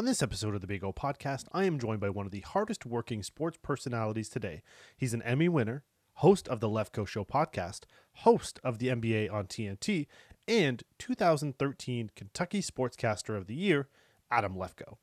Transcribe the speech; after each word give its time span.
On 0.00 0.06
this 0.06 0.22
episode 0.22 0.54
of 0.54 0.62
the 0.62 0.66
Big 0.66 0.82
O 0.82 0.94
Podcast, 0.94 1.44
I 1.52 1.64
am 1.64 1.78
joined 1.78 2.00
by 2.00 2.08
one 2.08 2.24
of 2.24 2.32
the 2.32 2.40
hardest 2.40 2.86
working 2.86 3.22
sports 3.22 3.58
personalities 3.60 4.30
today. 4.30 4.62
He's 4.96 5.12
an 5.12 5.20
Emmy 5.20 5.46
winner, 5.46 5.84
host 6.14 6.48
of 6.48 6.60
the 6.60 6.70
Lefkoe 6.70 7.06
Show 7.06 7.22
podcast, 7.22 7.80
host 8.14 8.58
of 8.64 8.78
the 8.78 8.86
NBA 8.86 9.30
on 9.30 9.44
TNT, 9.44 10.06
and 10.48 10.82
2013 10.98 12.12
Kentucky 12.16 12.62
Sportscaster 12.62 13.36
of 13.36 13.46
the 13.46 13.54
Year, 13.54 13.88
Adam 14.30 14.54
Lefkoe. 14.54 14.96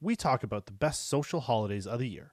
We 0.00 0.14
talk 0.14 0.44
about 0.44 0.66
the 0.66 0.72
best 0.72 1.08
social 1.08 1.40
holidays 1.40 1.88
of 1.88 1.98
the 1.98 2.08
year, 2.08 2.32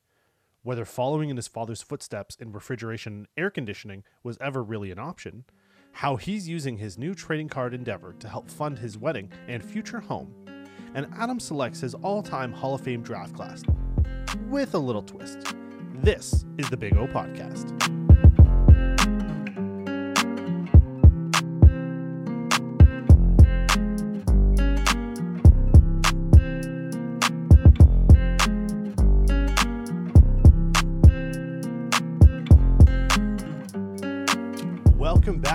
whether 0.61 0.85
following 0.85 1.31
in 1.31 1.37
his 1.37 1.47
father's 1.47 1.81
footsteps 1.81 2.35
in 2.35 2.51
refrigeration 2.51 3.13
and 3.13 3.27
air 3.35 3.49
conditioning 3.49 4.03
was 4.21 4.37
ever 4.39 4.61
really 4.61 4.91
an 4.91 4.99
option, 4.99 5.45
how 5.93 6.17
he's 6.17 6.47
using 6.47 6.77
his 6.77 6.95
new 6.95 7.15
trading 7.15 7.49
card 7.49 7.73
endeavor 7.73 8.13
to 8.19 8.29
help 8.29 8.51
fund 8.51 8.77
his 8.77 8.99
wedding 8.99 9.31
and 9.47 9.65
future 9.65 10.01
home, 10.01 10.31
and 10.93 11.07
Adam 11.17 11.39
selects 11.39 11.79
his 11.81 11.93
all 11.95 12.21
time 12.21 12.51
Hall 12.51 12.75
of 12.75 12.81
Fame 12.81 13.01
draft 13.01 13.35
class 13.35 13.63
with 14.49 14.73
a 14.73 14.79
little 14.79 15.03
twist. 15.03 15.55
This 15.95 16.45
is 16.57 16.69
the 16.69 16.77
Big 16.77 16.97
O 16.97 17.07
Podcast. 17.07 18.02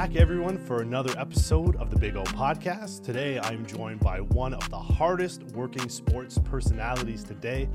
Back, 0.09 0.17
everyone, 0.17 0.57
for 0.57 0.81
another 0.81 1.13
episode 1.19 1.77
of 1.77 1.91
the 1.91 1.99
Big 1.99 2.17
O 2.17 2.23
Podcast. 2.23 3.03
Today, 3.03 3.39
I'm 3.41 3.67
joined 3.67 4.01
by 4.01 4.23
one 4.23 4.55
of 4.55 4.71
the 4.71 4.79
hardest 4.79 5.43
working 5.53 5.91
sports 5.91 6.39
personalities 6.45 7.23
today, 7.23 7.69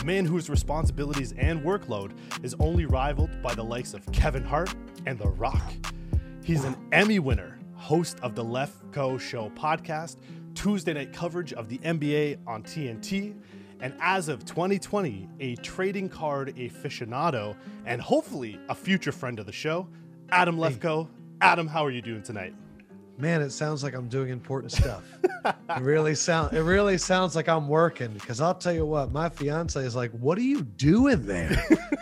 a 0.00 0.04
man 0.04 0.24
whose 0.24 0.48
responsibilities 0.48 1.34
and 1.36 1.62
workload 1.62 2.12
is 2.44 2.54
only 2.60 2.86
rivaled 2.86 3.30
by 3.42 3.54
the 3.54 3.64
likes 3.64 3.92
of 3.92 4.06
Kevin 4.12 4.44
Hart 4.44 4.72
and 5.06 5.18
The 5.18 5.30
Rock. 5.30 5.72
He's 6.44 6.62
an 6.62 6.76
Emmy 6.92 7.18
winner, 7.18 7.58
host 7.74 8.20
of 8.20 8.36
the 8.36 8.44
Lefkoe 8.44 9.18
Show 9.18 9.50
podcast, 9.56 10.18
Tuesday 10.54 10.92
night 10.92 11.12
coverage 11.12 11.52
of 11.54 11.68
the 11.68 11.78
NBA 11.78 12.38
on 12.46 12.62
TNT, 12.62 13.34
and 13.80 13.94
as 14.00 14.28
of 14.28 14.44
2020, 14.44 15.28
a 15.40 15.56
trading 15.56 16.08
card 16.08 16.54
aficionado 16.54 17.56
and 17.84 18.00
hopefully 18.00 18.60
a 18.68 18.76
future 18.76 19.10
friend 19.10 19.40
of 19.40 19.46
the 19.46 19.52
show, 19.52 19.88
Adam 20.30 20.56
Lefkoe. 20.56 21.08
Adam, 21.40 21.66
how 21.66 21.84
are 21.84 21.90
you 21.90 22.02
doing 22.02 22.22
tonight? 22.22 22.54
Man, 23.16 23.42
it 23.42 23.50
sounds 23.50 23.82
like 23.82 23.94
I'm 23.94 24.08
doing 24.08 24.30
important 24.30 24.72
stuff. 24.72 25.02
it 25.44 25.80
really 25.80 26.14
sound 26.14 26.54
it 26.54 26.62
really 26.62 26.98
sounds 26.98 27.36
like 27.36 27.48
I'm 27.48 27.68
working 27.68 28.12
because 28.12 28.40
I'll 28.40 28.54
tell 28.54 28.72
you 28.72 28.86
what, 28.86 29.12
my 29.12 29.28
fiance 29.28 29.80
is 29.80 29.94
like, 29.94 30.10
"What 30.12 30.38
are 30.38 30.42
you 30.42 30.62
doing 30.62 31.26
there?" 31.26 31.50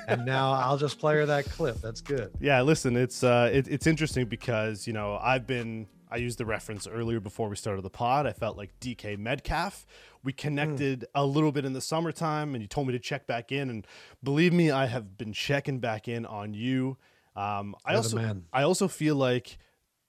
and 0.08 0.24
now 0.24 0.52
I'll 0.52 0.78
just 0.78 0.98
play 0.98 1.14
her 1.16 1.26
that 1.26 1.44
clip. 1.46 1.80
That's 1.80 2.00
good. 2.00 2.32
Yeah, 2.40 2.62
listen, 2.62 2.96
it's 2.96 3.24
uh, 3.24 3.50
it, 3.52 3.68
it's 3.68 3.86
interesting 3.86 4.26
because 4.26 4.86
you 4.86 4.92
know 4.92 5.18
I've 5.20 5.46
been 5.46 5.86
I 6.10 6.16
used 6.16 6.38
the 6.38 6.46
reference 6.46 6.86
earlier 6.86 7.20
before 7.20 7.48
we 7.48 7.56
started 7.56 7.82
the 7.82 7.90
pod. 7.90 8.26
I 8.26 8.32
felt 8.32 8.56
like 8.56 8.78
DK 8.80 9.18
Metcalf. 9.18 9.86
We 10.24 10.32
connected 10.32 11.06
a 11.14 11.24
little 11.24 11.52
bit 11.52 11.64
in 11.64 11.72
the 11.72 11.80
summertime, 11.80 12.54
and 12.54 12.62
you 12.62 12.68
told 12.68 12.86
me 12.86 12.92
to 12.92 12.98
check 12.98 13.26
back 13.26 13.52
in. 13.52 13.70
And 13.70 13.86
believe 14.22 14.52
me, 14.52 14.70
I 14.70 14.86
have 14.86 15.16
been 15.18 15.32
checking 15.32 15.78
back 15.78 16.08
in 16.08 16.26
on 16.26 16.54
you. 16.54 16.96
Um, 17.38 17.76
I 17.84 17.92
You're 17.92 17.98
also 17.98 18.16
man. 18.16 18.44
I 18.52 18.62
also 18.62 18.88
feel 18.88 19.14
like 19.14 19.58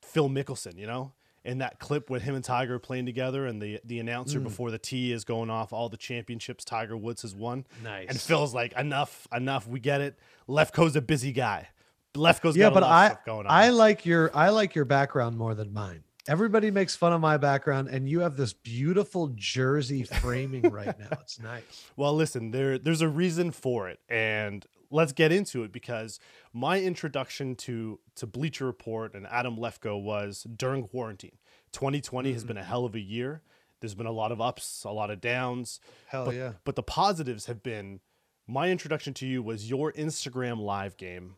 Phil 0.01 0.29
Mickelson, 0.29 0.77
you 0.77 0.87
know, 0.87 1.13
in 1.45 1.59
that 1.59 1.79
clip 1.79 2.09
with 2.09 2.23
him 2.23 2.33
and 2.33 2.43
Tiger 2.43 2.79
playing 2.79 3.05
together, 3.05 3.45
and 3.45 3.61
the 3.61 3.79
the 3.83 3.99
announcer 3.99 4.39
before 4.39 4.71
the 4.71 4.79
tee 4.79 5.11
is 5.11 5.25
going 5.25 5.51
off 5.51 5.71
all 5.71 5.89
the 5.89 5.97
championships 5.97 6.65
Tiger 6.65 6.97
Woods 6.97 7.21
has 7.21 7.35
won. 7.35 7.67
Nice. 7.83 8.07
And 8.09 8.19
Phil's 8.19 8.53
like, 8.53 8.73
enough, 8.73 9.27
enough. 9.31 9.67
We 9.67 9.79
get 9.79 10.01
it. 10.01 10.17
Lefkoe's 10.47 10.95
a 10.95 11.01
busy 11.01 11.31
guy. 11.31 11.67
Lefkoe's 12.15 12.57
yeah, 12.57 12.65
got 12.65 12.73
but 12.73 12.83
a 12.83 12.87
lot 12.87 12.91
I 12.91 13.05
of 13.05 13.11
stuff 13.11 13.25
going 13.25 13.45
on. 13.45 13.51
I 13.51 13.69
like 13.69 14.07
your 14.07 14.35
I 14.35 14.49
like 14.49 14.73
your 14.73 14.85
background 14.85 15.37
more 15.37 15.53
than 15.53 15.71
mine. 15.71 16.03
Everybody 16.27 16.71
makes 16.71 16.95
fun 16.95 17.13
of 17.13 17.21
my 17.21 17.37
background, 17.37 17.89
and 17.89 18.09
you 18.09 18.21
have 18.21 18.37
this 18.37 18.53
beautiful 18.53 19.29
jersey 19.35 20.03
framing 20.03 20.63
right 20.69 20.97
now. 20.99 21.17
It's 21.21 21.39
nice. 21.43 21.91
Well, 21.95 22.15
listen, 22.15 22.49
there 22.49 22.79
there's 22.79 23.01
a 23.01 23.07
reason 23.07 23.51
for 23.51 23.87
it, 23.87 23.99
and 24.09 24.65
let's 24.91 25.11
get 25.13 25.31
into 25.31 25.63
it 25.63 25.71
because 25.71 26.19
my 26.53 26.81
introduction 26.81 27.55
to 27.55 27.99
to 28.15 28.25
Bleacher 28.27 28.65
Report 28.65 29.13
and 29.13 29.27
Adam 29.27 29.57
Lefkoe 29.57 30.01
was 30.01 30.43
during 30.55 30.87
quarantine. 30.87 31.37
2020 31.71 32.29
Mm-hmm. 32.29 32.33
has 32.33 32.43
been 32.43 32.57
a 32.57 32.63
hell 32.63 32.85
of 32.85 32.95
a 32.95 32.99
year. 32.99 33.41
There's 33.81 33.95
been 33.95 34.05
a 34.07 34.11
lot 34.11 34.31
of 34.31 34.41
ups, 34.41 34.83
a 34.83 34.91
lot 34.91 35.09
of 35.11 35.21
downs. 35.21 35.79
Hell 36.07 36.25
but, 36.25 36.35
yeah. 36.35 36.53
But 36.65 36.75
the 36.75 36.83
positives 36.83 37.45
have 37.45 37.63
been 37.63 37.99
my 38.47 38.69
introduction 38.69 39.13
to 39.15 39.27
you 39.27 39.41
was 39.43 39.69
your 39.69 39.93
Instagram 39.93 40.59
live 40.59 40.97
game, 40.97 41.35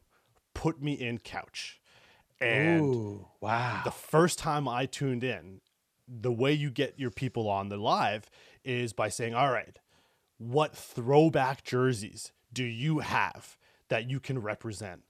Put 0.54 0.82
Me 0.82 0.94
in 0.94 1.20
Couch. 1.20 1.80
And 2.40 2.82
Ooh, 2.82 3.28
wow. 3.42 3.82
the 3.84 3.92
first 3.92 4.40
time 4.40 4.68
I 4.68 4.86
tuned 4.88 5.24
in, 5.24 5.62
the 6.08 6.32
way 6.32 6.52
you 6.54 6.72
get 6.72 6.98
your 6.98 7.12
people 7.12 7.48
on 7.48 7.70
the 7.70 7.78
live 7.78 8.30
is 8.64 8.94
by 8.94 9.10
saying, 9.10 9.36
All 9.36 9.52
right, 9.52 9.78
what 10.40 10.76
throwback 10.76 11.64
jerseys 11.64 12.32
do 12.54 12.64
you 12.64 13.00
have 13.00 13.58
that 13.90 14.10
you 14.10 14.20
can 14.20 14.40
represent? 14.40 15.04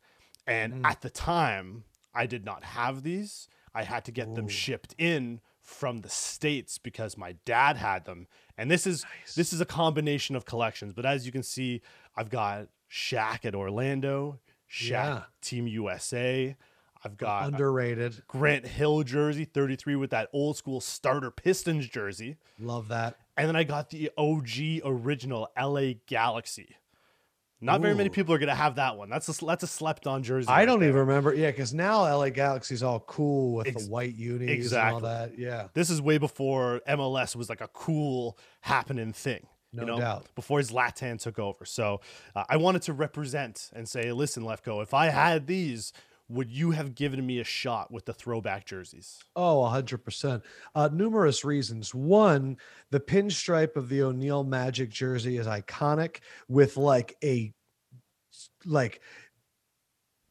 And 0.48 0.74
mm. 0.74 0.86
at 0.86 1.02
the 1.02 1.10
time, 1.10 1.84
I 2.14 2.26
did 2.26 2.46
not 2.46 2.64
have 2.64 3.04
these. 3.04 3.48
I 3.74 3.84
had 3.84 4.06
to 4.06 4.12
get 4.12 4.36
them 4.36 4.48
shipped 4.48 4.96
in 4.98 5.40
from 5.62 6.00
the 6.00 6.10
states 6.10 6.78
because 6.78 7.18
my 7.18 7.36
dad 7.46 7.78
had 7.78 8.06
them. 8.06 8.28
And 8.58 8.70
this 8.70 8.86
is 8.86 9.06
this 9.36 9.54
is 9.54 9.62
a 9.62 9.66
combination 9.66 10.36
of 10.36 10.46
collections. 10.46 10.94
But 10.94 11.06
as 11.06 11.26
you 11.26 11.32
can 11.32 11.44
see, 11.44 11.82
I've 12.16 12.30
got 12.30 12.68
Shaq 12.92 13.46
at 13.46 13.56
Orlando, 13.56 14.40
Shaq 14.70 14.90
Yeah. 14.90 15.22
Team 15.42 15.68
USA. 15.68 16.56
I've 17.04 17.18
got 17.18 17.48
Underrated. 17.48 18.22
Grant 18.28 18.68
Hill 18.68 19.04
jersey, 19.04 19.46
33 19.46 19.96
with 19.96 20.12
that 20.12 20.30
old 20.34 20.58
school 20.58 20.80
starter 20.80 21.32
Pistons 21.32 21.88
jersey. 21.88 22.38
Love 22.60 22.90
that. 22.90 23.18
And 23.36 23.48
then 23.48 23.56
I 23.56 23.64
got 23.64 23.90
the 23.90 24.12
OG 24.18 24.82
original 24.86 25.50
LA 25.60 25.94
Galaxy. 26.06 26.76
Not 27.64 27.82
very 27.82 27.94
many 27.94 28.10
people 28.10 28.34
are 28.34 28.40
gonna 28.40 28.56
have 28.56 28.76
that 28.76 28.98
one. 28.98 29.10
That's 29.10 29.30
a 29.30 29.46
that's 29.46 29.64
a 29.64 29.68
slept 29.68 30.08
on 30.08 30.24
jersey. 30.24 30.48
I 30.50 30.60
right 30.60 30.66
don't 30.66 30.80
there. 30.80 30.90
even 30.90 31.02
remember. 31.02 31.34
Yeah, 31.34 31.52
because 31.52 31.74
now 31.74 32.02
LA 32.02 32.30
Galaxy's 32.30 32.82
all 32.82 33.00
cool 33.02 33.54
with 33.54 33.68
Ex- 33.68 33.86
the 33.86 33.90
white 33.92 34.16
unis 34.16 34.50
exactly. 34.50 34.96
and 34.98 35.06
all 35.06 35.12
that. 35.12 35.38
Yeah, 35.38 35.68
This 35.74 35.90
is 35.90 36.02
way 36.02 36.18
before 36.18 36.82
MLS 36.88 37.36
was 37.36 37.50
like 37.50 37.62
a 37.62 37.68
cool 37.68 38.38
happening 38.62 39.14
thing. 39.14 39.46
No 39.74 39.84
you 39.84 39.88
know, 39.88 40.00
doubt. 40.00 40.26
Before 40.36 40.60
Zlatan 40.60 41.18
took 41.22 41.40
over. 41.40 41.64
So 41.64 42.02
uh, 42.36 42.44
I 42.50 42.58
wanted 42.58 42.82
to 42.84 42.94
represent 42.94 43.70
and 43.74 43.88
say, 43.88 44.12
listen, 44.12 44.44
Lefkoe, 44.44 44.84
if 44.84 44.94
I 44.94 45.06
had 45.08 45.48
these, 45.48 45.94
would 46.32 46.50
you 46.50 46.72
have 46.72 46.96
given 46.96 47.26
me 47.26 47.40
a 47.40 47.44
shot 47.44 47.92
with 47.92 48.06
the 48.06 48.14
throwback 48.14 48.66
jerseys? 48.66 49.20
Oh, 49.36 49.58
100%. 49.64 50.42
Uh, 50.74 50.90
numerous 50.92 51.44
reasons. 51.44 51.94
One, 51.94 52.58
the 52.90 53.00
pinstripe 53.00 53.76
of 53.76 53.90
the 53.90 54.04
O'Neal 54.04 54.44
Magic 54.44 54.90
jersey 54.90 55.38
is 55.38 55.46
iconic 55.46 56.20
with 56.48 56.78
like 56.78 57.18
a, 57.24 57.54
like, 58.66 59.02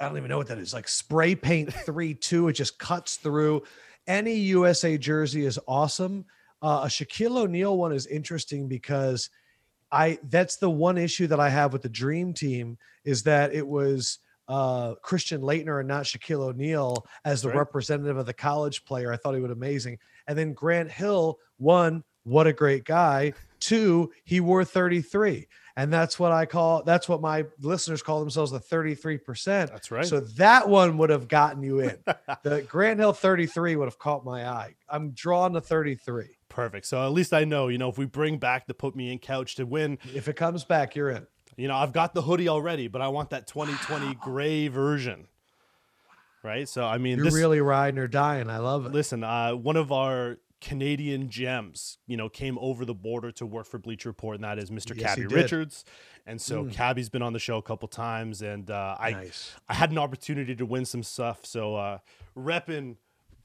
I 0.00 0.08
don't 0.08 0.16
even 0.16 0.30
know 0.30 0.38
what 0.38 0.46
that 0.46 0.58
is, 0.58 0.72
like 0.72 0.88
spray 0.88 1.34
paint 1.34 1.72
3 1.86 2.14
2. 2.14 2.48
It 2.48 2.52
just 2.54 2.78
cuts 2.78 3.16
through. 3.16 3.62
Any 4.06 4.34
USA 4.34 4.96
jersey 4.96 5.44
is 5.44 5.58
awesome. 5.68 6.24
Uh, 6.62 6.82
a 6.84 6.86
Shaquille 6.86 7.36
O'Neal 7.36 7.76
one 7.76 7.92
is 7.92 8.06
interesting 8.06 8.68
because 8.68 9.28
I 9.92 10.18
that's 10.24 10.56
the 10.56 10.70
one 10.70 10.98
issue 10.98 11.26
that 11.26 11.40
I 11.40 11.48
have 11.48 11.72
with 11.72 11.82
the 11.82 11.88
Dream 11.88 12.32
Team 12.32 12.78
is 13.04 13.22
that 13.24 13.54
it 13.54 13.66
was 13.66 14.18
uh, 14.50 14.94
Christian 14.96 15.40
Laettner 15.42 15.78
and 15.78 15.86
not 15.88 16.04
Shaquille 16.04 16.40
O'Neal 16.42 17.06
as 17.24 17.40
the 17.42 17.48
Right. 17.48 17.58
representative 17.58 18.16
of 18.16 18.26
the 18.26 18.32
college 18.34 18.84
player. 18.84 19.12
I 19.12 19.16
thought 19.16 19.34
he 19.34 19.40
would 19.40 19.50
amazing. 19.52 19.98
And 20.26 20.36
then 20.36 20.52
Grant 20.54 20.90
Hill, 20.90 21.38
one, 21.58 22.02
what 22.24 22.46
a 22.48 22.52
great 22.52 22.84
guy. 22.84 23.32
Two, 23.60 24.10
he 24.24 24.40
wore 24.40 24.64
33. 24.64 25.46
And 25.76 25.92
that's 25.92 26.18
what 26.18 26.32
I 26.32 26.46
call 26.46 26.82
that's 26.82 27.08
what 27.08 27.20
my 27.22 27.46
listeners 27.60 28.02
call 28.02 28.18
themselves 28.20 28.50
the 28.50 28.58
33%. 28.60 29.68
That's 29.68 29.90
right. 29.90 30.04
So 30.04 30.20
that 30.20 30.68
one 30.68 30.98
would 30.98 31.10
have 31.10 31.28
gotten 31.28 31.62
you 31.62 31.80
in. 31.80 31.96
the 32.42 32.62
Grant 32.68 32.98
Hill 33.00 33.12
33 33.12 33.76
would 33.76 33.86
have 33.86 33.98
caught 33.98 34.24
my 34.24 34.46
eye. 34.46 34.74
I'm 34.88 35.12
drawn 35.12 35.52
to 35.54 35.60
33. 35.60 36.24
Perfect. 36.48 36.86
So 36.86 37.00
at 37.06 37.12
least 37.12 37.32
I 37.32 37.44
know, 37.44 37.68
you 37.68 37.78
know, 37.78 37.88
if 37.88 37.96
we 37.98 38.06
bring 38.06 38.38
back 38.38 38.66
the 38.66 38.74
put 38.74 38.96
me 38.96 39.12
in 39.12 39.20
couch 39.20 39.54
to 39.54 39.64
win, 39.64 39.98
If 40.12 40.26
it 40.28 40.34
comes 40.34 40.64
back, 40.64 40.96
you're 40.96 41.10
in. 41.10 41.26
You 41.60 41.68
know, 41.68 41.76
I've 41.76 41.92
got 41.92 42.14
the 42.14 42.22
hoodie 42.22 42.48
already, 42.48 42.88
but 42.88 43.02
I 43.02 43.08
want 43.08 43.30
that 43.30 43.46
2020 43.46 44.14
gray 44.14 44.68
version. 44.68 45.26
Right? 46.42 46.66
So 46.68 46.84
I 46.84 46.96
mean, 46.98 47.16
You're 47.16 47.26
this 47.26 47.34
really 47.34 47.60
riding 47.60 47.98
or 47.98 48.06
dying. 48.08 48.48
I 48.48 48.58
love 48.58 48.86
it. 48.86 48.92
listen, 48.92 49.22
uh 49.22 49.52
one 49.54 49.76
of 49.76 49.92
our 49.92 50.38
Canadian 50.62 51.28
gems, 51.30 51.98
you 52.06 52.16
know, 52.16 52.28
came 52.28 52.58
over 52.60 52.84
the 52.84 52.94
border 52.94 53.30
to 53.32 53.46
work 53.46 53.66
for 53.66 53.78
Bleacher 53.78 54.08
Report, 54.10 54.34
and 54.36 54.44
that 54.44 54.58
is 54.58 54.70
Mr. 54.70 54.94
Yes, 54.96 55.14
Cabbie. 55.16 55.26
Richards. 55.26 55.84
And 56.26 56.40
so 56.40 56.64
Mm. 56.64 56.72
Cabbie's 56.72 57.08
been 57.08 57.22
on 57.22 57.32
the 57.32 57.38
show 57.38 57.56
a 57.58 57.62
couple 57.62 57.88
times, 57.88 58.40
and 58.42 58.70
uh, 58.70 58.96
I 58.98 59.10
nice. 59.12 59.54
I 59.68 59.74
had 59.74 59.90
an 59.90 59.98
opportunity 59.98 60.54
to 60.54 60.64
win 60.66 60.84
some 60.86 61.02
stuff. 61.02 61.44
So 61.44 61.76
uh 61.76 61.98
repping 62.36 62.96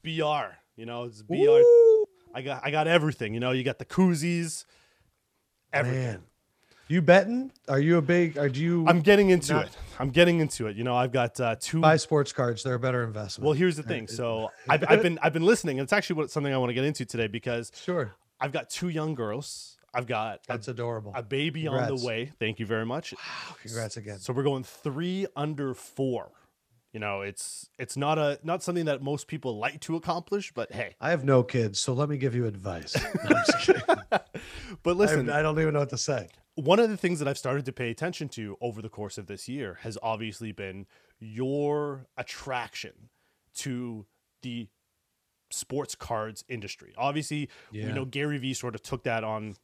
BR, 0.02 0.56
you 0.76 0.86
know, 0.86 1.04
it's 1.04 1.20
BR. 1.22 1.34
Ooh. 1.34 2.06
I 2.34 2.40
got 2.42 2.62
I 2.64 2.70
got 2.70 2.86
everything. 2.88 3.34
You 3.34 3.40
know, 3.40 3.50
you 3.50 3.62
got 3.62 3.78
the 3.78 3.84
koozies, 3.86 4.64
Everything. 5.72 6.02
Man. 6.02 6.22
You 6.88 7.02
betting? 7.02 7.50
Are 7.68 7.80
you 7.80 7.96
a 7.96 8.02
big? 8.02 8.38
Are 8.38 8.48
do 8.48 8.60
you 8.60 8.86
I'm 8.86 9.00
getting 9.00 9.30
into 9.30 9.54
Not- 9.54 9.66
it. 9.66 9.76
I'm 9.98 10.10
getting 10.10 10.40
into 10.40 10.66
it. 10.66 10.76
You 10.76 10.84
know, 10.84 10.94
I've 10.94 11.10
got 11.10 11.40
uh, 11.40 11.56
two. 11.58 11.80
buy 11.80 11.96
sports 11.96 12.32
cards? 12.32 12.62
They're 12.62 12.74
a 12.74 12.78
better 12.78 13.02
investment. 13.02 13.46
Well, 13.46 13.54
here's 13.54 13.76
the 13.76 13.82
thing. 13.82 14.06
So 14.16 14.50
I've, 14.68 14.84
I've 14.88 15.02
been 15.02 15.18
I've 15.20 15.32
been 15.32 15.44
listening, 15.44 15.78
and 15.78 15.84
it's 15.84 15.92
actually 15.92 16.16
what 16.16 16.30
something 16.30 16.52
I 16.52 16.58
want 16.58 16.70
to 16.70 16.74
get 16.74 16.84
into 16.84 17.04
today 17.04 17.26
because 17.26 17.72
sure, 17.74 18.14
I've 18.40 18.52
got 18.52 18.70
two 18.70 18.88
young 18.88 19.14
girls. 19.14 19.76
I've 19.92 20.06
got 20.06 20.36
a, 20.36 20.40
that's 20.48 20.68
adorable. 20.68 21.12
a 21.14 21.22
baby 21.22 21.66
on 21.66 21.88
the 21.88 22.06
way. 22.06 22.32
Thank 22.38 22.60
you 22.60 22.66
very 22.66 22.86
much. 22.86 23.14
Wow, 23.14 23.56
congrats 23.62 23.96
again. 23.96 24.18
So 24.20 24.32
we're 24.32 24.42
going 24.42 24.62
three 24.62 25.26
under 25.34 25.74
four. 25.74 26.30
You 26.92 27.00
know, 27.00 27.22
it's 27.22 27.68
it's 27.78 27.96
not 27.96 28.18
a 28.18 28.38
not 28.42 28.62
something 28.62 28.84
that 28.84 29.02
most 29.02 29.26
people 29.26 29.58
like 29.58 29.80
to 29.82 29.96
accomplish, 29.96 30.52
but 30.54 30.72
hey. 30.72 30.94
I 31.00 31.10
have 31.10 31.24
no 31.24 31.42
kids, 31.42 31.78
so 31.78 31.92
let 31.94 32.08
me 32.08 32.16
give 32.16 32.34
you 32.34 32.46
advice. 32.46 32.94
No, 33.28 33.36
I'm 33.36 33.44
just 33.44 33.58
kidding. 33.66 33.82
But 34.10 34.22
I, 34.86 34.90
listen, 34.92 35.30
I 35.30 35.42
don't 35.42 35.58
even 35.58 35.74
know 35.74 35.80
what 35.80 35.90
to 35.90 35.98
say. 35.98 36.28
One 36.56 36.78
of 36.80 36.90
the 36.90 36.96
things 36.96 37.18
that 37.20 37.28
I've 37.28 37.38
started 37.38 37.64
to 37.66 37.72
pay 37.72 37.90
attention 37.90 38.28
to 38.30 38.56
over 38.60 38.82
the 38.82 38.88
course 38.88 39.16
of 39.18 39.26
this 39.26 39.48
year 39.48 39.78
has 39.82 39.96
obviously 40.02 40.52
been 40.52 40.86
your 41.20 42.06
attraction 42.16 42.92
to 43.56 44.04
the 44.42 44.68
sports 45.50 45.94
cards 45.94 46.44
industry. 46.48 46.92
Obviously, 46.98 47.48
Yeah. 47.70 47.86
we 47.86 47.92
know 47.92 48.04
Gary 48.04 48.38
Vee 48.38 48.52
sort 48.54 48.74
of 48.74 48.82
took 48.82 49.04
that 49.04 49.22
on 49.24 49.56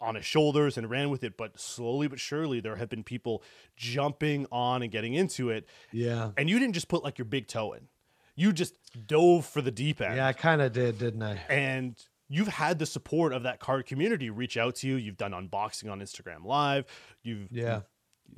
on 0.00 0.16
his 0.16 0.24
shoulders 0.24 0.76
and 0.76 0.90
ran 0.90 1.08
with 1.08 1.24
it, 1.24 1.36
but 1.36 1.58
slowly 1.58 2.08
but 2.08 2.20
surely 2.20 2.60
there 2.60 2.76
have 2.76 2.90
been 2.90 3.02
people 3.04 3.42
jumping 3.74 4.46
on 4.52 4.82
and 4.82 4.92
getting 4.92 5.14
into 5.14 5.48
it. 5.50 5.66
Yeah, 5.92 6.32
And 6.36 6.50
you 6.50 6.58
didn't 6.58 6.74
just 6.74 6.88
put 6.88 7.02
like 7.02 7.16
your 7.16 7.24
big 7.24 7.46
toe 7.46 7.72
in. 7.72 7.88
You 8.36 8.52
just 8.52 8.74
dove 9.06 9.46
for 9.46 9.62
the 9.62 9.70
deep 9.70 10.00
end. 10.02 10.16
yeah, 10.16 10.26
I 10.26 10.32
kind 10.34 10.60
of 10.60 10.72
did, 10.72 10.98
didn't 10.98 11.22
I? 11.22 11.36
and 11.48 11.94
you've 12.28 12.48
had 12.48 12.78
the 12.78 12.86
support 12.86 13.32
of 13.32 13.42
that 13.44 13.60
card 13.60 13.86
community 13.86 14.30
reach 14.30 14.56
out 14.56 14.76
to 14.76 14.88
you. 14.88 14.96
You've 14.96 15.16
done 15.16 15.32
unboxing 15.32 15.90
on 15.90 16.00
Instagram 16.00 16.44
Live. 16.44 16.86
You've 17.22 17.48
Yeah. 17.52 17.80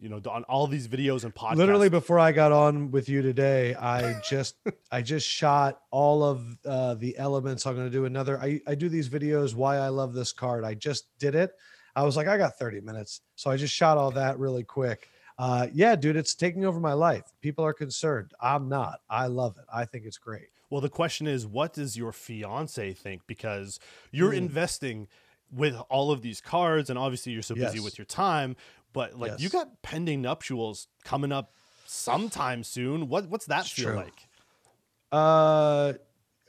you 0.01 0.09
know 0.09 0.19
done 0.21 0.43
all 0.45 0.67
these 0.67 0.89
videos 0.89 1.25
and 1.25 1.35
podcasts. 1.35 1.57
Literally 1.57 1.89
before 1.89 2.19
I 2.19 2.33
got 2.33 2.53
on 2.53 2.91
with 2.91 3.09
you 3.09 3.23
today, 3.23 3.75
I 3.75 4.21
just 4.29 4.57
I 4.91 5.03
just 5.03 5.27
shot 5.29 5.81
all 5.91 6.23
of 6.25 6.59
uh, 6.67 6.95
the 6.95 7.17
elements. 7.19 7.67
I'm 7.67 7.75
going 7.77 7.87
to 7.87 7.93
do 7.93 8.05
another. 8.05 8.39
I 8.41 8.61
I 8.67 8.75
do 8.75 8.89
these 8.89 9.09
videos 9.09 9.55
why 9.55 9.77
I 9.77 9.89
love 9.89 10.13
this 10.13 10.33
card. 10.33 10.65
I 10.65 10.75
just 10.75 11.07
did 11.19 11.35
it. 11.35 11.53
I 11.95 12.03
was 12.03 12.15
like, 12.17 12.27
I 12.29 12.37
got 12.37 12.59
30 12.59 12.83
minutes, 12.83 13.23
so 13.37 13.51
I 13.51 13.57
just 13.57 13.73
shot 13.75 13.97
all 13.97 14.11
that 14.11 14.39
really 14.39 14.65
quick. 14.65 15.09
Uh, 15.39 15.69
yeah, 15.73 15.97
dude, 15.97 16.17
it's 16.17 16.35
taking 16.35 16.65
over 16.67 16.79
my 16.81 16.93
life. 16.93 17.25
People 17.41 17.65
are 17.65 17.73
concerned. 17.73 18.33
I'm 18.41 18.69
not. 18.69 19.01
I 19.09 19.29
love 19.29 19.57
it. 19.59 19.65
I 19.73 19.87
think 19.87 20.05
it's 20.05 20.19
great. 20.19 20.49
Well, 20.71 20.81
the 20.81 20.89
question 20.89 21.27
is, 21.27 21.47
what 21.47 21.73
does 21.75 21.97
your 21.97 22.13
fiance 22.13 22.93
think? 22.95 23.27
Because 23.27 23.79
you're 24.11 24.33
Hmm. 24.33 24.39
investing 24.39 25.09
with 25.51 25.77
all 25.89 26.11
of 26.11 26.23
these 26.23 26.41
cards, 26.41 26.91
and 26.91 26.99
obviously 26.99 27.33
you're 27.33 27.43
so 27.43 27.55
busy 27.55 27.79
with 27.81 27.99
your 27.99 28.05
time. 28.05 28.57
But 28.93 29.15
like, 29.19 29.39
you 29.39 29.49
got 29.49 29.83
pending 29.83 30.23
nuptials 30.23 30.89
coming 31.05 31.31
up 31.31 31.53
sometime 31.85 32.65
soon. 32.65 33.09
What 33.09 33.29
what's 33.29 33.47
that 33.47 33.61
It's 33.67 33.71
feel 33.71 33.87
true. 33.87 33.97
like? 33.97 34.29
Uh, 35.13 35.95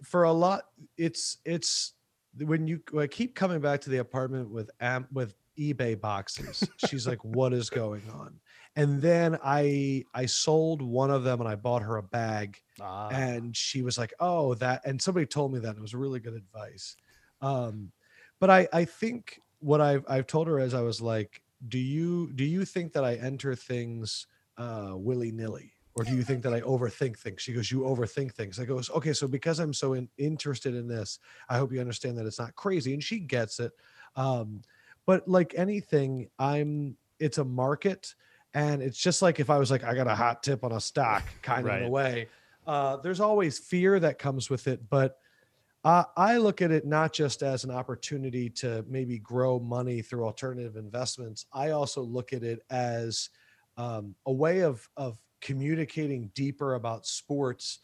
for 0.04 0.24
a 0.24 0.32
lot, 0.32 0.64
it's 0.98 1.38
it's 1.46 1.94
when 2.40 2.68
you 2.68 2.82
I 3.00 3.08
keep 3.08 3.36
coming 3.36 3.62
back 3.62 3.82
to 3.82 3.90
the 3.90 3.98
apartment 3.98 4.50
with 4.50 4.72
am 4.80 5.08
with 5.12 5.36
eBay 5.58 6.00
boxes. 6.00 6.70
She's 6.78 7.08
like, 7.08 7.24
"What 7.24 7.54
is 7.54 7.70
going 7.70 8.10
on?" 8.10 8.40
And 8.78 9.02
then 9.02 9.40
I 9.44 10.06
I 10.16 10.28
sold 10.28 10.84
one 10.84 11.12
of 11.12 11.26
them 11.26 11.42
and 11.42 11.50
I 11.50 11.56
bought 11.58 11.84
her 11.84 11.98
a 11.98 12.04
bag, 12.04 12.62
Ah, 12.80 13.12
and 13.12 13.58
she 13.58 13.82
was 13.84 13.98
like, 13.98 14.14
"Oh, 14.22 14.56
that." 14.56 14.84
And 14.86 15.02
somebody 15.02 15.26
told 15.28 15.54
me 15.54 15.60
that 15.62 15.78
it 15.78 15.82
was 15.82 15.96
really 15.96 16.22
good 16.22 16.36
advice. 16.36 16.98
Um, 17.42 17.92
but 18.40 18.50
I 18.50 18.68
I 18.74 18.86
think 18.86 19.42
what 19.60 19.82
I've 19.82 20.06
I've 20.08 20.28
told 20.28 20.48
her 20.48 20.60
is 20.60 20.74
I 20.74 20.82
was 20.82 21.02
like, 21.02 21.42
"Do 21.68 21.80
you 21.80 22.32
do 22.34 22.44
you 22.46 22.66
think 22.66 22.94
that 22.94 23.04
I 23.06 23.16
enter 23.16 23.56
things 23.56 24.28
uh, 24.58 24.94
willy 24.96 25.32
nilly?" 25.32 25.74
Or 25.96 26.04
do 26.06 26.14
you 26.14 26.24
think 26.24 26.44
that 26.44 26.54
I 26.54 26.62
overthink 26.62 27.18
things? 27.18 27.42
She 27.42 27.54
goes, 27.54 27.72
You 27.72 27.80
overthink 27.80 28.36
things. 28.36 28.60
I 28.60 28.66
goes, 28.66 28.88
Okay, 28.92 29.14
so 29.14 29.28
because 29.28 29.58
I'm 29.60 29.74
so 29.74 29.94
in, 29.94 30.10
interested 30.20 30.76
in 30.76 30.88
this, 30.88 31.18
I 31.50 31.58
hope 31.58 31.72
you 31.74 31.80
understand 31.80 32.20
that 32.20 32.28
it's 32.28 32.38
not 32.38 32.54
crazy. 32.56 32.94
And 32.94 33.04
she 33.04 33.20
gets 33.20 33.60
it. 33.60 33.72
Um, 34.16 34.62
but 35.08 35.28
like 35.28 35.56
anything, 35.56 36.30
I'm 36.38 36.98
it's 37.20 37.38
a 37.40 37.46
market. 37.46 38.14
And 38.58 38.82
it's 38.82 38.98
just 38.98 39.22
like 39.22 39.40
if 39.40 39.52
I 39.52 39.60
was 39.60 39.70
like, 39.70 39.84
I 39.84 39.94
got 39.94 40.08
a 40.08 40.16
hot 40.16 40.42
tip 40.42 40.64
on 40.64 40.72
a 40.72 40.82
stock, 40.82 41.24
kind 41.44 41.68
of 41.68 41.76
in 41.76 41.84
a 41.84 41.84
Right. 41.84 41.92
way. 41.92 42.28
Uh, 42.66 42.98
there's 42.98 43.20
always 43.20 43.60
fear 43.60 44.00
that 44.00 44.18
comes 44.18 44.50
with 44.50 44.68
it. 44.68 44.90
But 44.90 45.20
uh, 45.84 46.06
I 46.18 46.38
look 46.38 46.64
at 46.64 46.72
it 46.72 46.84
not 46.84 47.14
just 47.14 47.44
as 47.44 47.64
an 47.64 47.70
opportunity 47.70 48.50
to 48.50 48.84
maybe 48.90 49.20
grow 49.20 49.60
money 49.60 50.02
through 50.02 50.26
alternative 50.26 50.76
investments. 50.76 51.46
I 51.54 51.70
also 51.70 52.02
look 52.02 52.34
at 52.34 52.42
it 52.44 52.62
as 52.72 53.30
um, 53.78 54.16
a 54.26 54.34
way 54.34 54.62
of 54.62 54.90
of 54.98 55.20
communicating 55.40 56.32
deeper 56.34 56.74
about 56.74 57.06
sports, 57.06 57.78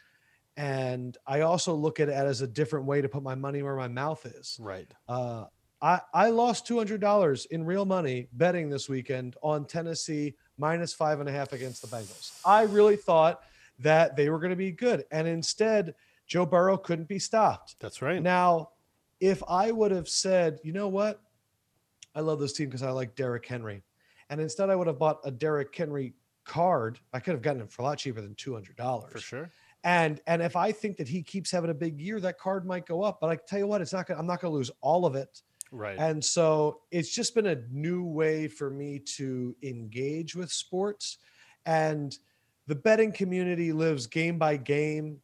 and 0.58 1.16
I 1.28 1.42
also 1.42 1.76
look 1.76 2.00
at 2.00 2.10
it 2.10 2.14
as 2.14 2.42
a 2.42 2.48
different 2.48 2.88
way 2.88 3.00
to 3.00 3.08
put 3.08 3.22
my 3.22 3.36
money 3.36 3.62
where 3.62 3.76
my 3.76 3.88
mouth 3.88 4.26
is. 4.26 4.58
right. 4.60 4.92
Uh, 5.08 5.46
I 5.84 6.00
I 6.14 6.30
lost 6.30 6.66
two 6.66 6.78
hundred 6.78 7.02
dollars 7.02 7.46
in 7.48 7.66
real 7.66 7.86
money 7.86 8.30
betting 8.34 8.70
this 8.70 8.88
weekend 8.88 9.36
on 9.44 9.66
Tennessee 9.66 10.34
minus 10.58 10.94
five 10.94 11.20
and 11.20 11.28
a 11.28 11.32
half 11.32 11.52
against 11.52 11.82
the 11.82 11.88
Bengals. 11.90 12.40
I 12.46 12.64
really 12.64 12.96
thought 12.96 13.44
that 13.80 14.16
they 14.16 14.30
were 14.30 14.40
going 14.40 14.52
to 14.52 14.56
be 14.56 14.72
good, 14.72 15.04
and 15.12 15.28
instead 15.28 15.94
Joe 16.26 16.46
Burrow 16.46 16.78
couldn't 16.78 17.10
be 17.10 17.20
stopped. 17.20 17.76
That's 17.80 18.02
right. 18.02 18.22
Now, 18.22 18.70
if 19.20 19.44
I 19.48 19.72
would 19.72 19.92
have 19.92 20.08
said, 20.08 20.60
you 20.64 20.72
know 20.72 20.88
what, 20.88 21.22
I 22.16 22.22
love 22.22 22.40
this 22.40 22.54
team 22.54 22.68
because 22.70 22.84
I 22.84 22.92
like 22.92 23.16
Derrick 23.16 23.46
Henry, 23.46 23.84
and 24.30 24.40
instead 24.40 24.70
I 24.70 24.76
would 24.76 24.88
have 24.88 25.00
bought 25.00 25.20
a 25.26 25.32
Derrick 25.32 25.76
Henry 25.76 26.14
card, 26.46 27.00
I 27.14 27.20
could 27.20 27.34
have 27.34 27.42
gotten 27.42 27.62
it 27.62 27.72
for 27.72 27.82
a 27.82 27.86
lot 27.86 27.98
cheaper 27.98 28.22
than 28.22 28.36
two 28.36 28.54
hundred 28.54 28.78
dollars. 28.78 29.12
for 29.12 29.20
sure. 29.20 29.52
And 29.84 30.22
and 30.28 30.42
if 30.42 30.56
I 30.56 30.72
think 30.72 30.96
that 30.98 31.10
he 31.10 31.22
keeps 31.22 31.52
having 31.52 31.70
a 31.70 31.74
big 31.74 32.00
year, 32.00 32.22
that 32.22 32.38
card 32.38 32.66
might 32.66 32.86
go 32.86 33.02
up. 33.02 33.20
But 33.20 33.30
I 33.30 33.36
tell 33.36 33.60
you 33.60 33.68
what, 33.68 33.82
it's 33.82 33.92
not 33.92 34.08
gonna. 34.08 34.18
I'm 34.18 34.28
not 34.28 34.40
gonna 34.40 34.54
lose 34.54 34.72
all 34.80 35.06
of 35.06 35.16
it. 35.16 35.42
Right. 35.74 35.98
And 35.98 36.24
so 36.24 36.82
it's 36.92 37.14
just 37.14 37.34
been 37.34 37.48
a 37.48 37.58
new 37.72 38.04
way 38.04 38.48
for 38.48 38.70
me 38.70 39.00
to 39.18 39.56
engage 39.64 40.36
with 40.36 40.52
sports. 40.52 41.18
And 41.66 42.16
the 42.68 42.76
betting 42.76 43.12
community 43.12 43.74
lives 43.74 44.06
game 44.06 44.38
by 44.38 44.58
game. 44.58 45.20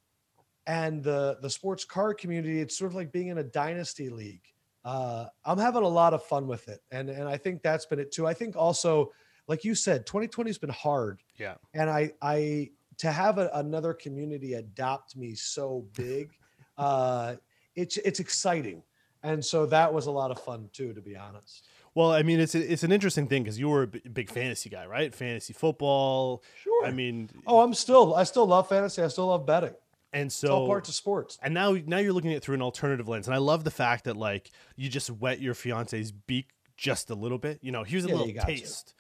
And 0.66 1.04
the, 1.04 1.38
the 1.42 1.50
sports 1.50 1.86
card 1.86 2.18
community, 2.18 2.60
it's 2.62 2.78
sort 2.78 2.92
of 2.92 2.96
like 2.96 3.12
being 3.12 3.28
in 3.28 3.38
a 3.38 3.44
dynasty 3.44 4.10
league. 4.10 4.42
Uh, 4.84 5.26
I'm 5.46 5.60
having 5.60 5.84
a 5.84 5.88
lot 5.88 6.14
of 6.16 6.24
fun 6.24 6.48
with 6.48 6.68
it. 6.68 6.80
And, 6.92 7.10
and 7.10 7.30
I 7.30 7.38
think 7.38 7.62
that's 7.62 7.86
been 7.86 8.00
it 8.00 8.12
too. 8.12 8.26
I 8.26 8.34
think 8.34 8.56
also, 8.56 9.12
like 9.48 9.64
you 9.64 9.76
said, 9.76 10.08
2020 10.08 10.50
has 10.50 10.58
been 10.58 10.70
hard. 10.72 11.22
yeah. 11.38 11.56
And 11.74 11.90
I, 11.90 12.12
I, 12.22 12.72
to 12.98 13.12
have 13.12 13.38
a, 13.38 13.50
another 13.54 13.94
community 13.94 14.56
adopt 14.56 15.16
me 15.16 15.36
so 15.36 15.86
big, 15.96 16.32
uh, 16.78 17.36
it's, 17.76 17.98
it's 17.98 18.20
exciting. 18.20 18.82
And 19.24 19.44
so 19.44 19.66
that 19.68 19.94
was 19.94 20.06
a 20.06 20.12
lot 20.12 20.32
of 20.32 20.40
fun 20.42 20.70
too, 20.74 20.94
to 20.94 21.02
be 21.02 21.16
honest. 21.16 21.68
Well, 21.96 22.12
I 22.12 22.24
mean, 22.24 22.40
it's 22.40 22.56
it's 22.56 22.84
an 22.84 22.92
interesting 22.92 23.28
thing 23.28 23.44
because 23.44 23.60
you 23.60 23.68
were 23.68 23.84
a 23.84 23.88
b- 23.88 24.02
big 24.14 24.30
fantasy 24.30 24.70
guy, 24.70 24.86
right? 24.86 25.14
Fantasy 25.14 25.54
football. 25.54 26.44
Sure. 26.64 26.86
I 26.86 26.92
mean, 26.92 27.30
oh, 27.48 27.62
I'm 27.62 27.74
still, 27.74 28.16
I 28.16 28.24
still 28.24 28.46
love 28.46 28.70
fantasy. 28.70 29.02
I 29.02 29.08
still 29.08 29.28
love 29.28 29.46
betting. 29.46 29.74
and 30.14 30.28
It's 30.28 30.44
all 30.44 30.66
so 30.66 30.68
parts 30.68 30.88
of 30.90 30.96
sports. 30.96 31.38
and 31.42 31.54
now 31.54 31.76
now 31.86 31.98
you're 31.98 32.14
looking 32.14 32.32
at 32.32 32.38
it 32.38 32.44
through 32.44 32.56
an 32.56 32.62
alternative 32.62 33.08
lens, 33.10 33.28
and 33.28 33.34
I 33.36 33.40
love 33.40 33.64
the 33.64 33.72
fact 33.72 34.06
that 34.06 34.16
like 34.16 34.52
you 34.76 34.88
just 34.90 35.10
wet 35.10 35.42
your 35.42 35.54
fiance's 35.56 36.12
beak 36.12 36.50
just 36.78 37.10
a 37.10 37.16
little 37.16 37.40
bit. 37.40 37.60
You 37.62 37.72
know, 37.72 37.84
here's 37.84 38.06
a 38.06 38.08
Yeah, 38.08 38.14
little 38.16 38.30
you 38.30 38.40
taste. 38.40 38.94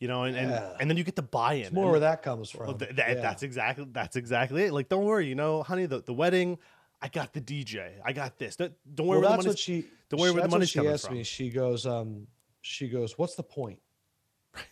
You 0.00 0.08
know, 0.08 0.24
and, 0.24 0.34
Yeah. 0.34 0.42
and 0.72 0.80
and 0.80 0.90
then 0.90 0.96
you 0.96 1.04
get 1.04 1.14
the 1.16 1.22
buy-in. 1.22 1.60
It's 1.66 1.72
more 1.72 1.84
and- 1.84 1.90
where 1.92 2.00
that 2.00 2.22
comes 2.22 2.54
Well, 2.54 2.68
from. 2.70 2.78
th- 2.78 2.92
Yeah. 2.96 3.14
That's 3.14 3.42
exactly 3.42 3.86
that's 3.92 4.16
exactly 4.16 4.64
it. 4.64 4.72
Like, 4.72 4.88
don't 4.88 5.04
worry, 5.04 5.26
you 5.28 5.34
know, 5.34 5.62
honey, 5.62 5.84
the, 5.86 6.00
the 6.00 6.14
wedding, 6.14 6.58
I 7.02 7.08
got 7.08 7.32
the 7.32 7.40
DJ, 7.40 7.92
I 8.04 8.12
got 8.12 8.38
this. 8.38 8.56
Don't, 8.56 8.72
don't 8.94 9.06
worry 9.06 9.20
well, 9.20 9.30
where 9.30 9.42
that's 9.42 9.44
the 9.44 9.48
what 9.48 9.52
money's. 9.52 9.58
she. 9.58 9.84
don't 10.10 10.20
worry 10.20 10.30
where 10.30 10.34
the 10.34 10.40
that's 10.42 10.52
what 10.52 10.56
money's 10.58 10.68
she 10.70 10.78
coming 10.78 10.92
asked 10.92 11.06
from. 11.06 11.16
me. 11.16 11.22
She 11.24 11.50
goes, 11.50 11.86
um, 11.86 12.26
she 12.60 12.88
goes, 12.88 13.16
"What's 13.18 13.34
the 13.34 13.42
point?" 13.42 13.78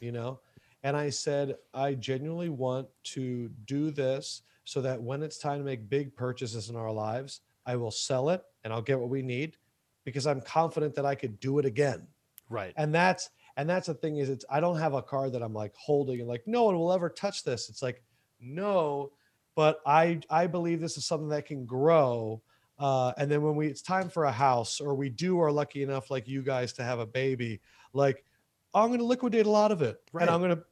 You 0.01 0.13
know, 0.13 0.41
and 0.83 0.97
I 0.97 1.11
said, 1.11 1.57
"I 1.73 1.95
genuinely 1.95 2.49
want 2.51 2.89
to 3.15 3.49
do 3.65 3.91
this 3.91 4.43
so 4.65 4.81
that 4.83 5.01
when 5.01 5.23
it's 5.23 5.39
time 5.39 5.59
to 5.59 5.65
make 5.65 5.89
big 5.89 6.15
purchases 6.15 6.69
in 6.69 6.77
our 6.77 6.93
lives, 6.93 7.41
I 7.65 7.77
will 7.77 7.91
sell 7.91 8.29
it 8.31 8.43
and 8.65 8.73
I'll 8.73 8.83
get 8.83 8.99
what 9.01 9.09
we 9.09 9.23
need 9.23 9.57
because 10.05 10.27
I'm 10.27 10.41
confident 10.43 10.95
that 10.97 11.07
I 11.07 11.15
could 11.15 11.41
do 11.41 11.59
it 11.59 11.65
again." 11.65 12.07
Right. 12.51 12.73
and 12.79 12.95
that's 12.95 13.29
and 13.59 13.69
that's 13.69 13.89
the 13.89 13.95
thing 13.95 14.17
is 14.17 14.31
it's 14.31 14.47
i 14.49 14.59
don't 14.59 14.79
have 14.79 14.95
a 14.95 15.03
car 15.03 15.29
that 15.29 15.43
i'm 15.43 15.53
like 15.53 15.75
holding 15.77 16.21
and 16.21 16.27
like 16.27 16.45
no 16.47 16.63
one 16.65 16.79
will 16.79 16.91
ever 16.95 17.11
touch 17.11 17.45
this 17.45 17.69
it's 17.69 17.83
like 17.83 18.03
no 18.41 19.13
but 19.59 19.81
i 19.85 20.21
i 20.31 20.47
believe 20.47 20.81
this 20.81 20.97
is 20.97 21.05
something 21.05 21.29
that 21.31 21.45
can 21.45 21.67
grow 21.67 22.41
uh, 22.79 23.13
and 23.19 23.29
then 23.29 23.43
when 23.43 23.57
we 23.57 23.67
it's 23.67 23.83
time 23.83 24.09
for 24.09 24.25
a 24.25 24.33
house 24.33 24.81
or 24.81 24.95
we 24.95 25.09
do 25.09 25.41
are 25.41 25.51
lucky 25.51 25.83
enough 25.83 26.11
like 26.13 26.29
you 26.29 26.43
guys 26.43 26.73
to 26.73 26.83
have 26.85 27.01
a 27.01 27.07
baby 27.07 27.61
like 27.93 28.25
i'm 28.73 28.87
going 28.89 29.01
to 29.01 29.05
liquidate 29.05 29.47
a 29.47 29.51
lot 29.51 29.73
of 29.73 29.83
it 29.83 30.01
Right. 30.13 30.23
and 30.23 30.31
i'm 30.31 30.41
going 30.41 30.55
to 30.57 30.63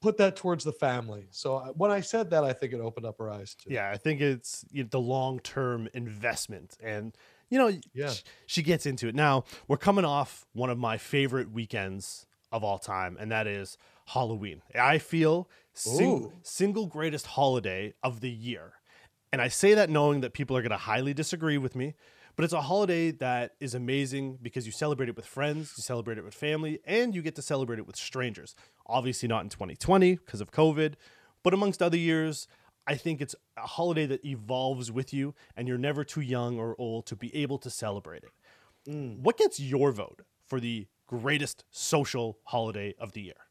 put 0.00 0.16
that 0.18 0.36
towards 0.36 0.62
the 0.64 0.72
family 0.72 1.26
so 1.30 1.56
I- 1.56 1.68
when 1.70 1.90
i 1.90 2.00
said 2.00 2.30
that 2.30 2.44
i 2.44 2.52
think 2.52 2.72
it 2.72 2.80
opened 2.80 3.04
up 3.06 3.18
her 3.18 3.28
eyes 3.30 3.54
too 3.56 3.70
Yeah, 3.72 3.90
I 3.90 3.96
think 3.96 4.20
it's 4.20 4.64
you 4.70 4.82
know, 4.84 4.88
the 4.92 5.00
long 5.00 5.40
term 5.40 5.88
investment, 5.94 6.76
and 6.80 7.16
you 7.50 7.58
know, 7.58 7.70
Yeah. 7.94 8.10
sh- 8.10 8.22
she 8.46 8.62
gets 8.62 8.86
into 8.86 9.06
it. 9.08 9.14
Now 9.14 9.44
we're 9.68 9.76
coming 9.88 10.04
off 10.04 10.46
one 10.52 10.70
of 10.70 10.78
my 10.78 10.98
favorite 10.98 11.50
weekends 11.52 12.26
of 12.50 12.64
all 12.64 12.78
time, 12.78 13.16
and 13.20 13.30
that 13.30 13.46
is 13.46 13.78
Halloween. 14.06 14.62
I 14.74 14.98
feel 14.98 15.48
sing- 15.78 16.32
single 16.42 16.86
greatest 16.86 17.26
holiday 17.26 17.94
of 18.02 18.20
the 18.20 18.30
year. 18.30 18.74
And 19.32 19.42
I 19.42 19.48
say 19.48 19.74
that 19.74 19.90
knowing 19.90 20.20
that 20.20 20.32
people 20.32 20.56
are 20.56 20.62
going 20.62 20.70
to 20.70 20.76
highly 20.76 21.12
disagree 21.12 21.58
with 21.58 21.74
me, 21.76 21.94
but 22.36 22.44
it's 22.44 22.52
a 22.52 22.60
holiday 22.60 23.10
that 23.12 23.52
is 23.60 23.74
amazing 23.74 24.38
because 24.42 24.66
you 24.66 24.72
celebrate 24.72 25.08
it 25.08 25.16
with 25.16 25.26
friends, 25.26 25.72
you 25.76 25.82
celebrate 25.82 26.18
it 26.18 26.24
with 26.24 26.34
family, 26.34 26.80
and 26.84 27.14
you 27.14 27.22
get 27.22 27.34
to 27.36 27.42
celebrate 27.42 27.78
it 27.78 27.86
with 27.86 27.96
strangers. 27.96 28.54
Obviously, 28.86 29.26
not 29.26 29.42
in 29.42 29.48
2020 29.48 30.16
because 30.16 30.40
of 30.40 30.50
COVID, 30.50 30.94
but 31.42 31.54
amongst 31.54 31.82
other 31.82 31.96
years, 31.96 32.46
I 32.86 32.94
think 32.94 33.20
it's 33.20 33.34
a 33.56 33.66
holiday 33.66 34.06
that 34.06 34.24
evolves 34.24 34.92
with 34.92 35.12
you, 35.14 35.34
and 35.56 35.66
you're 35.66 35.78
never 35.78 36.04
too 36.04 36.20
young 36.20 36.58
or 36.58 36.76
old 36.78 37.06
to 37.06 37.16
be 37.16 37.34
able 37.34 37.58
to 37.58 37.70
celebrate 37.70 38.22
it. 38.22 38.90
Mm. 38.90 39.18
What 39.18 39.38
gets 39.38 39.58
your 39.58 39.90
vote 39.90 40.22
for 40.46 40.60
the 40.60 40.86
greatest 41.06 41.64
social 41.70 42.38
holiday 42.44 42.94
of 42.98 43.12
the 43.12 43.22
year? 43.22 43.45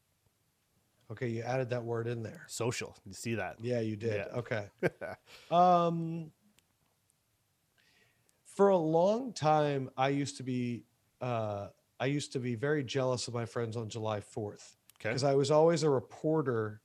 Okay, 1.12 1.28
you 1.28 1.42
added 1.44 1.70
that 1.70 1.84
word 1.84 2.08
in 2.08 2.24
there. 2.24 2.44
Social. 2.48 2.96
You 3.06 3.14
see 3.14 3.36
that? 3.36 3.58
Yeah, 3.62 3.80
you 3.80 3.96
did. 3.96 4.26
Yeah. 4.32 4.38
Okay. 4.40 4.66
um 5.52 6.32
for 8.46 8.70
a 8.70 8.78
long 8.78 9.34
time 9.34 9.90
I 9.98 10.10
used 10.10 10.38
to 10.38 10.44
be 10.44 10.84
uh 11.22 11.68
I 12.00 12.08
used 12.08 12.34
to 12.34 12.40
be 12.40 12.56
very 12.56 12.84
jealous 12.84 13.28
of 13.28 13.34
my 13.34 13.46
friends 13.46 13.78
on 13.78 13.90
July 13.90 14.20
4th 14.20 14.76
Okay. 15.00 15.10
because 15.10 15.24
I 15.24 15.36
was 15.36 15.52
always 15.52 15.84
a 15.84 15.90
reporter 15.90 16.82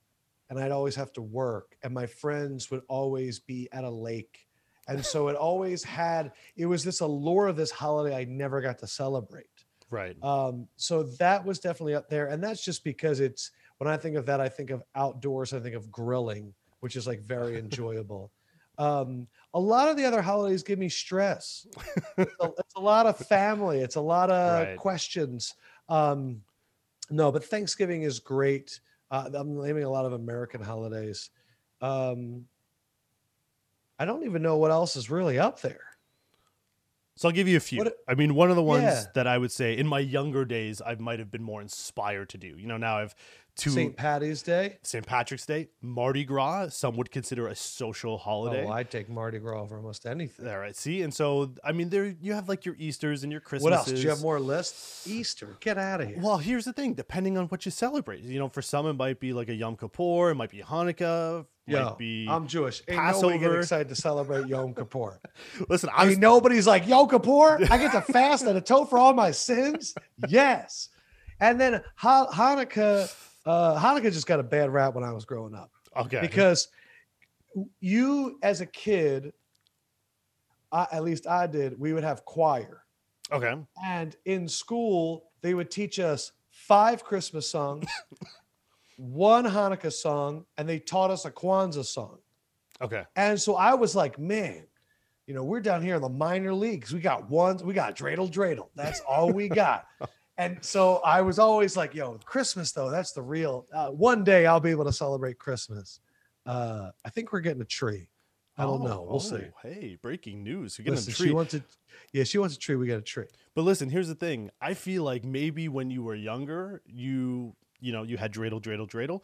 and 0.49 0.59
I'd 0.59 0.71
always 0.71 0.95
have 0.95 1.11
to 1.13 1.21
work 1.21 1.75
and 1.83 1.93
my 1.93 2.05
friends 2.05 2.69
would 2.71 2.81
always 2.87 3.39
be 3.39 3.69
at 3.71 3.83
a 3.83 3.89
lake. 3.89 4.47
And 4.87 5.05
so 5.05 5.29
it 5.29 5.35
always 5.35 5.83
had 5.83 6.33
it 6.55 6.65
was 6.65 6.83
this 6.83 6.99
allure 6.99 7.47
of 7.47 7.55
this 7.55 7.71
holiday 7.71 8.15
I 8.15 8.25
never 8.25 8.61
got 8.61 8.79
to 8.79 8.87
celebrate. 8.87 9.45
Right. 9.89 10.15
Um, 10.23 10.67
so 10.77 11.03
that 11.19 11.45
was 11.45 11.59
definitely 11.59 11.95
up 11.95 12.09
there. 12.09 12.27
And 12.27 12.43
that's 12.43 12.63
just 12.63 12.83
because 12.83 13.19
it's 13.19 13.51
when 13.81 13.91
I 13.91 13.97
think 13.97 14.15
of 14.15 14.27
that, 14.27 14.39
I 14.39 14.47
think 14.47 14.69
of 14.69 14.83
outdoors, 14.93 15.53
I 15.53 15.59
think 15.59 15.73
of 15.73 15.91
grilling, 15.91 16.53
which 16.81 16.95
is 16.95 17.07
like 17.07 17.19
very 17.19 17.57
enjoyable. 17.57 18.31
Um, 18.77 19.27
a 19.55 19.59
lot 19.59 19.89
of 19.89 19.97
the 19.97 20.05
other 20.05 20.21
holidays 20.21 20.61
give 20.61 20.77
me 20.77 20.87
stress. 20.87 21.65
it's, 22.15 22.31
a, 22.39 22.49
it's 22.59 22.75
a 22.75 22.79
lot 22.79 23.07
of 23.07 23.17
family, 23.17 23.79
it's 23.79 23.95
a 23.95 24.01
lot 24.01 24.29
of 24.29 24.67
Right. 24.67 24.77
questions. 24.77 25.55
Um, 25.89 26.43
no, 27.09 27.31
but 27.31 27.43
Thanksgiving 27.43 28.03
is 28.03 28.19
great. 28.19 28.79
Uh, 29.09 29.31
I'm 29.33 29.59
naming 29.59 29.83
a 29.83 29.89
lot 29.89 30.05
of 30.05 30.13
American 30.13 30.61
holidays. 30.61 31.31
Um, 31.81 32.45
I 33.97 34.05
don't 34.05 34.25
even 34.25 34.43
know 34.43 34.57
what 34.57 34.69
else 34.69 34.95
is 34.95 35.09
really 35.09 35.39
up 35.39 35.59
there. 35.59 35.81
So 37.17 37.27
I'll 37.27 37.33
give 37.35 37.47
you 37.47 37.57
a 37.57 37.59
few. 37.59 37.79
What- 37.79 37.97
I 38.07 38.13
mean, 38.13 38.35
one 38.35 38.51
of 38.51 38.55
the 38.55 38.63
ones 38.63 38.83
Yeah. 38.83 39.05
that 39.15 39.25
I 39.27 39.39
would 39.39 39.51
say 39.51 39.75
in 39.75 39.87
my 39.87 39.99
younger 39.99 40.45
days 40.45 40.81
I 40.85 40.93
might 40.95 41.17
have 41.17 41.31
been 41.31 41.43
more 41.43 41.61
inspired 41.61 42.29
to 42.29 42.37
do. 42.37 42.55
You 42.57 42.67
know, 42.67 42.77
now 42.77 42.99
I 42.99 43.09
two 43.61 43.69
St. 43.69 43.95
Patty's 43.95 44.41
Day. 44.41 44.79
St. 44.81 45.05
Patrick's 45.05 45.45
Day, 45.45 45.69
Mardi 45.81 46.23
Gras. 46.23 46.69
Some 46.69 46.95
would 46.97 47.11
consider 47.11 47.47
a 47.47 47.55
social 47.55 48.17
holiday. 48.17 48.65
Oh, 48.65 48.71
I 48.71 48.83
take 48.83 49.07
Mardi 49.07 49.37
Gras 49.37 49.61
over 49.61 49.77
almost 49.77 50.05
anything. 50.05 50.47
All 50.47 50.57
right. 50.57 50.75
See, 50.75 51.03
and 51.03 51.13
so 51.13 51.53
I 51.63 51.71
mean, 51.71 51.89
there 51.89 52.05
you 52.21 52.33
have 52.33 52.49
like 52.49 52.65
your 52.65 52.75
Easter's 52.79 53.23
and 53.23 53.31
your 53.31 53.41
Christmases. 53.41 53.63
What 53.63 53.89
else? 53.89 53.99
Do 53.99 54.01
you 54.01 54.09
have 54.09 54.21
more 54.21 54.39
lists? 54.39 55.07
Easter. 55.07 55.57
Get 55.59 55.77
out 55.77 56.01
of 56.01 56.07
here. 56.07 56.17
Well, 56.19 56.39
here's 56.39 56.65
the 56.65 56.73
thing. 56.73 56.95
Depending 56.95 57.37
on 57.37 57.45
what 57.47 57.63
you 57.65 57.71
celebrate, 57.71 58.21
you 58.21 58.39
know, 58.39 58.49
for 58.49 58.61
some 58.63 58.87
it 58.87 58.93
might 58.93 59.19
be 59.19 59.31
like 59.33 59.49
a 59.49 59.53
Yom 59.53 59.77
Kippur, 59.77 60.31
it 60.31 60.35
might 60.35 60.49
be 60.49 60.59
Hanukkah, 60.59 61.45
Yo, 61.67 61.95
be. 61.97 62.27
I'm 62.27 62.47
Jewish. 62.47 62.81
Ain't 62.87 62.97
nobody 63.21 63.37
get 63.37 63.51
excited 63.55 63.89
to 63.89 63.95
celebrate 63.95 64.47
Yom 64.47 64.73
Kippur. 64.75 65.19
listen, 65.69 65.89
I 65.95 66.07
Ain't 66.07 66.19
nobody's 66.19 66.65
like 66.65 66.87
Yom 66.87 67.07
Kippur. 67.07 67.59
I 67.69 67.77
get 67.77 67.91
to 67.91 68.01
fast 68.01 68.43
and 68.45 68.57
atone 68.57 68.87
for 68.87 68.97
all 68.97 69.13
my 69.13 69.29
sins. 69.31 69.93
Yes. 70.27 70.89
And 71.39 71.61
then 71.61 71.81
Ha- 71.97 72.27
Hanukkah. 72.31 73.13
Uh, 73.45 73.79
Hanukkah 73.79 74.11
just 74.11 74.27
got 74.27 74.39
a 74.39 74.43
bad 74.43 74.71
rap 74.71 74.93
when 74.93 75.03
I 75.03 75.11
was 75.11 75.25
growing 75.25 75.55
up 75.55 75.71
okay 75.97 76.21
because 76.21 76.67
you, 77.79 78.39
as 78.43 78.61
a 78.61 78.65
kid, 78.65 79.33
I, 80.71 80.87
at 80.91 81.03
least 81.03 81.27
I 81.27 81.47
did, 81.47 81.79
we 81.79 81.93
would 81.93 82.03
have 82.03 82.23
choir. 82.25 82.83
okay. 83.31 83.55
And 83.83 84.15
in 84.25 84.47
school, 84.47 85.31
they 85.41 85.53
would 85.53 85.69
teach 85.69 85.99
us 85.99 86.31
five 86.49 87.03
Christmas 87.03 87.49
songs, 87.49 87.85
one 88.97 89.45
Hanukkah 89.45 89.91
song, 89.91 90.45
and 90.57 90.67
they 90.67 90.79
taught 90.79 91.11
us 91.11 91.25
a 91.25 91.31
Kwanzaa 91.31 91.85
song. 91.85 92.19
Okay. 92.81 93.03
And 93.15 93.39
so 93.39 93.55
I 93.55 93.73
was 93.73 93.95
like, 93.95 94.17
man, 94.17 94.63
you 95.27 95.33
know, 95.33 95.43
we're 95.43 95.61
down 95.61 95.81
here 95.81 95.95
in 95.95 96.01
the 96.01 96.09
minor 96.09 96.53
leagues. 96.53 96.93
We 96.93 96.99
got 96.99 97.29
one, 97.29 97.57
we 97.63 97.73
got 97.73 97.95
dreidel 97.95 98.31
dreidel. 98.31 98.69
That's 98.75 99.01
all 99.01 99.31
we 99.31 99.49
got. 99.49 99.85
and 100.41 100.57
so 100.63 100.97
I 101.05 101.21
was 101.21 101.37
always 101.39 101.77
like, 101.77 101.93
yo, 101.93 102.17
Christmas 102.25 102.71
though, 102.71 102.89
that's 102.89 103.11
the 103.11 103.21
real. 103.21 103.65
Uh, 103.73 103.89
one 103.89 104.23
day 104.23 104.45
I'll 104.45 104.59
be 104.59 104.71
able 104.71 104.85
to 104.85 104.93
celebrate 104.93 105.37
Christmas. 105.37 105.99
Uh, 106.45 106.89
I 107.05 107.09
think 107.09 107.31
we're 107.31 107.41
getting 107.41 107.61
a 107.61 107.65
tree. 107.65 108.07
I 108.57 108.63
don't 108.63 108.81
Oh, 108.81 108.85
know. 108.87 109.07
We'll 109.09 109.19
see. 109.19 109.35
oh, 109.35 109.51
Hey, 109.61 109.97
breaking 110.01 110.43
news. 110.43 110.77
We're 110.77 110.83
getting 110.85 110.95
Listen, 110.95 111.11
a 111.11 111.15
she 111.15 111.23
tree. 111.25 111.31
wants 111.31 111.53
a, 111.53 111.63
yeah, 112.11 112.23
she 112.23 112.37
wants 112.39 112.55
a 112.55 112.59
tree. 112.59 112.75
We 112.75 112.87
got 112.87 112.97
a 112.97 113.01
tree. 113.01 113.27
But 113.55 113.61
listen, 113.61 113.89
here's 113.89 114.07
the 114.07 114.15
thing. 114.15 114.49
I 114.59 114.73
feel 114.73 115.03
like 115.03 115.23
maybe 115.23 115.67
when 115.67 115.91
you 115.91 116.03
were 116.03 116.15
younger, 116.15 116.81
you 116.85 117.55
you 117.79 117.91
know 117.91 118.03
you 118.03 118.17
had 118.17 118.33
dreidel, 118.33 118.61
dreidel, 118.61 118.89
dreidel, 118.89 119.21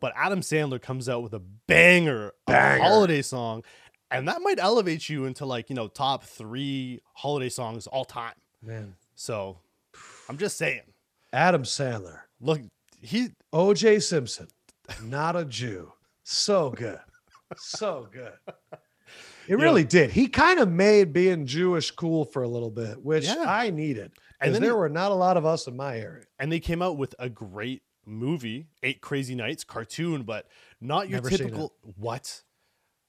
but 0.00 0.12
Adam 0.16 0.40
Sandler 0.40 0.80
comes 0.80 1.08
out 1.08 1.22
with 1.22 1.34
a 1.34 1.40
banger, 1.40 2.28
of 2.46 2.54
a 2.54 2.78
holiday 2.80 3.22
song, 3.22 3.64
and 4.10 4.26
that 4.28 4.40
might 4.42 4.58
elevate 4.58 5.08
you 5.08 5.24
into 5.24 5.44
like 5.44 5.68
you 5.68 5.74
know 5.76 5.88
top 5.88 6.22
three 6.24 7.00
holiday 7.14 7.48
songs 7.48 7.86
all 7.86 8.04
time. 8.04 8.34
Man, 8.62 8.94
So 9.14 9.58
I'm 10.30 10.38
just 10.38 10.56
saying. 10.56 10.82
Adam 11.32 11.64
Sandler, 11.64 12.20
Look, 12.40 12.60
he 13.02 13.30
OJ 13.52 14.00
Simpson, 14.00 14.46
not 15.02 15.34
a 15.34 15.44
Jew. 15.44 15.92
So 16.22 16.70
good. 16.70 17.00
So 17.56 18.06
good. 18.12 18.32
It 19.48 19.56
really 19.58 19.82
did. 19.82 20.12
He 20.12 20.28
kind 20.28 20.60
of 20.60 20.70
made 20.70 21.12
being 21.12 21.46
Jewish 21.46 21.90
cool 21.90 22.24
for 22.24 22.44
a 22.44 22.48
little 22.48 22.70
bit, 22.70 23.02
which 23.04 23.24
Yeah. 23.24 23.44
I 23.44 23.70
needed. 23.70 24.12
And 24.40 24.54
then 24.54 24.62
there 24.62 24.70
he- 24.70 24.76
were 24.78 24.88
not 24.88 25.10
a 25.10 25.14
lot 25.16 25.36
of 25.36 25.44
us 25.44 25.66
in 25.66 25.76
my 25.76 25.98
area. 25.98 26.26
and 26.38 26.52
they 26.52 26.60
came 26.60 26.80
out 26.80 26.96
with 26.96 27.12
a 27.18 27.28
great 27.28 27.82
movie, 28.06 28.68
Eight 28.84 29.00
Crazy 29.00 29.34
Nights 29.34 29.64
cartoon, 29.64 30.22
but 30.22 30.46
not 30.80 31.08
your 31.08 31.20
Never 31.22 31.30
typical 31.36 31.72
what 31.96 32.42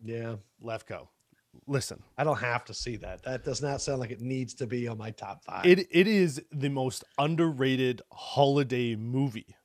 Yeah. 0.04 0.38
Lefkoe. 0.64 1.08
Listen, 1.68 2.02
I 2.18 2.24
don't 2.24 2.40
have 2.40 2.66
to 2.66 2.74
see 2.74 2.96
that. 2.98 3.24
That 3.24 3.44
does 3.44 3.62
not 3.62 3.82
sound 3.82 4.00
like 4.00 4.12
it 4.12 4.22
needs 4.22 4.54
to 4.56 4.68
be 4.68 4.88
on 4.88 4.98
my 4.98 5.12
top 5.12 5.44
five. 5.44 5.66
it 5.66 5.88
it 5.92 6.08
is 6.08 6.42
the 6.52 6.70
most 6.70 7.04
underrated 7.18 8.02
holiday 8.12 8.96
movie 8.96 9.56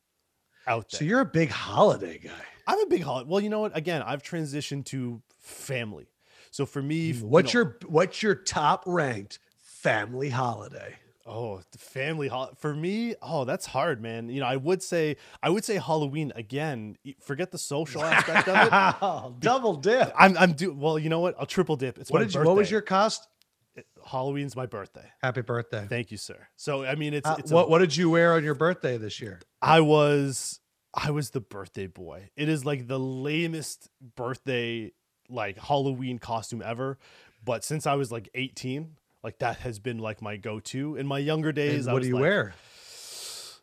out 0.66 0.90
there. 0.90 0.98
so 0.98 1.04
you're 1.04 1.20
a 1.20 1.24
big 1.24 1.50
holiday 1.50 2.18
guy. 2.18 2.30
I'm 2.66 2.80
a 2.80 2.86
big 2.86 3.02
holiday. 3.02 3.28
Well, 3.30 3.40
you 3.40 3.48
know 3.48 3.60
what? 3.60 3.76
Again, 3.76 4.02
I've 4.02 4.22
transitioned 4.22 4.84
to 4.86 5.22
family. 5.38 6.08
So 6.50 6.66
for 6.66 6.82
me, 6.82 7.12
mm, 7.12 7.20
you 7.20 7.26
What's 7.26 7.54
know- 7.54 7.60
your 7.60 7.78
what's 7.86 8.22
your 8.22 8.34
top 8.34 8.82
ranked 8.86 9.38
family 9.58 10.30
holiday? 10.30 10.96
Oh 11.26 11.60
the 11.72 11.78
family 11.78 12.28
holiday 12.28 12.54
for 12.58 12.74
me? 12.74 13.14
Oh, 13.20 13.44
that's 13.44 13.66
hard, 13.66 14.00
man. 14.00 14.28
You 14.28 14.40
know, 14.40 14.46
I 14.46 14.56
would 14.56 14.82
say 14.82 15.16
I 15.42 15.50
would 15.50 15.64
say 15.64 15.76
Halloween 15.76 16.32
again. 16.36 16.96
Forget 17.20 17.50
the 17.50 17.58
social 17.58 18.02
aspect 18.04 18.48
of 18.48 18.56
it. 18.66 18.70
Wow, 18.72 19.34
double 19.40 19.74
dip. 19.76 20.12
I'm 20.18 20.36
I'm 20.38 20.52
do 20.52 20.72
well. 20.72 20.98
You 20.98 21.08
know 21.08 21.20
what? 21.20 21.34
I'll 21.38 21.46
triple 21.46 21.76
dip. 21.76 21.98
It's 21.98 22.10
What 22.10 22.20
my 22.20 22.24
did 22.24 22.34
you, 22.34 22.42
what 22.42 22.56
was 22.56 22.70
your 22.70 22.80
cost? 22.82 23.26
Halloween's 24.06 24.56
my 24.56 24.66
birthday. 24.66 25.04
Happy 25.22 25.42
birthday. 25.42 25.84
Thank 25.88 26.10
you, 26.10 26.16
sir. 26.16 26.46
So 26.56 26.84
I 26.84 26.94
mean, 26.94 27.12
it's 27.12 27.28
Uh, 27.28 27.36
it's 27.38 27.50
a- 27.50 27.54
what 27.54 27.68
what 27.68 27.78
did 27.80 27.96
you 27.96 28.08
wear 28.08 28.32
on 28.34 28.44
your 28.44 28.54
birthday 28.54 28.96
this 28.96 29.20
year? 29.20 29.40
I 29.60 29.80
was 29.80 30.60
I 30.94 31.10
was 31.10 31.30
the 31.30 31.40
birthday 31.40 31.86
boy. 31.86 32.30
It 32.36 32.48
is 32.48 32.64
like 32.64 32.86
the 32.88 32.98
lamest 32.98 33.90
birthday 34.14 34.92
like 35.28 35.58
Halloween 35.58 36.18
costume 36.18 36.62
ever. 36.64 36.98
But 37.44 37.64
since 37.64 37.86
I 37.86 37.94
was 37.94 38.10
like 38.10 38.28
18, 38.34 38.96
like 39.26 39.40
that 39.40 39.56
has 39.56 39.80
been 39.80 39.98
like 39.98 40.22
my 40.22 40.36
go-to. 40.36 40.94
In 40.94 41.04
my 41.04 41.18
younger 41.18 41.50
days, 41.50 41.86
And 41.86 41.92
what 41.92 42.02
do 42.02 42.06
you 42.06 42.14
like, 42.14 42.20
wear? 42.20 42.54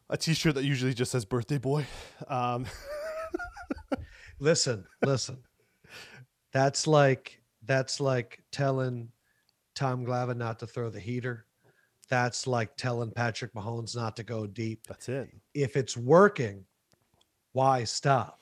A 0.09 0.17
t-shirt 0.17 0.55
that 0.55 0.65
usually 0.65 0.93
just 0.93 1.13
says 1.13 1.23
birthday 1.23 1.57
boy. 1.57 1.85
Um 2.27 2.65
Listen, 4.39 4.83
listen. 5.05 5.37
That's 6.51 6.85
like 6.85 7.41
that's 7.65 8.01
like 8.01 8.43
telling 8.51 9.07
Tom 9.73 10.05
Glavine 10.05 10.35
not 10.35 10.59
to 10.59 10.67
throw 10.67 10.89
the 10.89 10.99
heater. 10.99 11.45
That's 12.09 12.45
like 12.45 12.75
telling 12.75 13.11
Patrick 13.11 13.53
Mahomes 13.53 13.95
not 13.95 14.17
to 14.17 14.23
go 14.23 14.45
deep. 14.45 14.85
that's 14.85 15.07
it. 15.07 15.29
If 15.53 15.77
it's 15.77 15.95
working, 15.95 16.65
why 17.53 17.85
stop? 17.85 18.41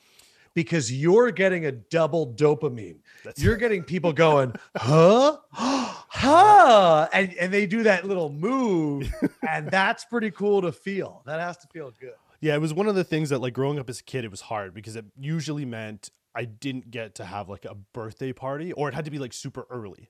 Because 0.56 0.92
you're 0.92 1.30
getting 1.30 1.68
a 1.68 1.72
double 1.72 2.34
dopamine. 2.34 2.98
That's 3.24 3.40
You're 3.40 3.58
getting 3.58 3.84
people 3.84 4.12
going, 4.12 4.56
huh? 4.76 5.38
huh? 6.14 7.08
And, 7.14 7.34
and 7.36 7.54
they 7.54 7.66
do 7.66 7.84
that 7.84 8.06
little 8.06 8.30
move. 8.30 9.12
And 9.48 9.70
that's 9.70 10.06
pretty 10.06 10.32
cool 10.32 10.62
to 10.62 10.72
feel. 10.72 11.24
That 11.26 11.40
has 11.42 11.58
to 11.58 11.68
feel 11.68 11.92
good. 12.00 12.14
Yeah, 12.40 12.56
it 12.56 12.62
was 12.62 12.74
one 12.74 12.88
of 12.88 12.96
the 12.96 13.04
things 13.04 13.30
that 13.30 13.40
like 13.40 13.54
growing 13.54 13.80
up 13.80 13.90
as 13.90 14.00
a 14.00 14.04
kid, 14.04 14.24
it 14.24 14.32
was 14.32 14.42
hard 14.42 14.74
because 14.74 14.96
it 14.96 15.04
usually 15.20 15.66
meant 15.66 16.10
I 16.34 16.46
didn't 16.46 16.90
get 16.90 17.16
to 17.16 17.26
have 17.26 17.50
like 17.50 17.66
a 17.66 17.76
birthday 17.76 18.32
party 18.34 18.72
or 18.72 18.88
it 18.88 18.94
had 18.96 19.06
to 19.06 19.12
be 19.12 19.20
like 19.20 19.34
super 19.34 19.66
early. 19.70 20.10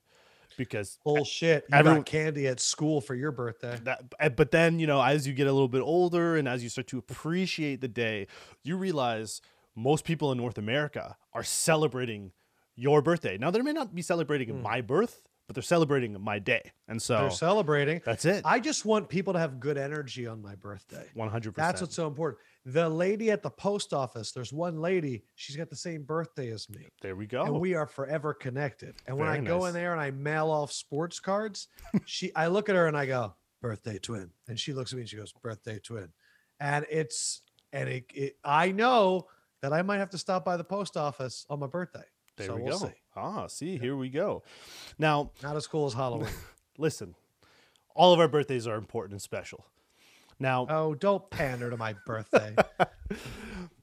because 0.56 0.98
Bullshit. 1.04 1.64
You 1.70 1.78
everyone- 1.78 2.00
got 2.00 2.06
candy 2.06 2.46
at 2.46 2.60
school 2.60 3.00
for 3.00 3.14
your 3.14 3.32
birthday. 3.32 3.78
that 3.84 4.02
eh, 4.20 4.28
but 4.28 4.50
then 4.52 4.78
you 4.78 4.86
know 4.86 5.02
as 5.02 5.26
you 5.26 5.32
get 5.34 5.46
a 5.46 5.52
little 5.52 5.66
bit 5.68 5.80
older 5.82 6.36
and 6.36 6.46
as 6.46 6.62
you 6.62 6.68
start 6.68 6.86
to 6.88 6.98
appreciate 6.98 7.80
the 7.80 7.88
day 7.88 8.26
you 8.62 8.76
realize 8.76 9.40
most 9.74 10.04
people 10.04 10.30
in 10.30 10.36
north 10.38 10.58
america 10.58 11.16
are 11.32 11.42
celebrating 11.42 12.32
your 12.76 13.00
birthday 13.02 13.36
now 13.38 13.50
they 13.50 13.60
may 13.62 13.72
not 13.72 13.94
be 13.94 14.02
celebrating 14.02 14.48
Hmm. 14.50 14.62
my 14.62 14.80
birth 14.82 15.22
but 15.46 15.54
they're 15.54 15.62
celebrating 15.62 16.16
my 16.20 16.38
day 16.38 16.70
and 16.88 17.00
so 17.00 17.18
They're 17.20 17.30
celebrating. 17.30 18.00
that's 18.04 18.24
it 18.24 18.42
I 18.44 18.60
just 18.60 18.84
want 18.84 19.08
people 19.08 19.32
to 19.32 19.38
have 19.38 19.60
good 19.60 19.76
energy 19.76 20.26
on 20.26 20.40
my 20.40 20.54
birthday. 20.54 21.06
100% 21.16 21.54
That's 21.54 21.80
what's 21.80 21.94
so 21.94 22.06
important. 22.06 22.40
The 22.64 22.88
lady 22.88 23.30
at 23.30 23.42
the 23.42 23.50
post 23.50 23.92
office, 23.92 24.32
there's 24.32 24.52
one 24.52 24.80
lady, 24.80 25.24
she's 25.34 25.56
got 25.56 25.68
the 25.68 25.76
same 25.76 26.04
birthday 26.04 26.50
as 26.50 26.70
me. 26.70 26.88
there 27.02 27.16
we 27.16 27.26
go 27.26 27.42
And 27.42 27.60
we 27.60 27.74
are 27.74 27.86
forever 27.86 28.32
connected. 28.34 28.94
And 29.06 29.18
when 29.18 29.28
I 29.28 29.34
Very 29.34 29.46
go 29.46 29.66
in 29.66 29.74
there 29.74 29.92
and 29.92 30.00
I 30.00 30.10
mail 30.12 30.50
off 30.50 30.72
sports 30.72 31.18
cards, 31.20 31.68
she 32.04 32.34
I 32.34 32.46
look 32.46 32.68
at 32.68 32.76
her 32.76 32.86
and 32.86 32.96
I 32.96 33.06
go, 33.06 33.34
birthday 33.60 33.98
twin. 33.98 34.30
And 34.48 34.58
she 34.58 34.72
looks 34.72 34.92
at 34.92 34.96
me 34.96 35.02
and 35.02 35.08
she 35.08 35.16
goes, 35.16 35.32
birthday 35.32 35.78
twin. 35.78 36.08
And 36.60 36.86
it's 36.90 37.42
and 37.72 37.88
it, 37.88 38.04
it 38.14 38.36
I 38.44 38.70
know 38.72 39.26
that 39.62 39.72
I 39.72 39.82
might 39.82 39.98
have 39.98 40.10
to 40.10 40.18
stop 40.18 40.44
by 40.44 40.56
the 40.56 40.64
post 40.64 40.96
office 40.96 41.46
on 41.48 41.60
my 41.60 41.66
birthday. 41.66 42.04
There 42.42 42.48
so 42.48 42.56
we 42.56 42.62
we'll 42.62 42.78
go 42.78 42.86
see. 42.86 42.92
ah 43.16 43.46
see 43.46 43.78
here 43.78 43.96
we 43.96 44.08
go 44.08 44.42
now 44.98 45.30
Not 45.42 45.56
as 45.56 45.66
cool 45.66 45.86
as 45.86 45.94
Halloween. 45.94 46.30
listen 46.78 47.14
all 47.94 48.12
of 48.12 48.20
our 48.20 48.28
birthdays 48.28 48.66
are 48.66 48.76
important 48.76 49.12
and 49.12 49.22
special 49.22 49.66
now 50.38 50.66
oh, 50.68 50.94
don't 50.94 51.28
pander 51.30 51.70
to 51.70 51.76
my 51.76 51.94
birthday. 52.06 52.54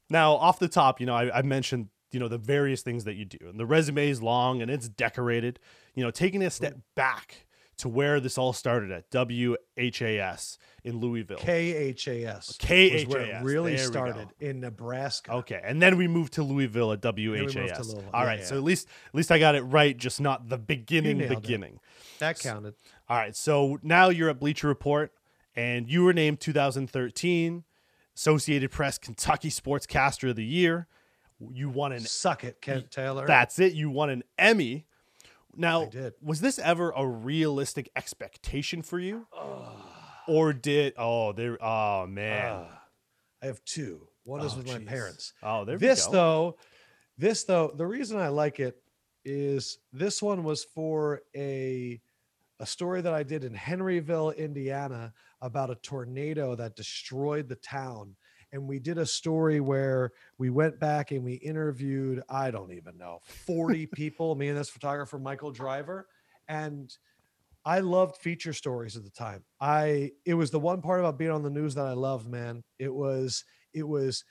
Now, 0.10 0.34
off 0.34 0.60
the 0.60 0.68
top, 0.68 1.00
you 1.00 1.06
know, 1.06 1.14
I, 1.14 1.40
I 1.40 1.42
mentioned, 1.44 1.90
you 2.12 2.20
know, 2.20 2.28
the 2.28 2.38
various 2.40 2.82
things 2.82 3.04
that 3.04 3.14
you 3.16 3.26
do, 3.26 3.38
and 3.48 3.60
the 3.60 3.66
resume 3.66 4.10
is 4.10 4.22
long 4.22 4.62
and 4.62 4.72
it's 4.72 4.90
decorated. 4.90 5.60
You 5.94 6.04
know, 6.04 6.12
taking 6.12 6.42
a 6.42 6.50
step 6.50 6.78
back 6.96 7.46
to 7.80 7.90
where 7.90 8.20
this 8.20 8.38
all 8.38 8.54
started 8.54 8.92
at 8.92 9.10
WHAS 9.12 10.58
in 10.84 10.98
Louisville. 11.00 11.38
KHAS. 11.38 12.58
KHAS. 12.60 13.06
where 13.08 13.22
it 13.22 13.44
really 13.44 13.76
There 13.76 13.86
started 13.86 14.28
in 14.40 14.60
Nebraska. 14.62 15.32
Okay, 15.34 15.62
and 15.64 15.82
then 15.82 15.98
we 15.98 16.08
moved 16.08 16.34
to 16.34 16.44
Louisville 16.44 16.92
at 16.92 17.04
we 17.16 17.28
moved 17.30 17.54
to 17.54 17.62
WHAS. 17.62 17.80
Louisville. 17.94 18.10
All 18.14 18.22
Yeah, 18.24 18.28
right, 18.28 18.40
yeah. 18.40 18.46
so 18.46 18.58
at 18.58 18.64
least 18.64 18.88
at 19.08 19.16
least 19.16 19.32
I 19.32 19.40
got 19.40 19.56
it 19.56 19.62
right, 19.64 19.98
just 19.98 20.22
not 20.22 20.50
the 20.50 20.58
beginning 20.58 21.18
nailed 21.20 21.32
it. 21.32 21.42
beginning. 21.42 21.80
That 22.20 22.40
counted. 22.40 22.76
All 23.08 23.18
right, 23.18 23.36
so 23.36 23.80
now 23.82 24.10
you're 24.10 24.30
at 24.30 24.40
Bleacher 24.40 24.68
Report, 24.68 25.12
and 25.56 25.90
you 25.90 26.04
were 26.04 26.14
named 26.14 26.40
2013 26.42 27.64
Associated 28.16 28.72
Press 28.72 28.98
Kentucky 28.98 29.50
Sportscaster 29.50 30.30
of 30.32 30.36
the 30.36 30.46
Year. 30.46 30.88
You 31.54 31.70
won 31.70 31.94
an 31.94 32.02
Suck 32.02 32.44
it, 32.44 32.62
Kent 32.62 32.92
Taylor. 32.92 33.26
That's 33.26 33.60
it. 33.60 33.72
You 33.74 33.90
won 33.90 34.10
an 34.10 34.24
Emmy. 34.38 34.86
Now, 35.60 35.90
was 36.22 36.42
this 36.42 36.58
ever 36.58 36.92
a 36.96 37.06
realistic 37.06 37.90
expectation 37.96 38.82
for 38.82 38.98
you, 39.00 39.28
or 40.28 40.54
did 40.54 40.94
oh 40.98 41.34
there 41.34 41.58
oh 41.64 42.08
man 42.08 42.66
Ah, 42.70 42.82
I 43.44 43.46
have 43.48 43.64
two. 43.66 44.08
One 44.24 44.42
is 44.42 44.54
Oh, 44.54 44.58
with 44.58 44.68
my 44.68 44.80
parents. 44.80 45.34
oh 45.44 45.66
there 45.66 45.78
this 45.78 46.08
we 46.08 46.14
go. 46.14 46.18
though, 46.18 46.58
this 47.18 47.44
though, 47.44 47.74
the 47.76 47.86
reason 47.86 48.18
I 48.20 48.30
like 48.30 48.60
it 48.60 48.82
is 49.26 49.80
this 49.92 50.22
one 50.22 50.44
was 50.44 50.64
for 50.64 51.22
a 51.36 52.00
a 52.62 52.66
story 52.66 53.02
that 53.02 53.14
I 53.14 53.24
did 53.24 53.44
in 53.44 53.54
Henryville, 53.54 54.36
Indiana, 54.38 55.14
about 55.42 55.70
a 55.70 55.76
tornado 55.76 56.56
that 56.56 56.76
destroyed 56.76 57.48
the 57.48 57.56
town. 57.56 58.16
And 58.52 58.68
we 58.68 58.80
did 58.80 58.98
a 58.98 59.06
story 59.06 59.60
where 59.60 60.12
we 60.38 60.50
went 60.50 60.80
back 60.80 61.12
and 61.12 61.24
we 61.24 61.34
interviewed, 61.34 62.24
I 62.30 62.52
don't 62.52 62.72
even 62.72 62.98
know, 62.98 63.20
40 63.24 63.86
people, 63.94 64.36
me 64.36 64.50
and 64.50 64.58
this 64.58 64.70
photographer, 64.70 65.20
Michael 65.20 65.52
Driver. 65.52 66.08
And 66.48 66.92
I 67.66 67.80
loved 67.80 68.18
feature 68.18 68.54
stories 68.54 68.98
at 68.98 69.04
the 69.04 69.12
time. 69.12 69.44
I 69.60 70.12
it 70.26 70.34
was 70.34 70.50
the 70.50 70.60
one 70.60 70.82
part 70.82 71.00
about 71.00 71.20
being 71.20 71.32
on 71.32 71.44
the 71.44 71.50
news 71.50 71.76
that 71.76 71.86
I 71.86 71.94
loved, 71.94 72.28
man. 72.28 72.64
It 72.80 72.94
was 72.94 73.44
it 73.74 73.88
was 73.88 74.24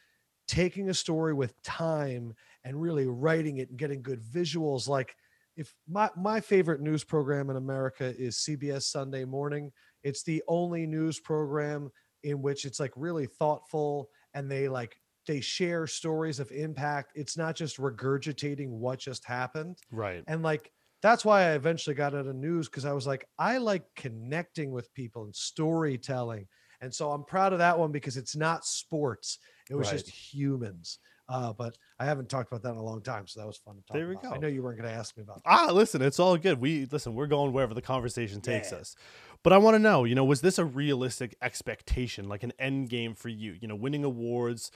taking 0.49 0.89
a 0.89 0.95
story 0.95 1.35
with 1.35 1.61
time 1.63 2.35
and 2.65 2.81
really 2.81 3.07
writing 3.07 3.59
it 3.59 3.69
and 3.69 3.79
getting 3.79 4.03
good 4.03 4.23
visuals 4.23 4.89
like 4.89 5.15
if 5.59 5.75
my 5.89 6.09
my 6.17 6.41
favorite 6.41 6.81
news 6.81 7.03
program 7.03 7.51
in 7.51 7.57
America 7.57 8.15
is 8.17 8.37
CBS 8.37 8.85
Sunday 8.85 9.25
Morning, 9.25 9.73
it's 10.05 10.23
the 10.23 10.43
only 10.47 10.87
news 10.87 11.19
program 11.19 11.91
in 12.23 12.43
which 12.43 12.65
it's 12.65 12.81
like 12.81 12.93
really 12.97 13.27
thoughtful 13.27 14.11
and 14.35 14.51
they 14.51 14.69
like 14.69 15.01
they 15.27 15.41
share 15.41 15.87
stories 15.87 16.41
of 16.41 16.51
impact. 16.53 17.13
It's 17.15 17.37
not 17.37 17.55
just 17.55 17.77
regurgitating 17.77 18.69
what 18.71 18.99
just 18.99 19.25
happened. 19.25 19.77
right 19.91 20.25
And 20.27 20.43
like 20.43 20.73
that's 21.03 21.25
why 21.25 21.43
I 21.43 21.53
eventually 21.53 21.95
got 21.95 22.15
into 22.15 22.33
news 22.33 22.69
because 22.69 22.85
I 22.85 22.93
was 22.93 23.07
like, 23.07 23.29
I 23.39 23.59
like 23.59 23.85
connecting 23.95 24.73
with 24.73 24.93
people 24.95 25.25
and 25.25 25.35
storytelling. 25.37 26.49
And 26.81 26.95
so 26.95 27.11
I'm 27.13 27.25
proud 27.25 27.53
of 27.53 27.59
that 27.59 27.79
one 27.79 27.93
because 27.93 28.17
it's 28.17 28.35
not 28.37 28.65
sports. 28.65 29.39
It 29.71 29.75
was 29.75 29.91
just 29.91 30.09
humans. 30.09 30.99
Uh, 31.29 31.53
but 31.53 31.77
I 32.01 32.07
haven't 32.07 32.31
talked 32.31 32.51
about 32.51 32.63
that 32.63 32.71
in 32.71 32.79
a 32.79 32.83
long 32.83 33.03
time. 33.03 33.27
So 33.27 33.39
that 33.41 33.47
was 33.47 33.59
fun 33.59 33.77
to 33.77 33.83
talk 33.83 33.95
There 33.97 34.09
we 34.09 34.15
about. 34.15 34.33
I 34.33 34.39
know 34.39 34.49
you 34.49 34.63
weren't 34.63 34.79
going 34.79 34.91
to 34.91 34.97
ask 34.97 35.15
me 35.17 35.23
about 35.25 35.43
that. 35.45 35.51
ah 35.51 35.71
listen 35.73 36.01
it's 36.01 36.19
all 36.19 36.37
good 36.39 36.59
we 36.59 36.87
listen 36.87 37.15
we're 37.15 37.27
going 37.27 37.53
wherever 37.53 37.75
the 37.75 37.83
conversation 37.83 38.41
takes 38.41 38.73
Yeah. 38.73 38.79
us 38.79 38.97
but 39.43 39.53
i 39.53 39.59
want 39.59 39.75
to 39.75 39.79
know 39.79 40.05
you 40.05 40.15
know 40.15 40.25
was 40.25 40.41
this 40.41 40.59
a 40.59 40.65
realistic 40.65 41.37
expectation 41.43 42.29
like 42.29 42.43
an 42.43 42.53
end 42.59 42.89
game 42.89 43.15
for 43.15 43.29
you 43.29 43.55
you 43.61 43.69
know 43.69 43.77
winning 43.77 44.05
awards 44.05 44.71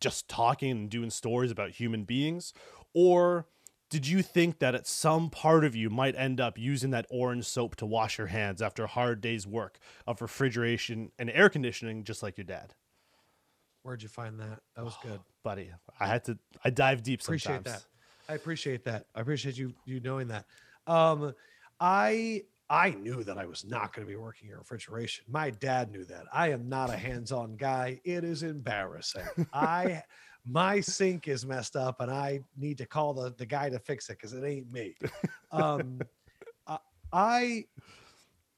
just 0.00 0.28
talking 0.28 0.70
and 0.70 0.90
doing 0.90 1.10
stories 1.10 1.50
about 1.50 1.70
human 1.70 2.04
beings 2.04 2.52
or 2.94 3.46
did 3.90 4.06
you 4.06 4.22
think 4.22 4.58
that 4.58 4.74
at 4.74 4.86
some 4.86 5.28
part 5.28 5.64
of 5.64 5.76
you 5.76 5.90
might 5.90 6.16
end 6.16 6.40
up 6.40 6.58
using 6.58 6.90
that 6.90 7.06
orange 7.10 7.44
soap 7.44 7.76
to 7.76 7.84
wash 7.86 8.16
your 8.16 8.28
hands 8.28 8.62
after 8.62 8.84
a 8.84 8.88
hard 8.88 9.20
day's 9.20 9.46
work 9.46 9.78
of 10.06 10.20
refrigeration 10.22 11.12
and 11.18 11.30
air 11.30 11.48
conditioning 11.48 12.04
just 12.04 12.22
like 12.22 12.36
your 12.36 12.44
dad 12.44 12.74
Where'd 13.84 14.00
you 14.00 14.08
find 14.08 14.38
that? 14.38 14.60
That 14.76 14.84
was 14.84 14.96
good. 15.02 15.20
buddy 15.44 15.70
i 15.98 16.06
had 16.06 16.22
to 16.24 16.38
i 16.64 16.70
dive 16.70 17.02
deep 17.02 17.20
sometimes 17.20 17.44
Appreciate 17.46 17.64
that. 17.64 17.84
I 18.28 18.34
appreciate 18.34 18.84
that. 18.84 19.06
I 19.14 19.20
appreciate 19.20 19.58
you 19.58 19.74
you 19.84 20.00
knowing 20.00 20.28
that. 20.28 20.46
Um, 20.86 21.34
I 21.80 22.42
I 22.72 22.92
knew 22.92 23.22
that 23.24 23.36
I 23.36 23.44
was 23.44 23.66
not 23.66 23.92
going 23.92 24.06
to 24.06 24.10
be 24.10 24.16
working 24.16 24.48
in 24.48 24.56
refrigeration. 24.56 25.26
My 25.28 25.50
dad 25.50 25.92
knew 25.92 26.06
that. 26.06 26.24
I 26.32 26.52
am 26.52 26.70
not 26.70 26.88
a 26.88 26.96
hands-on 26.96 27.56
guy. 27.56 28.00
It 28.02 28.24
is 28.24 28.42
embarrassing. 28.42 29.26
I 29.52 30.02
my 30.46 30.80
sink 30.80 31.28
is 31.28 31.44
messed 31.44 31.76
up 31.76 32.00
and 32.00 32.10
I 32.10 32.40
need 32.56 32.78
to 32.78 32.86
call 32.86 33.12
the, 33.12 33.34
the 33.36 33.44
guy 33.44 33.68
to 33.68 33.78
fix 33.78 34.08
it 34.08 34.14
because 34.14 34.32
it 34.32 34.42
ain't 34.42 34.72
me. 34.72 34.96
Um, 35.52 36.00
I, 36.66 36.78
I 37.12 37.64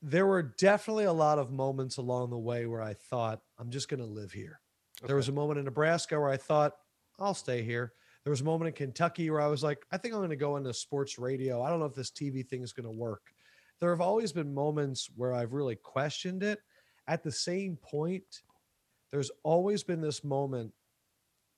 there 0.01 0.27
were 0.27 0.43
definitely 0.43 1.07
a 1.07 1.13
lot 1.13 1.41
of 1.41 1.51
moments 1.51 1.97
along 1.97 2.31
the 2.31 2.39
way 2.39 2.67
where 2.67 2.81
I 2.81 2.95
thought 2.95 3.41
I'm 3.59 3.69
just 3.69 3.89
going 3.89 3.99
to 3.99 4.07
live 4.07 4.31
here. 4.31 4.61
There 5.05 5.17
was 5.17 5.29
a 5.29 5.33
moment 5.33 5.59
in 5.59 5.65
Nebraska 5.65 6.21
where 6.21 6.31
I 6.31 6.37
thought 6.37 6.77
I'll 7.19 7.35
stay 7.35 7.65
here. 7.65 7.95
There 8.23 8.31
was 8.31 8.43
a 8.43 8.45
moment 8.45 8.69
in 8.69 8.75
Kentucky 8.75 9.29
where 9.29 9.41
I 9.41 9.49
was 9.49 9.65
like, 9.65 9.85
I 9.91 9.97
think 9.97 10.15
I'm 10.15 10.21
going 10.21 10.31
to 10.31 10.37
go 10.37 10.57
into 10.57 10.73
sports 10.73 11.19
radio. 11.19 11.63
I 11.63 11.69
don't 11.69 11.81
know 11.81 11.87
if 11.87 11.97
this 11.97 12.13
TV 12.13 12.47
thing 12.47 12.63
is 12.63 12.73
going 12.73 12.87
to 12.87 12.97
work. 12.97 13.34
There 13.81 13.91
have 13.91 14.01
always 14.01 14.33
been 14.33 14.55
moments 14.55 15.11
where 15.17 15.33
I've 15.33 15.53
really 15.53 15.77
questioned 15.77 16.43
it. 16.43 16.61
At 17.07 17.23
the 17.23 17.33
same 17.33 17.77
point, 17.77 18.43
there's 19.11 19.31
always 19.43 19.83
been 19.83 20.01
this 20.01 20.25
moment 20.25 20.73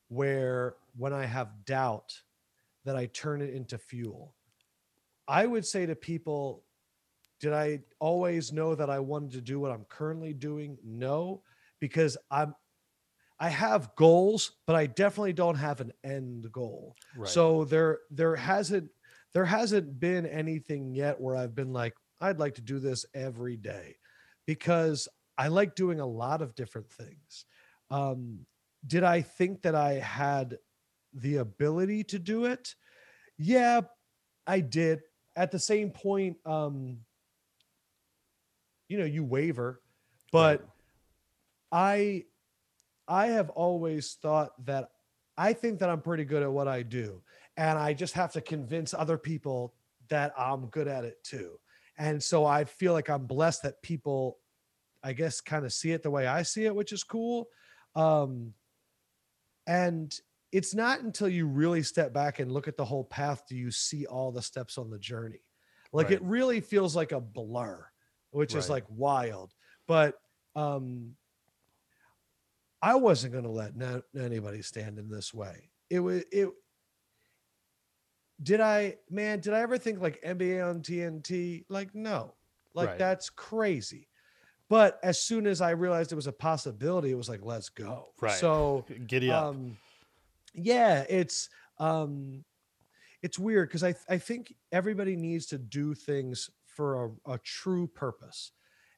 where 0.08 0.74
when 0.96 1.12
I 1.12 1.24
have 1.24 1.64
doubt 1.64 2.20
that 2.84 2.96
I 2.96 3.06
turn 3.06 3.42
it 3.42 3.52
into 3.52 3.78
fuel. 3.78 4.34
I 5.28 5.46
would 5.46 5.66
say 5.66 5.86
to 5.86 5.96
people, 5.96 6.62
did 7.40 7.52
I 7.52 7.80
always 7.98 8.52
know 8.52 8.74
that 8.74 8.88
I 8.88 9.00
wanted 9.00 9.32
to 9.32 9.40
do 9.40 9.60
what 9.60 9.72
I'm 9.72 9.84
currently 9.88 10.32
doing? 10.32 10.78
No, 10.84 11.42
because 11.80 12.16
I'm 12.30 12.54
I 13.38 13.50
have 13.50 13.94
goals, 13.96 14.52
but 14.66 14.76
I 14.76 14.86
definitely 14.86 15.34
don't 15.34 15.56
have 15.56 15.80
an 15.82 15.92
end 16.02 16.50
goal. 16.50 16.96
right 17.16 17.28
So 17.28 17.64
there 17.64 17.98
there 18.10 18.36
hasn't 18.36 18.90
there 19.34 19.44
hasn't 19.44 20.00
been 20.00 20.24
anything 20.24 20.94
yet 20.94 21.20
where 21.20 21.36
I've 21.36 21.54
been 21.54 21.72
like 21.72 21.94
I'd 22.20 22.38
like 22.38 22.54
to 22.56 22.62
do 22.62 22.78
this 22.78 23.04
every 23.14 23.56
day 23.56 23.96
because 24.46 25.08
I 25.38 25.48
like 25.48 25.74
doing 25.74 26.00
a 26.00 26.06
lot 26.06 26.42
of 26.42 26.54
different 26.54 26.90
things. 26.90 27.46
Um 27.90 28.46
did 28.86 29.02
I 29.02 29.22
think 29.22 29.62
that 29.62 29.74
I 29.74 29.94
had 29.94 30.58
the 31.12 31.36
ability 31.36 32.04
to 32.04 32.18
do 32.18 32.44
it? 32.44 32.74
Yeah, 33.38 33.82
I 34.46 34.60
did. 34.60 35.02
At 35.36 35.50
the 35.50 35.58
same 35.58 35.90
point 35.90 36.38
um 36.46 37.00
you 38.88 38.98
know, 38.98 39.04
you 39.04 39.24
waver, 39.24 39.82
but 40.32 40.60
Right. 40.60 40.68
I 41.72 42.24
I 43.08 43.28
have 43.28 43.50
always 43.50 44.14
thought 44.14 44.52
that 44.66 44.90
I 45.36 45.52
think 45.52 45.78
that 45.80 45.90
I'm 45.90 46.00
pretty 46.00 46.24
good 46.24 46.42
at 46.42 46.50
what 46.52 46.68
I 46.68 46.82
do. 46.82 47.22
And 47.56 47.78
I 47.78 47.94
just 47.94 48.14
have 48.14 48.32
to 48.32 48.40
convince 48.40 48.94
other 48.94 49.18
people 49.18 49.74
that 50.08 50.32
I'm 50.38 50.66
good 50.68 50.88
at 50.88 51.04
it 51.04 51.22
too. 51.24 51.58
And 51.98 52.22
so 52.22 52.44
I 52.44 52.64
feel 52.64 52.92
like 52.92 53.08
I'm 53.08 53.26
blessed 53.26 53.62
that 53.62 53.82
people, 53.82 54.38
I 55.02 55.12
guess, 55.12 55.40
kind 55.40 55.64
of 55.64 55.72
see 55.72 55.92
it 55.92 56.02
the 56.02 56.10
way 56.10 56.26
I 56.26 56.42
see 56.42 56.66
it, 56.66 56.74
which 56.74 56.92
is 56.92 57.04
cool. 57.04 57.48
Um, 57.94 58.52
and 59.66 60.14
it's 60.52 60.74
not 60.74 61.00
until 61.00 61.28
you 61.28 61.46
really 61.46 61.82
step 61.82 62.12
back 62.12 62.38
and 62.38 62.52
look 62.52 62.68
at 62.68 62.76
the 62.76 62.84
whole 62.84 63.04
path 63.04 63.42
do 63.48 63.56
you 63.56 63.70
see 63.70 64.06
all 64.06 64.30
the 64.30 64.42
steps 64.42 64.78
on 64.78 64.90
the 64.90 64.98
journey. 64.98 65.42
Like 65.92 66.10
it 66.10 66.22
really 66.22 66.60
feels 66.60 66.94
like 66.94 67.12
a 67.12 67.20
blur, 67.20 67.86
which 68.30 68.54
is 68.54 68.68
like 68.68 68.84
wild. 68.88 69.54
But 69.86 70.14
um 70.54 71.16
I 72.82 72.94
wasn't 72.96 73.32
going 73.32 73.44
to 73.44 73.50
let 73.50 73.74
no, 73.74 74.02
anybody 74.18 74.62
stand 74.62 74.98
in 74.98 75.08
this 75.08 75.32
way. 75.32 75.70
It 75.90 76.00
was 76.00 76.24
it 76.30 76.50
did 78.42 78.60
I 78.60 78.96
man, 79.10 79.40
did 79.40 79.54
I 79.54 79.60
ever 79.60 79.78
think 79.78 80.00
like 80.00 80.20
NBA 80.22 80.68
on 80.68 80.82
TNT? 80.82 81.64
Like 81.68 81.94
no. 81.94 82.34
Like 82.74 82.90
Right. 82.90 82.98
that's 82.98 83.30
crazy. 83.30 84.08
But 84.68 84.98
as 85.02 85.20
soon 85.20 85.46
as 85.46 85.60
I 85.60 85.70
realized 85.70 86.10
it 86.12 86.16
was 86.16 86.26
a 86.26 86.32
possibility, 86.32 87.10
it 87.10 87.16
was 87.16 87.28
like 87.28 87.40
let's 87.42 87.68
go. 87.68 88.08
Right. 88.20 88.32
So 88.32 88.84
Giddy 89.06 89.30
up. 89.30 89.44
um 89.46 89.76
yeah 90.54 91.04
it's 91.08 91.48
um 91.78 92.44
it's 93.22 93.38
weird 93.38 93.68
because 93.68 93.82
I, 93.82 93.92
th- 93.92 94.04
I 94.08 94.18
think 94.18 94.54
everybody 94.72 95.16
needs 95.16 95.46
to 95.46 95.58
do 95.58 95.94
things 95.94 96.48
for 96.64 97.04
a, 97.26 97.32
a 97.32 97.38
true 97.38 97.86
purpose 97.86 98.52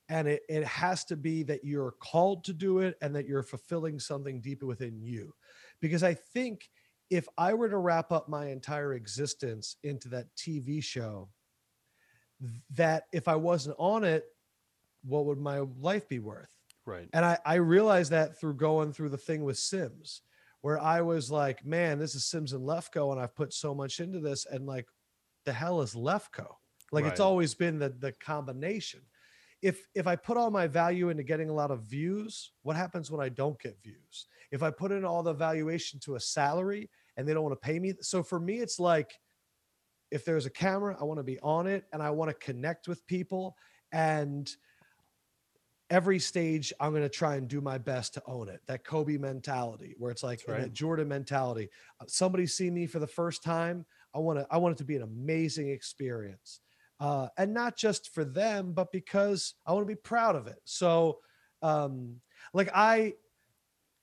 and 0.09 0.27
it, 0.29 0.43
it 0.49 0.65
has 0.65 1.05
to 1.07 1.17
be 1.17 1.43
that 1.45 1.65
you're 1.65 1.93
called 2.01 2.45
to 2.45 2.53
do 2.53 2.79
it 2.79 2.97
and 3.03 3.15
that 3.17 3.27
you're 3.27 3.43
fulfilling 3.43 3.99
something 3.99 4.41
deeper 4.41 4.67
within 4.67 5.01
you 5.01 5.33
because 5.81 6.03
i 6.03 6.13
think 6.15 6.69
if 7.11 7.27
i 7.37 7.55
were 7.55 7.69
to 7.69 7.79
wrap 7.79 8.13
up 8.13 8.29
my 8.29 8.49
entire 8.49 8.95
existence 8.95 9.77
into 9.83 10.09
that 10.09 10.27
tv 10.37 10.83
show 10.83 11.29
that 12.71 13.05
if 13.13 13.29
i 13.29 13.35
wasn't 13.35 13.75
on 13.79 14.05
it 14.05 14.25
what 15.05 15.25
would 15.27 15.39
my 15.39 15.61
life 15.81 16.09
be 16.09 16.19
worth 16.19 16.51
right. 16.85 17.09
and 17.13 17.25
I, 17.25 17.39
I 17.45 17.55
realized 17.57 18.11
that 18.13 18.39
through 18.39 18.55
going 18.55 18.93
through 18.93 19.11
the 19.11 19.17
thing 19.17 19.45
with 19.45 19.59
Sims, 19.59 20.23
where 20.61 20.81
I 20.81 21.03
was 21.03 21.31
like, 21.31 21.65
man, 21.65 22.01
this 22.01 22.15
is 22.17 22.25
Sims 22.27 22.53
and 22.53 22.67
Lefkoe, 22.67 23.13
and 23.13 23.21
I've 23.21 23.37
put 23.37 23.53
so 23.53 23.75
much 23.75 24.01
into 24.01 24.19
this. 24.19 24.45
And 24.45 24.67
like, 24.67 24.87
the 25.45 25.53
hell 25.53 25.81
is 25.83 25.95
Lefkoe? 25.95 26.57
Like 26.93 27.05
it's 27.05 27.21
always 27.21 27.55
been 27.55 27.79
the 27.79 27.91
the 27.91 28.13
combination. 28.13 29.01
If 29.61 29.87
if 29.95 30.07
I 30.07 30.17
put 30.17 30.37
all 30.37 30.51
my 30.51 30.67
value 30.67 31.11
into 31.11 31.23
getting 31.23 31.51
a 31.51 31.55
lot 31.55 31.71
of 31.71 31.83
views, 31.83 32.53
what 32.63 32.77
happens 32.77 33.11
when 33.11 33.21
I 33.21 33.29
don't 33.29 33.61
get 33.61 33.83
views? 33.83 34.27
If 34.51 34.63
I 34.63 34.71
put 34.71 34.93
in 34.93 35.05
all 35.05 35.23
the 35.23 35.35
valuation 35.35 36.01
to 36.01 36.15
a 36.15 36.21
salary 36.21 36.89
and 37.19 37.29
they 37.29 37.35
don't 37.35 37.43
want 37.43 37.61
to 37.61 37.67
pay 37.67 37.79
me. 37.79 37.93
So 38.01 38.23
for 38.23 38.39
me, 38.39 38.61
it's 38.61 38.79
like 38.79 39.13
if 40.11 40.25
there's 40.25 40.47
a 40.47 40.51
camera, 40.51 40.97
I 40.99 41.05
want 41.05 41.19
to 41.19 41.25
be 41.25 41.39
on 41.41 41.67
it 41.67 41.85
and 41.93 42.03
I 42.03 42.11
want 42.11 42.31
to 42.31 42.35
connect 42.35 42.87
with 42.89 43.05
people. 43.07 43.57
And 43.93 44.49
every 45.91 46.21
stage 46.21 46.73
I'm 46.81 46.93
going 46.93 47.03
to 47.03 47.09
try 47.09 47.35
and 47.35 47.49
do 47.49 47.61
my 47.61 47.77
best 47.77 48.15
to 48.15 48.23
own 48.27 48.49
it. 48.49 48.61
That 48.69 48.85
Kobe 48.85 49.17
mentality 49.17 49.97
where 49.99 50.13
it's 50.13 50.23
like 50.23 50.45
right. 50.47 50.61
that 50.61 50.73
Jordan 50.73 51.09
mentality. 51.09 51.69
Uh, 52.01 52.05
Somebody 52.07 52.47
see 52.47 52.71
me 52.71 52.87
for 52.87 53.01
the 53.01 53.07
first 53.07 53.43
time, 53.43 53.85
I 54.15 54.21
want 54.21 54.39
to 54.39 54.47
I 54.51 54.59
want 54.59 54.77
it 54.77 54.79
to 54.79 54.85
be 54.85 54.97
an 54.97 55.03
amazing 55.03 55.71
experience. 55.71 56.61
Uh, 57.01 57.29
and 57.37 57.53
not 57.53 57.77
just 57.77 58.13
for 58.13 58.25
them, 58.25 58.73
but 58.73 58.91
because 58.93 59.55
I 59.67 59.73
want 59.73 59.87
to 59.87 59.95
be 59.95 60.01
proud 60.01 60.37
of 60.37 60.47
it. 60.47 60.61
So 60.65 61.19
um 61.63 62.21
like 62.55 62.71
I 62.73 63.15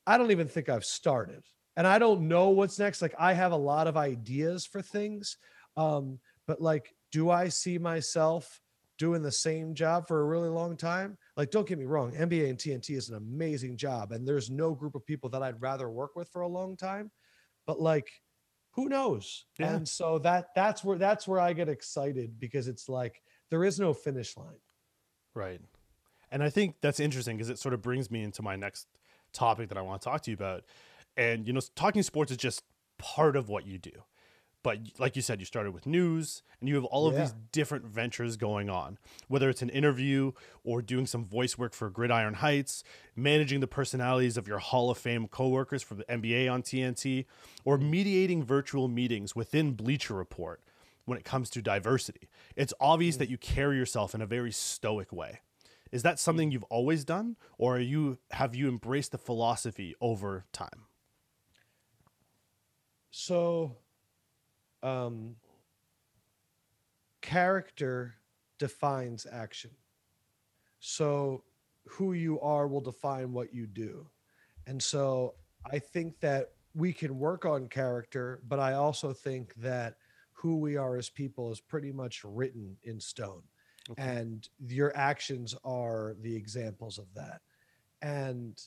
I 0.06 0.18
don't 0.18 0.32
even 0.32 0.50
think 0.50 0.68
I've 0.68 0.86
started. 0.86 1.44
And 1.78 1.86
I 1.86 2.00
don't 2.00 2.28
know 2.28 2.50
what's 2.50 2.80
next. 2.80 3.02
Like 3.02 3.16
I 3.20 3.34
have 3.34 3.52
a 3.52 3.58
lot 3.58 3.88
of 3.88 3.98
ideas 3.98 4.66
for 4.66 4.82
things. 4.82 5.38
Um 5.78 6.20
but 6.48 6.62
like 6.62 6.94
do 7.12 7.30
I 7.30 7.50
see 7.50 7.78
myself 7.78 8.62
doing 8.98 9.22
the 9.22 9.32
same 9.32 9.74
job 9.74 10.08
for 10.08 10.22
a 10.22 10.26
really 10.26 10.50
long 10.50 10.78
time. 10.78 11.18
Like, 11.36 11.52
don't 11.52 11.68
get 11.68 11.78
me 11.78 11.86
wrong, 11.86 12.14
NBA 12.14 12.50
and 12.50 12.58
TNT 12.58 12.96
is 12.96 13.10
an 13.10 13.16
amazing 13.16 13.78
job, 13.78 14.12
and 14.12 14.28
there's 14.28 14.50
no 14.50 14.74
group 14.74 14.96
of 14.96 15.06
people 15.06 15.30
that 15.32 15.44
I'd 15.44 15.62
rather 15.62 15.90
work 15.90 16.16
with 16.16 16.30
for 16.30 16.42
a 16.42 16.48
long 16.48 16.78
time. 16.78 17.12
But 17.66 17.82
like, 17.82 18.10
who 18.72 18.90
knows? 18.90 19.46
Yeah. 19.58 19.74
And 19.74 19.88
so 19.88 20.20
that 20.20 20.48
that's 20.56 20.84
where 20.84 20.98
that's 20.98 21.28
where 21.28 21.40
I 21.40 21.54
get 21.54 21.70
excited 21.70 22.40
because 22.40 22.68
it's 22.68 22.90
like 22.90 23.22
there 23.50 23.64
is 23.64 23.80
no 23.80 23.94
finish 23.94 24.36
line. 24.38 24.60
Right. 25.34 25.62
And 26.32 26.44
I 26.44 26.50
think 26.50 26.76
that's 26.82 27.00
interesting 27.00 27.38
because 27.38 27.50
it 27.50 27.60
sort 27.60 27.74
of 27.74 27.82
brings 27.82 28.12
me 28.12 28.24
into 28.24 28.42
my 28.42 28.56
next 28.56 28.88
topic 29.32 29.70
that 29.70 29.78
I 29.78 29.82
want 29.82 30.02
to 30.02 30.06
talk 30.06 30.22
to 30.24 30.32
you 30.32 30.36
about. 30.36 30.64
And, 31.18 31.48
you 31.48 31.54
know, 31.54 31.62
talking 31.76 32.04
sports 32.04 32.32
is 32.32 32.38
just 32.38 32.64
part 32.98 33.36
of 33.36 33.50
what 33.50 33.66
you 33.66 33.78
do. 33.78 34.04
But 34.66 34.80
like 34.98 35.16
you 35.16 35.22
said, 35.22 35.40
you 35.40 35.46
started 35.46 35.76
with 35.76 35.86
news 35.86 36.42
and 36.60 36.68
you 36.68 36.74
have 36.74 36.86
all 36.86 37.06
of 37.06 37.14
Yeah. 37.14 37.20
these 37.20 37.36
different 37.52 37.86
ventures 37.86 38.36
going 38.36 38.68
on, 38.68 38.98
whether 39.28 39.48
it's 39.48 39.62
an 39.62 39.70
interview 39.70 40.32
or 40.64 40.82
doing 40.82 41.06
some 41.06 41.24
voice 41.24 41.56
work 41.56 41.72
for 41.72 41.88
Gridiron 41.92 42.34
Heights, 42.34 42.84
managing 43.16 43.60
the 43.60 43.68
personalities 43.68 44.38
of 44.38 44.48
your 44.48 44.58
Hall 44.58 44.90
of 44.90 44.98
Fame 44.98 45.28
coworkers 45.28 45.84
for 45.84 45.94
the 45.94 46.04
NBA 46.06 46.52
on 46.52 46.64
TNT, 46.64 47.26
or 47.64 47.78
mediating 47.78 48.44
virtual 48.44 48.88
meetings 48.88 49.36
within 49.36 49.74
Bleacher 49.74 50.16
Report 50.16 50.64
when 51.06 51.20
it 51.20 51.24
comes 51.24 51.52
to 51.52 51.62
diversity. 51.62 52.28
It's 52.56 52.74
obvious 52.80 53.18
hmm. 53.18 53.20
that 53.20 53.30
you 53.30 53.38
carry 53.38 53.78
yourself 53.78 54.16
in 54.16 54.22
a 54.24 54.26
very 54.26 54.52
stoic 54.52 55.14
way. 55.14 55.42
Is 55.92 56.02
that 56.02 56.14
hmm. 56.14 56.24
something 56.24 56.52
you've 56.52 56.64
always 56.64 57.06
done, 57.06 57.36
or 57.60 57.76
are 57.76 57.80
you 57.80 58.18
have 58.32 58.56
you 58.56 58.68
embraced 58.68 59.12
the 59.12 59.20
philosophy 59.20 59.94
over 60.02 60.46
time? 60.52 60.85
So 63.18 63.78
um 64.84 65.38
character 67.22 68.16
defines 68.60 69.26
action. 69.32 69.72
So 70.80 71.46
who 71.88 72.12
you 72.12 72.42
are 72.42 72.68
will 72.68 72.82
define 72.82 73.32
what 73.32 73.54
you 73.54 73.68
do. 73.68 74.06
And 74.68 74.84
so 74.84 75.36
I 75.72 75.80
think 75.80 76.20
that 76.20 76.50
we 76.74 76.92
can 76.92 77.18
work 77.18 77.46
on 77.46 77.70
character, 77.70 78.42
but 78.50 78.60
I 78.60 78.74
also 78.74 79.14
think 79.14 79.56
that 79.56 79.96
who 80.34 80.58
we 80.58 80.76
are 80.76 80.98
as 80.98 81.10
people 81.10 81.54
is 81.54 81.62
pretty 81.62 81.94
much 81.94 82.22
written 82.26 82.76
in 82.84 83.00
stone. 83.00 83.44
Okay. 83.92 84.04
And 84.04 84.50
your 84.68 84.92
actions 84.94 85.56
are 85.64 86.18
the 86.20 86.36
examples 86.36 86.98
of 86.98 87.06
that. 87.16 87.40
And 88.02 88.62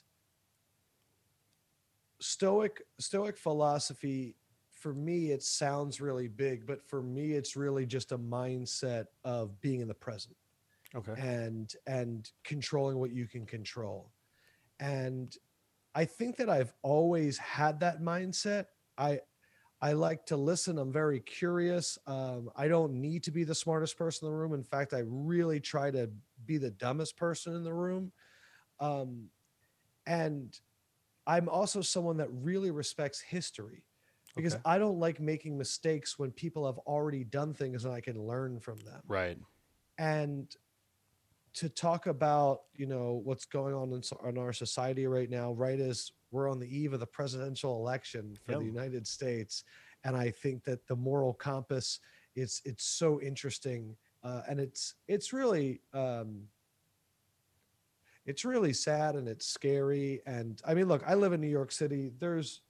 stoic 2.20 2.83
stoic 2.98 3.37
philosophy 3.37 4.37
for 4.70 4.92
me 4.94 5.31
it 5.31 5.42
sounds 5.42 6.00
really 6.00 6.28
big 6.28 6.66
but 6.66 6.83
for 6.88 7.02
me 7.02 7.33
it's 7.33 7.57
really 7.57 7.87
just 7.87 8.12
a 8.12 8.18
mindset 8.18 9.07
of 9.24 9.61
being 9.61 9.81
in 9.81 9.88
the 9.88 9.94
present 9.94 10.37
Okay. 10.94 11.14
and 11.18 11.74
and 11.87 12.31
controlling 12.44 12.98
what 12.98 13.12
you 13.12 13.26
can 13.26 13.46
control. 13.46 14.12
And 14.81 15.35
i 15.94 16.04
think 16.04 16.37
that 16.37 16.48
i've 16.50 16.72
always 16.83 17.38
had 17.38 17.81
that 17.81 18.00
mindset. 18.00 18.66
I 18.96 19.20
i 19.81 19.92
like 19.92 20.26
to 20.26 20.37
listen. 20.37 20.78
I'm 20.78 20.92
very 20.92 21.20
curious. 21.20 21.98
Um, 22.07 22.50
i 22.57 22.68
don't 22.68 22.94
need 22.94 23.22
to 23.24 23.31
be 23.31 23.44
the 23.44 23.54
smartest 23.54 23.98
person 23.98 24.26
in 24.26 24.33
the 24.33 24.38
room. 24.38 24.54
In 24.54 24.64
fact 24.64 24.94
i 24.94 25.02
really 25.04 25.61
try 25.61 25.90
to 25.90 26.11
be 26.46 26.59
the 26.59 26.70
dumbest 26.70 27.16
person 27.16 27.54
in 27.54 27.64
the 27.64 27.74
room. 27.74 28.12
Um, 28.81 29.28
and 30.07 30.59
i'm 31.28 31.48
also 31.48 31.80
someone 31.80 32.16
that 32.16 32.28
really 32.32 32.72
respects 32.72 33.20
history 33.20 33.84
because 34.34 34.54
Okay. 34.54 34.62
i 34.64 34.78
don't 34.78 34.98
like 34.98 35.20
making 35.20 35.56
mistakes 35.56 36.18
when 36.18 36.32
people 36.32 36.66
have 36.66 36.78
already 36.78 37.22
done 37.24 37.54
things 37.54 37.84
and 37.84 37.94
i 37.94 38.00
can 38.00 38.20
learn 38.20 38.58
from 38.58 38.78
them 38.80 39.02
Right. 39.06 39.38
and 39.98 40.48
to 41.54 41.68
talk 41.68 42.06
about 42.06 42.62
you 42.74 42.86
know 42.86 43.20
what's 43.24 43.44
going 43.44 43.74
on 43.74 43.92
in, 43.92 44.02
in 44.28 44.38
our 44.38 44.52
society 44.52 45.06
right 45.06 45.30
now 45.30 45.52
right 45.52 45.80
as 45.80 46.10
we're 46.30 46.50
on 46.50 46.60
the 46.60 46.76
eve 46.76 46.92
of 46.92 47.00
the 47.00 47.06
presidential 47.06 47.76
election 47.76 48.36
for 48.44 48.52
Yep. 48.52 48.60
the 48.60 48.66
united 48.66 49.06
states 49.06 49.64
and 50.04 50.16
i 50.16 50.30
think 50.30 50.62
that 50.64 50.86
the 50.88 50.96
moral 50.96 51.32
compass 51.34 52.00
it's 52.36 52.60
it's 52.64 52.84
so 52.84 53.20
interesting 53.20 53.96
uh, 54.24 54.42
and 54.48 54.60
it's 54.60 54.94
it's 55.08 55.32
really 55.32 55.80
um 55.94 56.42
it's 58.28 58.44
really 58.44 58.72
sad 58.74 59.14
and 59.16 59.26
it's 59.26 59.46
scary 59.46 60.20
and 60.26 60.60
i 60.66 60.74
mean 60.74 60.86
look 60.86 61.02
i 61.06 61.14
live 61.14 61.32
in 61.32 61.40
new 61.40 61.48
york 61.48 61.72
city 61.72 62.12
there's 62.18 62.60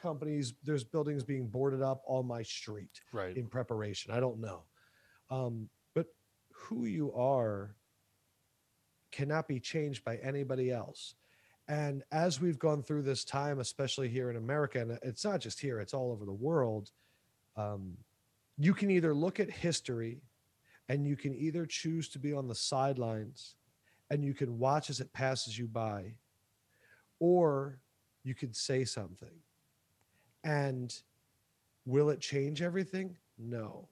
companies 0.00 0.54
there's 0.62 0.84
buildings 0.84 1.24
being 1.24 1.46
boarded 1.48 1.82
up 1.82 2.02
on 2.06 2.24
my 2.26 2.42
street 2.42 3.00
Right. 3.12 3.36
in 3.36 3.48
preparation. 3.48 4.12
I 4.12 4.20
don't 4.20 4.38
know. 4.40 4.62
Um, 5.28 5.68
but 5.94 6.06
who 6.54 6.86
you 6.86 7.12
are 7.14 7.74
cannot 9.10 9.48
be 9.48 9.58
changed 9.58 10.04
by 10.04 10.16
anybody 10.18 10.70
else. 10.70 11.14
And 11.66 12.04
as 12.12 12.40
we've 12.40 12.58
gone 12.58 12.82
through 12.84 13.02
this 13.02 13.24
time, 13.24 13.58
especially 13.58 14.08
here 14.08 14.30
in 14.30 14.36
America, 14.36 14.80
and 14.80 14.98
it's 15.02 15.24
not 15.24 15.40
just 15.40 15.60
here, 15.60 15.80
it's 15.80 15.94
all 15.94 16.12
over 16.12 16.24
the 16.24 16.32
world, 16.32 16.92
um, 17.56 17.96
you 18.56 18.74
can 18.74 18.90
either 18.90 19.12
look 19.14 19.40
at 19.40 19.50
history 19.50 20.22
and 20.88 21.06
you 21.06 21.16
can 21.16 21.34
either 21.34 21.66
choose 21.66 22.08
to 22.10 22.18
be 22.20 22.32
on 22.32 22.46
the 22.46 22.54
sidelines 22.54 23.56
and 24.10 24.24
you 24.24 24.34
can 24.34 24.58
watch 24.58 24.90
as 24.90 25.00
it 25.00 25.12
passes 25.12 25.58
you 25.58 25.66
by, 25.66 26.14
or 27.20 27.78
you 28.24 28.34
could 28.34 28.54
say 28.56 28.84
something. 28.84 29.28
And 30.44 30.94
will 31.84 32.10
it 32.10 32.20
change 32.20 32.62
everything? 32.62 33.16
No. 33.38 33.88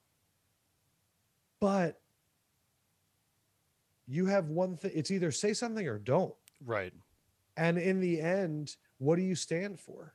But 1.61 2.01
you 4.07 4.27
have 4.27 4.49
one 4.49 4.77
thing 4.77 4.93
it's 4.95 5.11
either 5.11 5.31
say 5.31 5.53
something 5.53 5.87
or 5.87 5.99
don't. 5.99 6.35
Right. 6.65 6.93
And 7.57 7.79
in 7.79 8.01
the 8.01 8.21
end, 8.21 8.77
what 8.99 9.17
do 9.17 9.23
you 9.23 9.35
stand 9.35 9.81
for? 9.81 10.15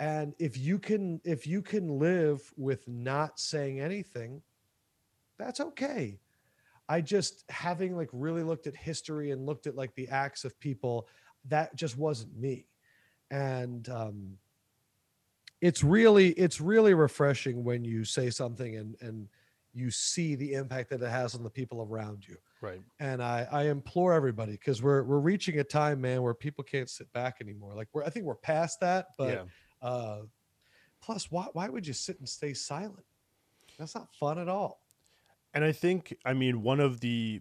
And 0.00 0.34
if 0.38 0.56
you 0.56 0.78
can 0.78 1.20
if 1.24 1.46
you 1.46 1.62
can 1.62 1.98
live 1.98 2.52
with 2.56 2.88
not 2.88 3.38
saying 3.38 3.80
anything, 3.80 4.42
that's 5.38 5.60
okay. 5.60 6.18
I 6.88 7.00
just 7.00 7.44
having 7.48 7.96
like 7.96 8.10
really 8.12 8.42
looked 8.42 8.66
at 8.66 8.76
history 8.76 9.30
and 9.30 9.46
looked 9.46 9.66
at 9.66 9.76
like 9.76 9.94
the 9.94 10.08
acts 10.08 10.44
of 10.44 10.58
people, 10.60 11.08
that 11.48 11.74
just 11.74 11.96
wasn't 11.96 12.36
me. 12.38 12.66
And 13.30 13.88
um 13.88 14.38
it's 15.60 15.84
really 15.84 16.30
it's 16.30 16.60
really 16.60 16.92
refreshing 16.92 17.64
when 17.64 17.84
you 17.84 18.04
say 18.04 18.30
something 18.30 18.76
and 18.76 18.96
and 19.00 19.28
you 19.74 19.90
see 19.90 20.34
the 20.34 20.52
impact 20.52 20.90
that 20.90 21.00
it 21.00 21.08
has 21.08 21.34
on 21.34 21.42
the 21.42 21.48
people 21.48 21.86
around 21.88 22.26
you. 22.28 22.36
Right. 22.60 22.82
And 23.00 23.22
I 23.22 23.46
I 23.50 23.62
implore 23.68 24.12
everybody 24.12 24.52
because 24.52 24.82
we're 24.82 25.02
we're 25.04 25.20
reaching 25.20 25.60
a 25.60 25.64
time, 25.64 26.00
man, 26.00 26.22
where 26.22 26.34
people 26.34 26.64
can't 26.64 26.90
sit 26.90 27.10
back 27.12 27.38
anymore. 27.40 27.74
Like 27.74 27.88
we're 27.92 28.04
I 28.04 28.10
think 28.10 28.26
we're 28.26 28.34
past 28.34 28.80
that, 28.80 29.08
but 29.16 29.46
yeah. 29.82 29.88
uh 29.88 30.22
plus 31.00 31.30
why 31.30 31.46
why 31.52 31.68
would 31.68 31.86
you 31.86 31.94
sit 31.94 32.18
and 32.18 32.28
stay 32.28 32.52
silent? 32.52 33.04
That's 33.78 33.94
not 33.94 34.12
fun 34.14 34.38
at 34.38 34.48
all. 34.48 34.81
And 35.54 35.64
I 35.64 35.72
think, 35.72 36.16
I 36.24 36.32
mean, 36.32 36.62
one 36.62 36.80
of 36.80 37.00
the, 37.00 37.40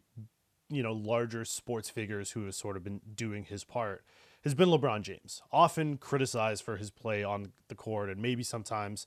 you 0.70 0.84
know, 0.84 0.94
larger 0.94 1.46
sports 1.46 1.90
figures 1.90 2.32
who 2.32 2.46
has 2.46 2.58
sort 2.58 2.78
of 2.78 2.84
been 2.84 3.02
doing 3.14 3.46
his 3.46 3.64
part 3.64 4.04
has 4.44 4.54
been 4.54 4.70
LeBron 4.70 5.04
James, 5.04 5.42
often 5.52 5.98
criticized 5.98 6.64
for 6.64 6.78
his 6.78 6.90
play 6.90 7.24
on 7.24 7.52
the 7.68 7.76
court 7.76 8.10
and 8.10 8.22
maybe 8.22 8.44
sometimes 8.44 9.06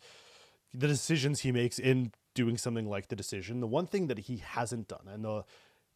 the 0.72 0.86
decisions 0.86 1.40
he 1.40 1.50
makes 1.50 1.78
in 1.78 2.12
doing 2.34 2.56
something 2.56 2.88
like 2.88 3.08
the 3.08 3.16
decision. 3.16 3.60
The 3.60 3.66
one 3.66 3.86
thing 3.86 4.06
that 4.08 4.20
he 4.20 4.38
hasn't 4.38 4.88
done 4.88 5.08
and 5.08 5.24
the 5.24 5.44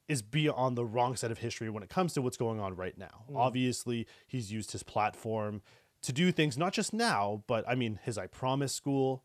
is 0.08 0.22
be 0.22 0.48
on 0.48 0.74
the 0.74 0.86
wrong 0.86 1.16
side 1.16 1.30
of 1.30 1.38
history 1.38 1.68
when 1.68 1.82
it 1.82 1.90
comes 1.90 2.14
to 2.14 2.22
what's 2.22 2.38
going 2.38 2.58
on 2.58 2.74
right 2.74 2.96
now. 2.96 3.24
Mm. 3.30 3.36
Obviously, 3.36 4.06
he's 4.26 4.50
used 4.50 4.72
his 4.72 4.82
platform 4.82 5.60
to 6.02 6.12
do 6.12 6.32
things 6.32 6.56
not 6.56 6.72
just 6.72 6.92
now, 6.94 7.42
but 7.46 7.68
I 7.68 7.74
mean 7.74 8.00
his 8.02 8.16
I 8.16 8.26
Promise 8.26 8.72
school, 8.72 9.24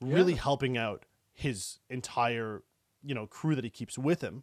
really 0.00 0.32
yeah. 0.32 0.40
helping 0.40 0.78
out 0.78 1.04
his 1.32 1.80
entire 1.90 2.62
you 3.06 3.14
know 3.14 3.26
crew 3.26 3.54
that 3.54 3.64
he 3.64 3.70
keeps 3.70 3.96
with 3.98 4.20
him 4.20 4.42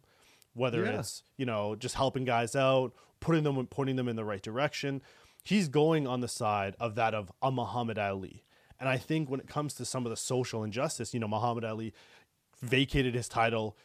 whether 0.54 0.84
yeah. 0.84 0.98
it's 0.98 1.22
you 1.36 1.46
know 1.46 1.74
just 1.74 1.94
helping 1.94 2.24
guys 2.24 2.56
out 2.56 2.92
putting 3.20 3.44
them 3.44 3.66
pointing 3.66 3.96
them 3.96 4.08
in 4.08 4.16
the 4.16 4.24
right 4.24 4.42
direction 4.42 5.02
he's 5.42 5.68
going 5.68 6.06
on 6.06 6.20
the 6.20 6.28
side 6.28 6.74
of 6.80 6.94
that 6.94 7.14
of 7.14 7.30
a 7.42 7.50
muhammad 7.50 7.98
ali. 7.98 8.44
And 8.80 8.88
i 8.88 8.96
think 8.96 9.30
when 9.30 9.40
it 9.40 9.46
comes 9.46 9.74
to 9.74 9.84
some 9.84 10.06
of 10.06 10.10
the 10.10 10.16
social 10.16 10.64
injustice 10.64 11.14
you 11.14 11.20
know 11.20 11.28
muhammad 11.28 11.64
ali 11.64 11.92
vacated 12.62 13.14
his 13.14 13.28
title 13.28 13.76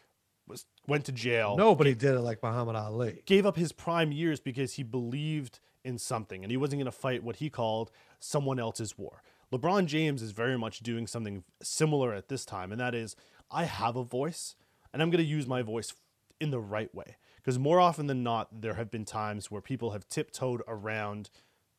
was 0.47 0.65
went 0.87 1.05
to 1.05 1.11
jail. 1.11 1.55
Nobody 1.57 1.93
did 1.93 2.15
it 2.15 2.21
like 2.21 2.41
muhammad 2.43 2.75
ali. 2.75 3.21
Gave 3.25 3.45
up 3.45 3.55
his 3.55 3.71
prime 3.71 4.11
years 4.11 4.39
because 4.39 4.73
he 4.73 4.83
believed 4.83 5.59
in 5.83 5.97
something 5.97 6.43
and 6.43 6.51
he 6.51 6.57
wasn't 6.57 6.79
going 6.79 6.91
to 6.91 6.91
fight 6.91 7.23
what 7.23 7.37
he 7.37 7.49
called 7.49 7.91
someone 8.19 8.59
else's 8.59 8.97
war. 8.97 9.21
LeBron 9.53 9.85
James 9.85 10.21
is 10.21 10.31
very 10.31 10.57
much 10.57 10.79
doing 10.79 11.07
something 11.07 11.43
similar 11.61 12.13
at 12.13 12.27
this 12.27 12.45
time, 12.45 12.71
and 12.71 12.81
that 12.81 12.93
is 12.93 13.15
I 13.49 13.63
have 13.63 13.95
a 13.95 14.03
voice, 14.03 14.55
and 14.93 15.01
I'm 15.01 15.09
going 15.09 15.23
to 15.23 15.29
use 15.29 15.47
my 15.47 15.61
voice 15.61 15.93
in 16.39 16.51
the 16.51 16.59
right 16.59 16.93
way. 16.93 17.17
Because 17.37 17.57
more 17.57 17.79
often 17.79 18.07
than 18.07 18.23
not, 18.23 18.61
there 18.61 18.75
have 18.75 18.91
been 18.91 19.05
times 19.05 19.49
where 19.49 19.61
people 19.61 19.91
have 19.91 20.07
tiptoed 20.09 20.61
around 20.67 21.29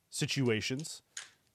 situations 0.08 1.02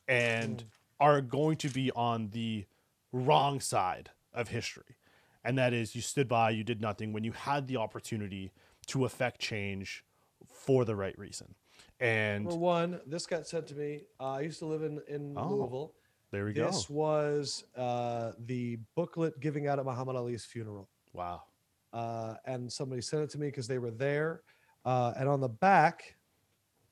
and 0.07 0.59
mm. 0.59 0.65
are 0.99 1.21
going 1.21 1.57
to 1.57 1.69
be 1.69 1.91
on 1.91 2.29
the 2.29 2.65
wrong 3.11 3.59
side 3.59 4.11
of 4.33 4.49
history. 4.49 4.97
And 5.43 5.57
that 5.57 5.73
is, 5.73 5.95
you 5.95 6.01
stood 6.01 6.27
by, 6.27 6.51
you 6.51 6.63
did 6.63 6.81
nothing 6.81 7.13
when 7.13 7.23
you 7.23 7.31
had 7.31 7.67
the 7.67 7.77
opportunity 7.77 8.51
to 8.87 9.05
affect 9.05 9.39
change 9.39 10.03
for 10.47 10.85
the 10.85 10.95
right 10.95 11.17
reason. 11.17 11.55
And 11.99 12.49
for 12.49 12.57
one, 12.57 12.99
this 13.05 13.25
got 13.25 13.47
sent 13.47 13.67
to 13.67 13.75
me. 13.75 14.01
Uh, 14.19 14.33
I 14.33 14.41
used 14.41 14.59
to 14.59 14.65
live 14.65 14.83
in 14.83 15.01
in 15.07 15.33
oh. 15.37 15.47
Louisville 15.47 15.93
there 16.35 16.43
we 16.43 16.51
this 16.51 16.61
go. 16.61 16.71
This 16.71 16.89
was 16.89 17.63
uh, 17.77 18.33
the 18.45 18.77
booklet 18.95 19.39
giving 19.39 19.67
out 19.67 19.79
at 19.79 19.85
Muhammad 19.85 20.17
Ali's 20.17 20.43
funeral. 20.43 20.89
Wow. 21.15 21.43
Uh, 21.93 22.35
and 22.45 22.71
somebody 22.71 23.01
sent 23.01 23.23
it 23.23 23.29
to 23.31 23.39
me 23.39 23.47
because 23.47 23.67
they 23.67 23.79
were 23.79 23.91
there. 23.91 24.41
Uh, 24.83 25.13
and 25.17 25.29
on 25.29 25.39
the 25.39 25.49
back, 25.49 26.15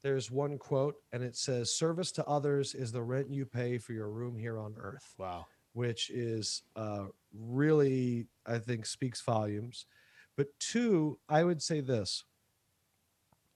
there's 0.02 0.32
one 0.32 0.58
quote, 0.58 0.96
and 1.12 1.24
it 1.24 1.36
says, 1.36 1.72
Service 1.74 2.12
to 2.14 2.26
others 2.26 2.74
is 2.74 2.92
the 2.92 3.02
rent 3.02 3.30
you 3.30 3.46
pay 3.46 3.78
for 3.78 3.94
your 3.94 4.10
room 4.10 4.38
here 4.38 4.60
on 4.60 4.76
earth. 4.78 5.14
Wow. 5.18 5.46
Which 5.74 6.10
is 6.10 6.64
uh, 6.76 7.06
really, 7.34 8.28
I 8.46 8.60
think, 8.60 8.86
speaks 8.86 9.22
volumes. 9.22 9.86
But 10.36 10.48
two, 10.60 11.20
I 11.30 11.44
would 11.44 11.62
say 11.62 11.80
this 11.80 12.26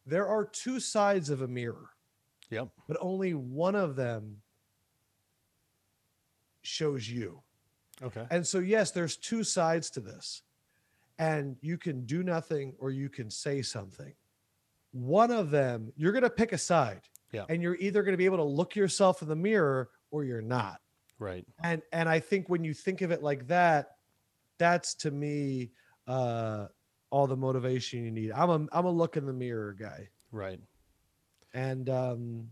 there 0.06 0.28
are 0.28 0.46
two 0.46 0.80
sides 0.80 1.30
of 1.30 1.42
a 1.42 1.48
mirror. 1.48 1.90
Yep. 2.50 2.70
But 2.88 2.98
only 3.02 3.34
one 3.34 3.76
of 3.76 3.98
them 3.98 4.38
shows 6.62 7.10
you. 7.10 7.42
Okay. 8.02 8.26
And 8.30 8.46
so, 8.48 8.60
yes, 8.60 8.92
there's 8.92 9.18
two 9.18 9.44
sides 9.44 9.90
to 9.92 10.00
this, 10.00 10.44
and 11.20 11.58
you 11.62 11.78
can 11.78 12.06
do 12.06 12.24
nothing 12.24 12.74
or 12.80 12.92
you 12.92 13.10
can 13.10 13.30
say 13.30 13.62
something. 13.62 14.14
One 14.92 15.32
of 15.32 15.52
them, 15.52 15.92
you're 15.96 16.12
going 16.12 16.24
to 16.24 16.30
pick 16.30 16.54
a 16.54 16.58
side. 16.58 17.02
Yeah. 17.32 17.46
And 17.50 17.62
you're 17.62 17.76
either 17.76 18.04
going 18.04 18.14
to 18.14 18.18
be 18.18 18.26
able 18.26 18.38
to 18.38 18.44
look 18.44 18.76
yourself 18.76 19.22
in 19.22 19.28
the 19.28 19.36
mirror 19.36 19.90
or 20.12 20.24
you're 20.24 20.42
not. 20.42 20.80
Right. 21.20 21.46
And 21.64 21.82
and 21.92 22.08
I 22.08 22.20
think 22.20 22.48
when 22.48 22.64
you 22.64 22.74
think 22.74 23.02
of 23.02 23.12
it 23.12 23.24
like 23.24 23.48
that, 23.48 23.96
that's 24.60 24.94
to 24.96 25.12
me 25.12 25.72
uh 26.08 26.68
all 27.10 27.28
the 27.28 27.36
motivation 27.36 28.04
you 28.04 28.12
need. 28.12 28.32
I'm 28.32 28.50
a 28.50 28.68
I'm 28.72 28.86
a 28.86 28.92
look 28.92 29.18
in 29.18 29.26
the 29.26 29.34
mirror 29.34 29.76
guy. 29.78 30.10
Right. 30.32 30.60
And 31.54 31.90
um 31.90 32.50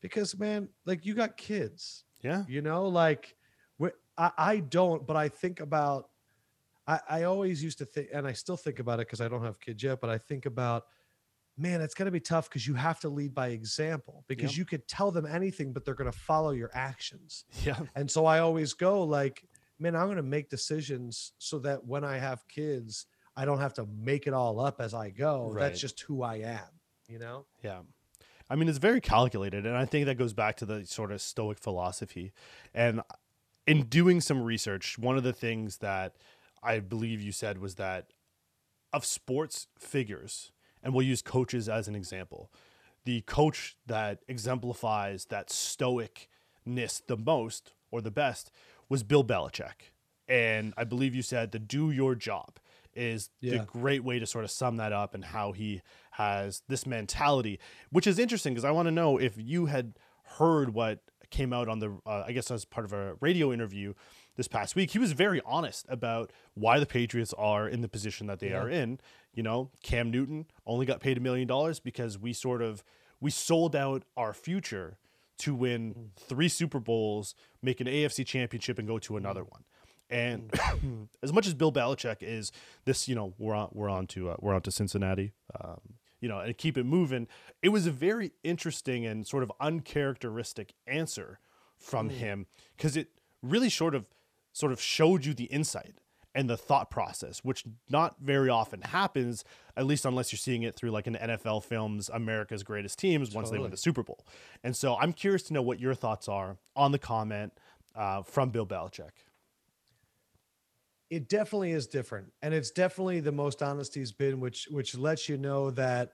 because 0.00 0.36
man, 0.36 0.68
like 0.84 1.06
you 1.06 1.14
got 1.14 1.36
kids 1.36 2.04
yeah. 2.24 2.42
You 2.48 2.62
know, 2.62 2.88
like 2.88 3.36
I, 4.16 4.30
I 4.36 4.56
don't, 4.58 5.06
but 5.06 5.16
I 5.16 5.28
think 5.28 5.60
about, 5.60 6.08
I, 6.86 7.00
I 7.08 7.22
always 7.24 7.62
used 7.62 7.78
to 7.78 7.84
think, 7.84 8.08
and 8.12 8.26
I 8.26 8.32
still 8.32 8.56
think 8.56 8.78
about 8.78 9.00
it 9.00 9.06
because 9.06 9.20
I 9.20 9.28
don't 9.28 9.44
have 9.44 9.60
kids 9.60 9.82
yet, 9.82 10.00
but 10.00 10.10
I 10.10 10.18
think 10.18 10.46
about, 10.46 10.84
man, 11.56 11.80
it's 11.80 11.94
going 11.94 12.06
to 12.06 12.12
be 12.12 12.20
tough 12.20 12.48
because 12.48 12.66
you 12.66 12.74
have 12.74 13.00
to 13.00 13.08
lead 13.08 13.34
by 13.34 13.48
example 13.48 14.24
because 14.26 14.52
yep. 14.52 14.58
you 14.58 14.64
could 14.64 14.86
tell 14.88 15.10
them 15.10 15.26
anything, 15.26 15.72
but 15.72 15.84
they're 15.84 15.94
going 15.94 16.10
to 16.10 16.18
follow 16.18 16.50
your 16.50 16.70
actions. 16.74 17.44
Yeah. 17.64 17.78
And 17.94 18.10
so 18.10 18.26
I 18.26 18.40
always 18.40 18.74
go 18.74 19.04
like, 19.04 19.44
man, 19.78 19.96
I'm 19.96 20.06
going 20.06 20.16
to 20.16 20.22
make 20.22 20.50
decisions 20.50 21.32
so 21.38 21.58
that 21.60 21.86
when 21.86 22.04
I 22.04 22.18
have 22.18 22.46
kids, 22.48 23.06
I 23.36 23.44
don't 23.44 23.60
have 23.60 23.74
to 23.74 23.86
make 23.86 24.26
it 24.26 24.34
all 24.34 24.60
up 24.60 24.80
as 24.80 24.94
I 24.94 25.10
go. 25.10 25.50
Right. 25.50 25.62
That's 25.62 25.80
just 25.80 26.00
who 26.00 26.22
I 26.22 26.36
am, 26.36 26.80
you 27.08 27.18
know? 27.18 27.46
Yeah. 27.62 27.80
I 28.50 28.56
mean, 28.56 28.68
it's 28.68 28.78
very 28.78 29.00
calculated, 29.00 29.64
and 29.64 29.74
I 29.74 29.86
think 29.86 30.04
that 30.04 30.16
goes 30.16 30.34
back 30.34 30.56
to 30.58 30.66
the 30.66 30.84
sort 30.84 31.10
of 31.10 31.22
Stoic 31.22 31.58
philosophy. 31.58 32.32
And 32.74 33.00
in 33.66 33.86
doing 33.86 34.20
some 34.20 34.42
research, 34.42 34.98
one 34.98 35.16
of 35.16 35.22
the 35.22 35.32
things 35.32 35.78
that 35.78 36.14
I 36.64 36.80
believe 36.80 37.20
you 37.20 37.32
said 37.32 37.58
was 37.58 37.74
that 37.76 38.06
of 38.92 39.04
sports 39.04 39.66
figures, 39.78 40.52
and 40.82 40.94
we'll 40.94 41.06
use 41.06 41.22
coaches 41.22 41.68
as 41.68 41.88
an 41.88 41.94
example, 41.94 42.50
the 43.04 43.20
coach 43.22 43.76
that 43.86 44.20
exemplifies 44.28 45.26
that 45.26 45.48
stoicness 45.48 47.02
the 47.06 47.16
most 47.16 47.72
or 47.90 48.00
the 48.00 48.10
best 48.10 48.50
was 48.88 49.02
Bill 49.02 49.24
Belichick. 49.24 49.92
And 50.26 50.72
I 50.76 50.84
believe 50.84 51.14
you 51.14 51.22
said 51.22 51.52
the 51.52 51.58
do 51.58 51.90
your 51.90 52.14
job 52.14 52.58
is 52.94 53.30
yeah. 53.40 53.58
the 53.58 53.64
great 53.64 54.04
way 54.04 54.18
to 54.18 54.26
sort 54.26 54.44
of 54.44 54.50
sum 54.50 54.76
that 54.76 54.92
up 54.92 55.14
and 55.14 55.24
how 55.24 55.52
he 55.52 55.82
has 56.12 56.62
this 56.68 56.86
mentality, 56.86 57.58
which 57.90 58.06
is 58.06 58.18
interesting 58.18 58.54
because 58.54 58.64
I 58.64 58.70
want 58.70 58.86
to 58.86 58.92
know 58.92 59.18
if 59.18 59.34
you 59.36 59.66
had 59.66 59.94
heard 60.38 60.72
what 60.72 61.00
came 61.30 61.52
out 61.52 61.68
on 61.68 61.80
the, 61.80 61.98
uh, 62.06 62.24
I 62.26 62.32
guess, 62.32 62.50
as 62.50 62.64
part 62.64 62.86
of 62.86 62.92
a 62.92 63.16
radio 63.20 63.52
interview 63.52 63.94
this 64.36 64.48
past 64.48 64.74
week. 64.74 64.90
He 64.90 64.98
was 64.98 65.12
very 65.12 65.40
honest 65.44 65.86
about 65.88 66.32
why 66.54 66.78
the 66.78 66.86
Patriots 66.86 67.32
are 67.36 67.68
in 67.68 67.80
the 67.80 67.88
position 67.88 68.26
that 68.26 68.40
they 68.40 68.50
yeah. 68.50 68.62
are 68.62 68.68
in. 68.68 69.00
You 69.32 69.42
know, 69.42 69.70
Cam 69.82 70.10
Newton 70.10 70.46
only 70.66 70.86
got 70.86 71.00
paid 71.00 71.16
a 71.16 71.20
million 71.20 71.46
dollars 71.46 71.80
because 71.80 72.18
we 72.18 72.32
sort 72.32 72.62
of 72.62 72.84
we 73.20 73.30
sold 73.30 73.74
out 73.74 74.04
our 74.16 74.32
future 74.32 74.98
to 75.38 75.54
win 75.54 75.94
mm. 75.94 76.08
three 76.16 76.48
Super 76.48 76.78
Bowls, 76.78 77.34
make 77.62 77.80
an 77.80 77.86
AFC 77.86 78.24
championship, 78.26 78.78
and 78.78 78.86
go 78.86 78.98
to 78.98 79.16
another 79.16 79.42
mm. 79.42 79.50
one. 79.50 79.64
And 80.10 80.50
mm. 80.50 81.08
as 81.22 81.32
much 81.32 81.46
as 81.46 81.54
Bill 81.54 81.72
Belichick 81.72 82.18
is 82.20 82.52
this, 82.84 83.08
you 83.08 83.14
know, 83.14 83.34
we're 83.38 83.54
on 83.54 83.68
we're 83.72 83.88
on 83.88 84.06
to 84.08 84.30
uh, 84.30 84.36
we're 84.40 84.54
on 84.54 84.62
to 84.62 84.70
Cincinnati, 84.70 85.32
um, 85.60 85.80
you 86.20 86.28
know, 86.28 86.38
and 86.38 86.56
keep 86.56 86.76
it 86.78 86.84
moving. 86.84 87.26
It 87.62 87.70
was 87.70 87.86
a 87.86 87.90
very 87.90 88.32
interesting 88.42 89.06
and 89.06 89.26
sort 89.26 89.42
of 89.42 89.52
uncharacteristic 89.60 90.74
answer 90.86 91.40
from 91.76 92.08
mm. 92.08 92.12
him 92.12 92.46
because 92.76 92.96
it 92.96 93.08
really 93.42 93.70
sort 93.70 93.94
of 93.94 94.06
sort 94.54 94.72
of 94.72 94.80
showed 94.80 95.26
you 95.26 95.34
the 95.34 95.44
insight 95.44 95.96
and 96.34 96.48
the 96.48 96.56
thought 96.56 96.90
process, 96.90 97.40
which 97.44 97.64
not 97.90 98.16
very 98.20 98.48
often 98.48 98.80
happens, 98.80 99.44
at 99.76 99.84
least 99.84 100.06
unless 100.06 100.32
you're 100.32 100.38
seeing 100.38 100.62
it 100.62 100.74
through 100.74 100.90
like 100.90 101.06
an 101.06 101.14
NFL 101.14 101.62
film's 101.64 102.08
America's 102.08 102.62
Greatest 102.62 102.98
Teams 102.98 103.34
once 103.34 103.48
totally. 103.48 103.58
they 103.58 103.62
win 103.62 103.70
the 103.70 103.76
Super 103.76 104.02
Bowl. 104.02 104.24
And 104.64 104.74
so 104.74 104.96
I'm 104.96 105.12
curious 105.12 105.42
to 105.44 105.52
know 105.52 105.62
what 105.62 105.78
your 105.78 105.94
thoughts 105.94 106.26
are 106.26 106.56
on 106.74 106.92
the 106.92 106.98
comment 106.98 107.52
uh, 107.94 108.22
from 108.22 108.48
Bill 108.48 108.66
Belichick 108.66 109.10
it 111.10 111.28
definitely 111.28 111.70
is 111.70 111.86
different 111.86 112.32
and 112.42 112.52
it's 112.52 112.70
definitely 112.70 113.20
the 113.20 113.30
most 113.30 113.62
honest 113.62 113.94
he's 113.94 114.10
been 114.10 114.40
which 114.40 114.66
which 114.70 114.96
lets 114.96 115.28
you 115.28 115.36
know 115.36 115.70
that 115.70 116.12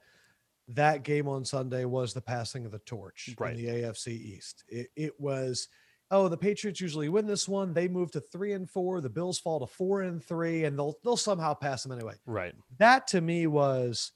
that 0.69 1.05
game 1.05 1.29
on 1.29 1.45
sunday 1.45 1.85
was 1.85 2.13
the 2.13 2.21
passing 2.21 2.67
of 2.67 2.73
the 2.73 2.79
torch 2.81 3.35
right. 3.39 3.57
in 3.57 3.65
the 3.65 3.71
afc 3.83 4.09
east 4.09 4.65
it, 4.69 4.89
it 4.97 5.19
was 5.19 5.69
oh, 6.11 6.29
the 6.29 6.37
Patriots 6.37 6.81
usually 6.81 7.09
win 7.09 7.27
this 7.27 7.49
one. 7.49 7.73
They 7.73 7.89
move 7.89 8.11
to 8.13 8.21
three 8.21 8.53
and 8.53 8.69
four. 8.69 9.01
The 9.01 9.09
Bills 9.09 9.39
fall 9.39 9.61
to 9.61 9.67
four 9.67 10.03
and 10.03 10.23
three, 10.23 10.65
and 10.65 10.79
they'll 10.79 10.97
they'll 11.05 11.17
somehow 11.17 11.55
pass 11.55 11.83
them 11.83 11.93
anyway. 11.93 12.15
Right. 12.27 12.55
That 12.79 13.07
to 13.09 13.21
me 13.21 13.47
was, 13.47 14.13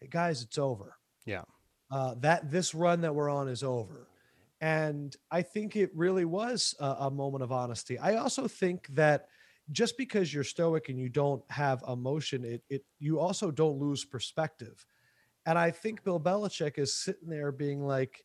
hey, 0.00 0.08
guys, 0.10 0.42
it's 0.42 0.58
over. 0.58 0.96
Yeah. 1.26 1.42
Uh, 1.90 2.14
that 2.20 2.50
this 2.50 2.74
run 2.74 3.00
that 3.02 3.14
we're 3.14 3.28
on 3.30 3.48
is 3.48 3.62
over. 3.62 4.06
And 4.60 5.14
I 5.30 5.42
think 5.42 5.74
it 5.74 5.90
really 5.94 6.24
was 6.24 6.74
a, 6.78 6.86
a 7.00 7.10
moment 7.10 7.42
of 7.42 7.50
honesty. 7.50 7.98
I 7.98 8.14
also 8.14 8.46
think 8.46 8.86
that 8.90 9.26
just 9.72 9.98
because 9.98 10.32
you're 10.32 10.44
stoic 10.44 10.88
and 10.88 10.98
you 10.98 11.08
don't 11.08 11.42
have 11.50 11.82
emotion, 11.88 12.44
it, 12.44 12.62
it 12.70 12.84
you 12.98 13.18
also 13.18 13.50
don't 13.50 13.78
lose 13.78 14.04
perspective. 14.04 14.86
And 15.46 15.58
I 15.58 15.72
think 15.72 16.04
Bill 16.04 16.20
Belichick 16.20 16.78
is 16.78 16.94
sitting 16.94 17.28
there 17.28 17.50
being 17.50 17.82
like, 17.84 18.24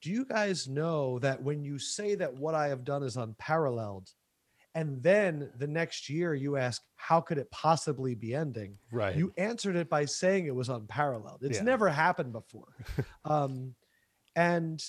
do 0.00 0.10
you 0.10 0.24
guys 0.24 0.68
know 0.68 1.18
that 1.20 1.42
when 1.42 1.64
you 1.64 1.78
say 1.78 2.14
that 2.14 2.34
what 2.34 2.54
I 2.54 2.68
have 2.68 2.84
done 2.84 3.02
is 3.02 3.16
unparalleled, 3.16 4.10
and 4.74 5.02
then 5.02 5.50
the 5.56 5.66
next 5.66 6.08
year 6.08 6.34
you 6.34 6.56
ask, 6.56 6.82
how 6.96 7.20
could 7.20 7.38
it 7.38 7.50
possibly 7.50 8.14
be 8.14 8.34
ending? 8.34 8.78
Right. 8.92 9.16
You 9.16 9.32
answered 9.36 9.76
it 9.76 9.88
by 9.88 10.04
saying 10.04 10.46
it 10.46 10.54
was 10.54 10.68
unparalleled. 10.68 11.40
It's 11.42 11.58
Yeah. 11.58 11.64
never 11.64 11.88
happened 11.88 12.32
before. 12.32 12.76
um, 13.24 13.74
and 14.36 14.80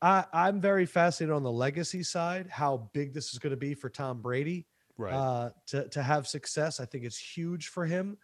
I, 0.00 0.24
I'm 0.32 0.60
very 0.60 0.86
fascinated 0.86 1.34
on 1.34 1.42
the 1.42 1.50
legacy 1.50 2.02
side, 2.02 2.48
how 2.48 2.90
big 2.92 3.14
this 3.14 3.32
is 3.32 3.38
going 3.38 3.52
to 3.52 3.56
be 3.56 3.74
for 3.74 3.88
Tom 3.88 4.20
Brady 4.20 4.66
right. 4.98 5.14
uh, 5.14 5.50
to 5.68 5.88
to 5.88 6.02
have 6.02 6.26
success. 6.26 6.78
I 6.78 6.84
think 6.84 7.04
it's 7.04 7.18
huge 7.18 7.68
for 7.68 7.86
him. 7.86 8.18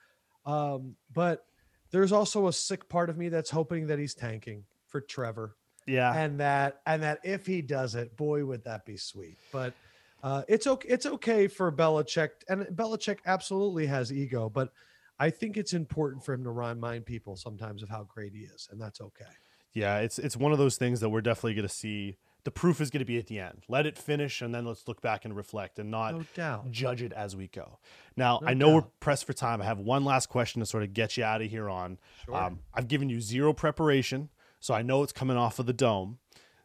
Um, 0.46 0.96
but 1.12 1.44
there's 1.90 2.12
also 2.12 2.46
a 2.46 2.52
sick 2.52 2.88
part 2.88 3.10
of 3.10 3.16
me 3.18 3.28
that's 3.30 3.50
hoping 3.50 3.88
that 3.88 3.98
he's 3.98 4.14
tanking 4.14 4.64
for 4.86 5.00
Trevor, 5.00 5.56
yeah. 5.90 6.14
and 6.14 6.40
that 6.40 6.80
and 6.86 7.02
that 7.02 7.20
if 7.24 7.46
he 7.46 7.62
does 7.62 7.94
it, 7.94 8.16
boy, 8.16 8.44
would 8.44 8.64
that 8.64 8.86
be 8.86 8.96
sweet. 8.96 9.36
But 9.52 9.74
uh, 10.22 10.42
it's 10.48 10.66
okay. 10.66 10.88
It's 10.88 11.06
okay 11.06 11.48
for 11.48 11.72
Belichick, 11.72 12.30
and 12.48 12.62
Belichick 12.66 13.18
absolutely 13.26 13.86
has 13.86 14.12
ego, 14.12 14.48
but 14.48 14.72
I 15.18 15.30
think 15.30 15.56
it's 15.56 15.72
important 15.74 16.24
for 16.24 16.32
him 16.32 16.44
to 16.44 16.50
remind 16.50 17.06
people 17.06 17.36
sometimes 17.36 17.82
of 17.82 17.88
how 17.88 18.04
great 18.04 18.32
he 18.34 18.40
is, 18.40 18.68
and 18.70 18.80
that's 18.80 19.00
okay. 19.00 19.24
Yeah, 19.72 19.98
it's 19.98 20.18
it's 20.18 20.36
one 20.36 20.52
of 20.52 20.58
those 20.58 20.76
things 20.76 21.00
that 21.00 21.10
we're 21.10 21.20
definitely 21.20 21.54
going 21.54 21.68
to 21.68 21.74
see. 21.74 22.16
The 22.42 22.50
proof 22.50 22.80
is 22.80 22.88
going 22.88 23.00
to 23.00 23.04
be 23.06 23.18
at 23.18 23.26
the 23.26 23.38
end. 23.38 23.64
Let 23.68 23.84
it 23.84 23.98
finish, 23.98 24.40
and 24.40 24.54
then 24.54 24.64
let's 24.64 24.88
look 24.88 25.02
back 25.02 25.26
and 25.26 25.36
reflect, 25.36 25.78
and 25.78 25.90
not 25.90 26.14
No 26.14 26.24
doubt. 26.34 26.70
judge 26.70 27.02
it 27.02 27.12
as 27.12 27.36
we 27.36 27.48
go. 27.48 27.78
Now, 28.16 28.40
No 28.40 28.48
I 28.48 28.54
know 28.54 28.74
we're 28.76 28.86
pressed 28.98 29.26
for 29.26 29.34
time. 29.34 29.60
I 29.60 29.66
have 29.66 29.78
one 29.78 30.06
last 30.06 30.30
question 30.30 30.60
to 30.60 30.66
sort 30.66 30.82
of 30.82 30.94
get 30.94 31.18
you 31.18 31.24
out 31.24 31.42
of 31.42 31.50
here 31.50 31.68
on. 31.68 31.98
Sure. 32.24 32.34
Um, 32.34 32.60
I've 32.72 32.88
given 32.88 33.10
you 33.10 33.20
zero 33.20 33.52
preparation, 33.52 34.30
so 34.60 34.74
I 34.74 34.82
know 34.82 35.02
it's 35.02 35.12
coming 35.12 35.36
off 35.36 35.58
of 35.58 35.66
the 35.66 35.72
dome. 35.72 36.18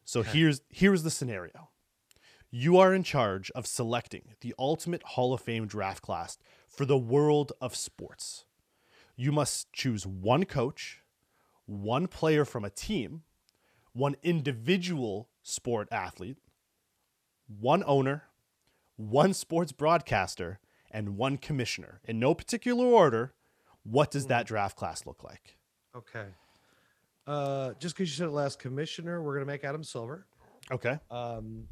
So 0.04 0.20
Okay. 0.20 0.32
here's 0.32 0.62
here's 0.70 1.04
the 1.04 1.10
scenario. 1.10 1.70
You 2.52 2.78
are 2.78 2.94
in 2.94 3.04
charge 3.04 3.52
of 3.52 3.66
selecting 3.66 4.36
the 4.42 4.54
ultimate 4.60 5.04
Hall 5.04 5.34
of 5.34 5.42
Fame 5.42 5.66
draft 5.66 6.02
class 6.04 6.38
for 6.68 6.86
the 6.86 6.98
world 6.98 7.52
of 7.60 7.76
sports. 7.76 8.46
You 9.16 9.32
must 9.32 9.72
choose 9.74 10.06
one 10.06 10.46
coach, 10.46 11.02
one 11.66 12.08
player 12.08 12.46
from 12.46 12.64
a 12.64 12.70
team, 12.70 13.24
one 13.94 14.16
individual 14.24 15.30
sport 15.42 15.88
athlete, 15.92 16.38
one 17.48 17.84
owner, 17.86 18.24
one 18.98 19.34
sports 19.34 19.72
broadcaster, 19.72 20.60
and 20.92 21.18
one 21.18 21.38
commissioner. 21.38 22.02
In 22.06 22.20
no 22.20 22.34
particular 22.34 22.86
order, 22.86 23.34
what 23.84 24.12
does 24.12 24.24
hmm. 24.24 24.30
that 24.30 24.48
draft 24.48 24.78
class 24.78 25.06
look 25.06 25.24
like? 25.24 25.58
Okay. 25.96 26.28
Uh, 27.28 27.74
just 27.80 27.96
because 27.96 28.10
you 28.10 28.16
said 28.16 28.28
it 28.28 28.32
last 28.32 28.60
commissioner, 28.60 29.22
we're 29.22 29.34
gonna 29.34 29.46
make 29.46 29.64
Adam 29.64 29.84
Silver. 29.84 30.28
Okay. 30.72 31.00
Um, 31.10 31.68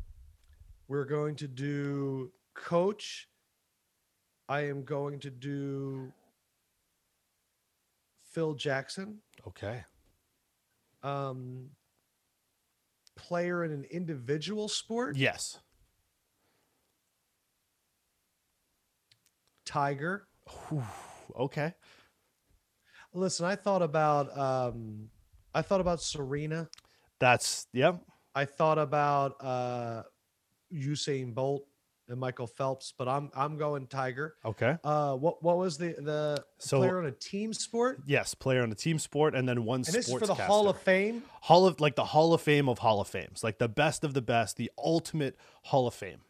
we're 0.87 1.05
going 1.05 1.35
to 1.37 1.47
do 1.47 2.31
coach. 2.53 3.27
I 4.49 4.61
am 4.67 4.83
going 4.83 5.19
to 5.21 5.29
do 5.29 6.11
Phil 8.31 8.53
Jackson. 8.53 9.19
Okay. 9.47 9.83
Um, 11.01 11.69
player 13.15 13.63
in 13.63 13.71
an 13.71 13.85
individual 13.85 14.67
sport. 14.67 15.15
Yes. 15.15 15.59
Tiger. 19.65 20.27
Whew. 20.69 20.83
Okay. 21.37 21.73
Listen, 23.13 23.45
I 23.45 23.55
thought 23.55 23.81
about 23.81 24.35
um, 24.37 25.09
I 25.53 25.61
thought 25.61 25.81
about 25.81 26.01
Serena. 26.01 26.69
That's 27.19 27.67
yep. 27.73 28.01
I 28.35 28.45
thought 28.45 28.79
about 28.79 29.35
uh, 29.39 30.03
Usain 30.73 31.33
Bolt 31.33 31.65
and 32.09 32.19
Michael 32.19 32.47
Phelps, 32.47 32.93
but 32.97 33.07
I'm 33.07 33.29
I'm 33.35 33.57
going 33.57 33.87
Tiger. 33.87 34.35
Okay. 34.43 34.77
Uh, 34.83 35.15
what 35.15 35.43
what 35.43 35.57
was 35.57 35.77
the 35.77 35.95
the 35.99 36.43
So- 36.57 36.79
player 36.79 36.99
on 36.99 37.05
a 37.05 37.11
team 37.11 37.53
sport? 37.53 38.01
Yes, 38.05 38.33
player 38.33 38.63
on 38.63 38.71
a 38.71 38.75
team 38.75 38.99
sport 38.99 39.35
and 39.35 39.47
then 39.47 39.63
one 39.63 39.79
And 39.79 39.85
this 39.85 40.07
is 40.07 40.13
for 40.13 40.25
the 40.25 40.33
Hall 40.33 40.67
of 40.67 40.77
Fame. 40.79 41.23
Hall 41.41 41.65
of 41.67 41.79
like 41.79 41.95
the 41.95 42.05
Hall 42.05 42.33
of 42.33 42.41
Fame 42.41 42.67
of 42.67 42.79
Hall 42.79 42.99
of 42.99 43.07
Fames, 43.07 43.43
like 43.43 43.59
the 43.59 43.69
best 43.69 44.03
of 44.03 44.13
the 44.13 44.21
best, 44.21 44.57
the 44.57 44.71
ultimate 44.77 45.37
Hall 45.63 45.87
of 45.87 45.93
Fame. 45.93 46.21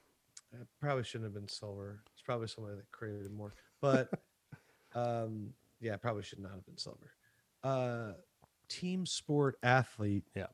It 0.52 0.68
probably 0.80 1.04
shouldn't 1.04 1.26
have 1.26 1.34
been 1.34 1.48
silver. 1.48 2.02
It's 2.14 2.22
probably 2.22 2.48
somebody 2.48 2.76
that 2.76 2.92
created 2.92 3.32
more. 3.32 3.56
But 3.82 4.10
um, 4.96 5.54
yeah, 5.80 5.96
probably 5.98 6.24
should 6.24 6.40
not 6.40 6.52
have 6.52 6.66
been 6.66 6.78
silver. 6.78 7.12
Uh, 7.64 8.12
team 8.74 9.06
sport 9.06 9.58
athlete. 9.62 10.24
Yeah. 10.36 10.48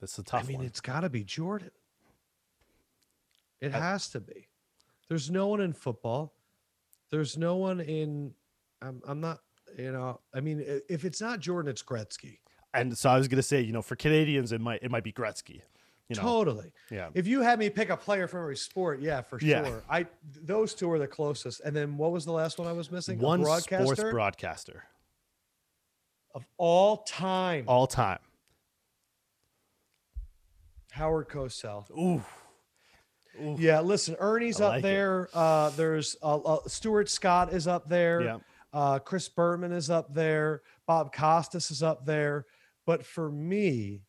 That's 0.00 0.18
a 0.18 0.22
tough 0.22 0.44
I 0.44 0.46
mean, 0.48 0.56
one. 0.58 0.66
it's 0.66 0.80
got 0.80 1.00
to 1.00 1.10
be 1.10 1.24
Jordan. 1.24 1.70
It 3.60 3.74
I- 3.74 3.78
has 3.78 4.08
to 4.10 4.20
be. 4.20 4.48
There's 5.08 5.30
no 5.30 5.48
one 5.48 5.60
in 5.60 5.72
football. 5.72 6.32
There's 7.10 7.36
no 7.36 7.56
one 7.56 7.80
in. 7.80 8.32
I'm. 8.80 9.02
I'm 9.06 9.20
not. 9.20 9.40
You 9.76 9.92
know. 9.92 10.20
I 10.32 10.40
mean, 10.40 10.64
if 10.88 11.04
it's 11.04 11.20
not 11.20 11.40
Jordan, 11.40 11.68
it's 11.70 11.82
Gretzky. 11.82 12.38
And 12.72 12.96
so 12.96 13.10
I 13.10 13.18
was 13.18 13.26
gonna 13.26 13.42
say, 13.42 13.60
you 13.60 13.72
know, 13.72 13.82
for 13.82 13.96
Canadians, 13.96 14.52
it 14.52 14.60
might 14.60 14.82
it 14.82 14.90
might 14.90 15.02
be 15.02 15.12
Gretzky. 15.12 15.62
You 16.10 16.16
know, 16.16 16.22
Totally. 16.22 16.72
yeah, 16.90 17.08
If 17.14 17.26
you 17.28 17.40
had 17.40 17.58
me 17.58 17.70
pick 17.70 17.88
a 17.88 17.96
player 17.96 18.26
from 18.26 18.40
every 18.40 18.56
sport, 18.56 19.00
yeah, 19.00 19.20
for 19.22 19.38
Yeah. 19.40 19.64
sure. 19.64 19.84
I 19.88 20.06
those 20.42 20.74
two 20.74 20.90
are 20.90 20.98
the 20.98 21.06
closest. 21.06 21.60
And 21.60 21.74
then 21.74 21.96
what 21.96 22.10
was 22.10 22.24
the 22.24 22.32
last 22.32 22.58
one 22.58 22.66
I 22.66 22.72
was 22.72 22.90
missing? 22.90 23.20
A 23.20 23.22
one 23.22 23.42
broadcaster 23.42 23.84
sports 23.94 24.10
broadcaster 24.10 24.84
of 26.34 26.44
all 26.58 26.98
time. 27.04 27.64
all 27.68 27.86
time. 27.86 28.18
Howard 30.90 31.28
Cosell. 31.28 31.88
Ooh, 31.96 32.22
Ooh. 33.40 33.56
Yeah, 33.58 33.80
listen, 33.80 34.16
Ernie's 34.18 34.60
up 34.60 34.82
there. 34.82 35.28
Uh, 35.32 35.70
there's 35.70 36.16
uh, 36.22 36.36
uh, 36.38 36.58
Stuart 36.66 37.08
Scott 37.08 37.52
is 37.52 37.68
up 37.68 37.88
there. 37.88 38.20
yeah, 38.22 38.38
Uh, 38.72 38.98
Chris 38.98 39.28
Berman 39.28 39.70
is 39.72 39.88
up 39.90 40.12
there. 40.12 40.62
Bob 40.86 41.12
Costas 41.14 41.70
is 41.70 41.82
up 41.84 42.04
there. 42.04 42.46
But 42.84 43.06
for 43.06 43.30
me, 43.30 44.02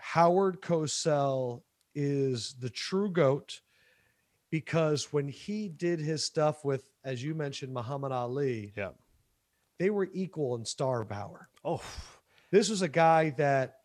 Howard 0.00 0.60
Cosell 0.60 1.62
is 1.94 2.54
the 2.58 2.70
true 2.70 3.10
goat 3.10 3.60
because 4.50 5.12
when 5.12 5.28
he 5.28 5.68
did 5.68 6.00
his 6.00 6.24
stuff 6.24 6.64
with, 6.64 6.84
as 7.04 7.22
you 7.22 7.34
mentioned, 7.34 7.72
Muhammad 7.72 8.12
Ali, 8.12 8.72
yeah. 8.76 8.90
they 9.78 9.90
were 9.90 10.08
equal 10.12 10.54
in 10.56 10.64
star 10.64 11.04
power. 11.04 11.48
Oh, 11.64 11.82
This 12.50 12.68
was 12.68 12.82
a 12.82 12.88
guy 12.88 13.30
that 13.38 13.76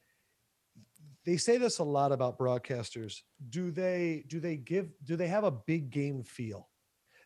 they 1.26 1.38
say 1.38 1.58
this 1.58 1.80
a 1.80 1.84
lot 1.84 2.12
about 2.12 2.38
broadcasters. 2.38 3.22
Do 3.50 3.72
they 3.72 4.24
do 4.28 4.40
they 4.40 4.58
give 4.58 4.90
do 5.04 5.16
they 5.16 5.28
have 5.28 5.44
a 5.44 5.52
big 5.52 5.90
game 5.90 6.24
feel? 6.24 6.70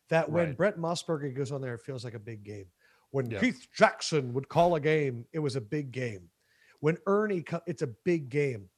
That 0.10 0.32
when 0.32 0.48
Right. 0.48 0.58
Brent 0.58 0.78
Musburger 0.80 1.34
goes 1.36 1.52
on 1.52 1.62
there, 1.62 1.76
it 1.76 1.82
feels 1.82 2.04
like 2.04 2.14
a 2.16 2.20
big 2.20 2.44
game. 2.44 2.66
When 3.12 3.30
Yeah. 3.30 3.40
Keith 3.40 3.68
Jackson 3.76 4.34
would 4.34 4.50
call 4.50 4.76
a 4.76 4.80
game, 4.80 5.26
it 5.34 5.40
was 5.40 5.56
a 5.56 5.62
big 5.62 5.92
game. 5.92 6.30
When 6.80 6.98
Ernie, 7.06 7.42
co- 7.44 7.62
it's 7.68 7.82
a 7.82 7.88
big 7.88 8.30
game. 8.30 8.70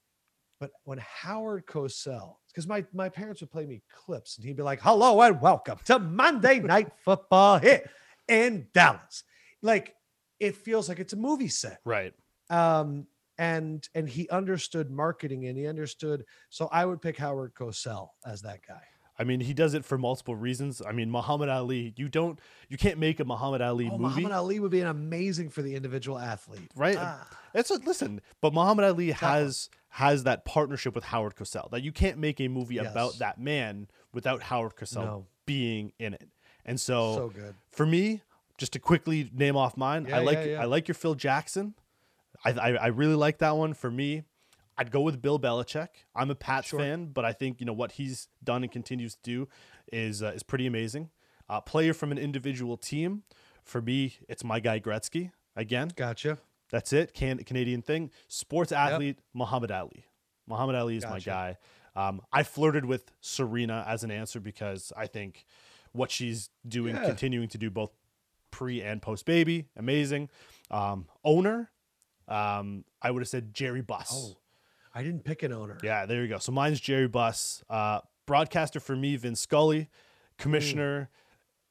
But 0.62 0.71
when 0.84 1.00
Howard 1.00 1.65
Cosell, 1.65 2.36
because 2.47 2.67
my 2.67 2.86
my 2.93 3.10
parents 3.10 3.41
would 3.41 3.52
play 3.52 3.65
me 3.65 3.82
clips, 3.93 4.38
and 4.38 4.45
he'd 4.45 4.56
be 4.56 4.63
like, 4.63 4.80
"Hello 4.80 5.19
and 5.21 5.41
welcome 5.41 5.80
to 5.86 6.00
Monday 6.00 6.59
Night 6.59 6.91
Football 7.03 7.59
here 7.59 7.89
in 8.30 8.68
Dallas." 8.74 9.24
Like 9.64 9.95
it 10.41 10.55
feels 10.55 10.89
like 10.89 10.99
it's 10.99 11.14
a 11.14 11.18
movie 11.18 11.47
set 11.47 11.80
right. 11.86 12.14
um 12.49 13.05
and 13.38 13.88
and 13.95 14.09
he 14.09 14.28
understood 14.30 14.89
marketing 14.89 15.45
and 15.45 15.57
he 15.57 15.68
understood 15.68 16.26
so 16.49 16.68
i 16.72 16.84
would 16.84 17.01
pick 17.01 17.16
howard 17.16 17.53
cosell 17.53 18.09
as 18.26 18.41
that 18.41 18.59
guy 18.68 18.82
I 19.22 19.24
mean, 19.24 19.39
he 19.39 19.53
does 19.53 19.76
it 19.76 19.86
for 19.86 19.99
multiple 19.99 20.36
reasons. 20.36 20.82
I 20.82 20.93
mean, 20.93 21.11
Muhammad 21.11 21.47
Ali, 21.47 21.93
you 21.95 22.09
don't, 22.09 22.39
you 22.69 22.78
can't 22.78 22.97
make 22.97 23.19
a 23.19 23.24
Muhammad 23.24 23.61
Ali 23.61 23.86
oh, 23.86 23.91
movie, 23.91 24.01
muhammad 24.01 24.32
ali 24.32 24.59
would 24.59 24.72
be 24.72 24.82
an 24.82 24.88
amazing 24.88 25.51
for 25.51 25.61
the 25.61 25.76
individual 25.76 26.17
athlete 26.17 26.72
right? 26.76 26.97
Ah, 26.99 27.28
It's 27.53 27.69
a, 27.69 27.76
listen, 27.76 28.22
but 28.41 28.51
Muhammad 28.51 28.86
Ali 28.86 29.09
one. 29.09 29.15
has 29.17 29.69
has 29.89 30.24
that 30.24 30.43
partnership 30.43 30.95
with 30.95 31.03
Howard 31.03 31.36
Cosell 31.36 31.69
that 31.69 31.84
you 31.84 31.91
can't 31.91 32.17
make 32.17 32.41
a 32.41 32.47
movie 32.47 32.80
about 32.80 33.19
that 33.19 33.39
man 33.39 33.88
without 34.11 34.41
Howard 34.41 34.76
Cosell 34.76 35.05
No. 35.05 35.26
being 35.45 35.93
in 35.99 36.15
it. 36.15 36.30
And 36.65 36.80
so, 36.82 37.15
so 37.15 37.30
good 37.30 37.53
for 37.69 37.86
me, 37.86 38.24
just 38.57 38.74
to 38.74 38.80
quickly 38.80 39.30
name 39.32 39.55
off 39.55 39.78
mine, 39.78 40.07
Yeah, 40.09 40.17
I 40.17 40.24
like 40.24 40.39
yeah, 40.39 40.45
yeah. 40.45 40.61
I 40.61 40.65
like 40.65 40.88
your 40.88 40.95
Phil 40.95 41.13
Jackson. 41.13 41.76
I, 42.43 42.51
I 42.53 42.69
I 42.69 42.88
really 42.88 43.15
like 43.15 43.38
that 43.38 43.55
one. 43.55 43.76
For 43.76 43.91
me, 43.91 44.24
I'd 44.82 44.90
go 44.90 45.02
with 45.02 45.22
Bill 45.22 45.40
Belichick. 45.40 45.90
I'm 46.16 46.32
a 46.32 46.36
Pats 46.36 46.70
Sure. 46.70 46.80
fan, 46.80 47.06
but 47.14 47.24
I 47.24 47.34
think 47.34 47.60
you 47.60 47.68
know 47.68 47.74
what 47.74 47.92
he's 47.94 48.28
done 48.44 48.64
and 48.64 48.72
continues 48.72 49.14
to 49.14 49.22
do 49.22 49.48
is 49.94 50.24
uh, 50.24 50.32
is 50.34 50.42
pretty 50.42 50.66
amazing. 50.66 51.12
Uh, 51.48 51.62
player 51.62 51.94
from 51.94 52.12
an 52.12 52.18
individual 52.18 52.78
team. 52.78 53.22
For 53.64 53.80
me, 53.80 54.16
it's 54.28 54.44
my 54.44 54.60
guy 54.60 54.80
Gretzky 54.80 55.32
again. 55.56 55.92
Gotcha. 55.96 56.40
That's 56.72 56.94
it. 56.94 57.14
Can 57.14 57.38
Canadian 57.44 57.84
thing. 57.84 58.10
Sports 58.28 58.72
athlete 58.72 59.20
Muhammad 59.36 59.70
Ali. 59.72 60.06
Muhammad 60.48 60.76
Ali 60.76 60.98
is 60.98 61.06
my 61.06 61.20
guy. 61.20 61.58
Um, 61.96 62.22
I 62.34 62.42
flirted 62.42 62.86
with 62.86 63.12
Serena 63.22 63.86
as 63.88 64.04
an 64.04 64.10
answer 64.10 64.40
because 64.40 64.92
I 64.98 65.06
think 65.06 65.46
what 65.92 66.10
she's 66.10 66.50
doing, 66.68 66.96
Yeah. 66.96 67.06
continuing 67.06 67.50
to 67.50 67.60
do 67.60 67.70
both 67.70 67.92
pre 68.50 68.82
and 68.82 69.00
post 69.00 69.26
baby, 69.28 69.68
amazing. 69.78 70.30
Um, 70.72 71.08
owner, 71.24 71.70
um, 72.28 72.84
I 73.02 73.12
would 73.12 73.22
have 73.22 73.30
said 73.30 73.54
Jerry 73.54 73.82
Buss. 73.82 74.10
Oh, 74.12 74.38
I 74.94 75.04
didn't 75.04 75.24
pick 75.24 75.44
an 75.44 75.54
owner. 75.54 75.78
Yeah, 75.84 76.06
there 76.06 76.22
you 76.22 76.28
go. 76.28 76.38
So 76.38 76.52
mine's 76.52 76.80
Jerry 76.80 77.08
Buss. 77.08 77.64
Uh, 77.70 78.00
broadcaster 78.26 78.80
for 78.80 78.96
me, 78.96 79.16
Vin 79.16 79.36
Scully. 79.36 79.89
Commissioner, 80.38 81.10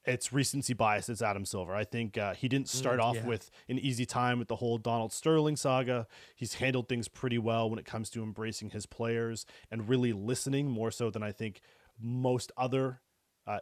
it's 0.04 0.32
recency 0.32 0.72
bias. 0.74 1.08
It's 1.08 1.20
Adam 1.22 1.44
Silver. 1.44 1.74
I 1.74 1.84
think 1.84 2.16
uh, 2.16 2.34
he 2.34 2.48
didn't 2.48 2.68
start 2.68 2.98
Mm, 3.00 3.02
off 3.04 3.16
yeah. 3.16 3.26
with 3.26 3.50
an 3.68 3.78
easy 3.78 4.06
time 4.06 4.38
with 4.38 4.48
the 4.48 4.56
whole 4.56 4.78
Donald 4.78 5.12
Sterling 5.12 5.56
saga. 5.56 6.06
He's 6.36 6.54
handled 6.54 6.88
things 6.88 7.08
pretty 7.08 7.38
well 7.38 7.68
when 7.68 7.78
it 7.78 7.84
comes 7.84 8.10
to 8.10 8.22
embracing 8.22 8.70
his 8.70 8.86
players 8.86 9.44
and 9.70 9.88
really 9.88 10.12
listening 10.12 10.70
more 10.70 10.90
so 10.90 11.10
than 11.10 11.22
I 11.22 11.32
think 11.32 11.60
most 12.00 12.52
other 12.56 13.00
uh, 13.46 13.58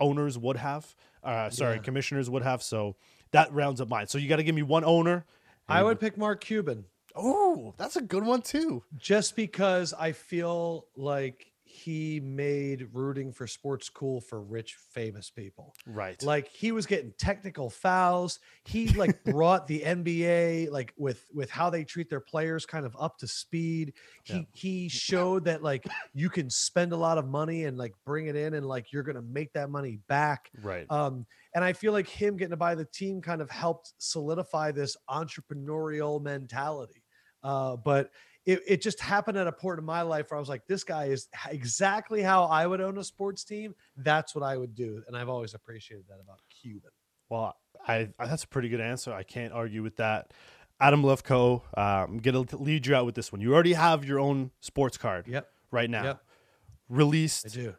owners 0.00 0.36
would 0.38 0.56
have. 0.56 0.94
Uh, 1.22 1.50
sorry, 1.50 1.76
Yeah. 1.76 1.82
commissioners 1.82 2.28
would 2.30 2.42
have. 2.42 2.62
So 2.62 2.96
that 3.32 3.52
rounds 3.52 3.80
up 3.80 3.88
mine. 3.88 4.06
So 4.08 4.18
you 4.18 4.28
got 4.28 4.36
to 4.36 4.42
give 4.42 4.54
me 4.54 4.62
one 4.62 4.84
owner. 4.84 5.24
I 5.68 5.82
would 5.82 6.00
pick 6.00 6.16
Mark 6.16 6.42
Cuban 6.42 6.84
Oh, 7.16 7.74
that's 7.78 7.96
a 7.96 8.02
good 8.02 8.24
one 8.24 8.42
too. 8.42 8.82
just 8.96 9.36
because 9.36 9.92
I 9.92 10.12
feel 10.12 10.86
like 10.96 11.52
he 11.68 12.20
made 12.20 12.88
rooting 12.94 13.32
for 13.32 13.46
sports 13.46 13.88
cool 13.90 14.20
for 14.20 14.40
rich, 14.40 14.76
famous 14.92 15.28
people. 15.30 15.74
Right. 15.84 16.22
Like 16.22 16.48
he 16.48 16.72
was 16.72 16.86
getting 16.86 17.12
technical 17.18 17.68
fouls. 17.68 18.38
He 18.64 18.88
like 18.94 19.22
brought 19.24 19.66
the 19.66 19.82
NBA 19.84 20.70
like 20.70 20.94
with 20.96 21.26
with 21.34 21.50
how 21.50 21.68
they 21.68 21.84
treat 21.84 22.08
their 22.08 22.20
players 22.20 22.64
kind 22.66 22.86
of 22.86 22.96
up 22.98 23.18
to 23.18 23.26
speed. 23.28 23.94
He 24.22 24.38
Yeah. 24.38 24.42
he 24.54 24.88
showed 24.88 25.44
that 25.46 25.62
like 25.62 25.84
you 26.14 26.30
can 26.30 26.48
spend 26.50 26.92
a 26.92 26.96
lot 26.96 27.18
of 27.18 27.26
money 27.26 27.64
and 27.64 27.76
like 27.76 27.92
bring 28.06 28.26
it 28.28 28.36
in 28.36 28.54
and 28.54 28.64
like 28.66 28.92
you're 28.92 29.02
gonna 29.02 29.20
make 29.22 29.52
that 29.54 29.68
money 29.68 29.98
back. 30.08 30.50
right. 30.62 30.86
Um, 30.90 31.26
and 31.54 31.64
I 31.64 31.72
feel 31.72 31.92
like 31.92 32.08
him 32.08 32.36
getting 32.36 32.50
to 32.50 32.56
buy 32.56 32.74
the 32.74 32.84
team 32.84 33.20
kind 33.20 33.42
of 33.42 33.50
helped 33.50 33.92
solidify 33.98 34.72
this 34.72 34.96
entrepreneurial 35.10 36.22
mentality. 36.22 37.02
Uh, 37.46 37.76
but 37.76 38.10
it, 38.44 38.60
it 38.66 38.82
just 38.82 39.00
happened 39.00 39.38
at 39.38 39.46
a 39.46 39.52
point 39.52 39.78
in 39.78 39.84
my 39.84 40.02
life 40.02 40.30
where 40.30 40.36
I 40.36 40.40
was 40.40 40.48
like, 40.48 40.66
this 40.66 40.82
guy 40.84 41.06
is 41.06 41.28
exactly 41.48 42.22
how 42.22 42.44
I 42.44 42.66
would 42.66 42.80
own 42.80 42.98
a 42.98 43.04
sports 43.04 43.44
team. 43.44 43.74
That's 43.96 44.34
what 44.34 44.42
I 44.44 44.56
would 44.56 44.74
do. 44.74 45.02
And 45.06 45.16
I've 45.16 45.28
always 45.28 45.54
appreciated 45.54 46.06
that 46.08 46.20
about 46.20 46.40
Cuban. 46.60 46.90
Well, 47.28 47.54
I, 47.86 48.08
I 48.18 48.26
that's 48.26 48.44
a 48.44 48.48
pretty 48.48 48.68
good 48.68 48.80
answer. 48.80 49.12
I 49.12 49.22
can't 49.22 49.52
argue 49.52 49.82
with 49.82 49.96
that. 49.96 50.32
Adam 50.80 51.02
Lefkoe, 51.02 51.62
uh, 51.76 51.80
I'm 51.80 52.18
gonna 52.18 52.44
lead 52.52 52.86
you 52.86 52.94
out 52.94 53.06
with 53.06 53.14
this 53.14 53.32
one. 53.32 53.40
You 53.40 53.54
already 53.54 53.72
have 53.74 54.04
your 54.04 54.18
own 54.20 54.50
sports 54.60 54.96
card 54.98 55.26
Yep. 55.28 55.48
right 55.70 55.88
now, 55.90 56.02
Yep. 56.04 56.16
I 56.16 56.94
released. 56.94 57.52
do. 57.52 57.74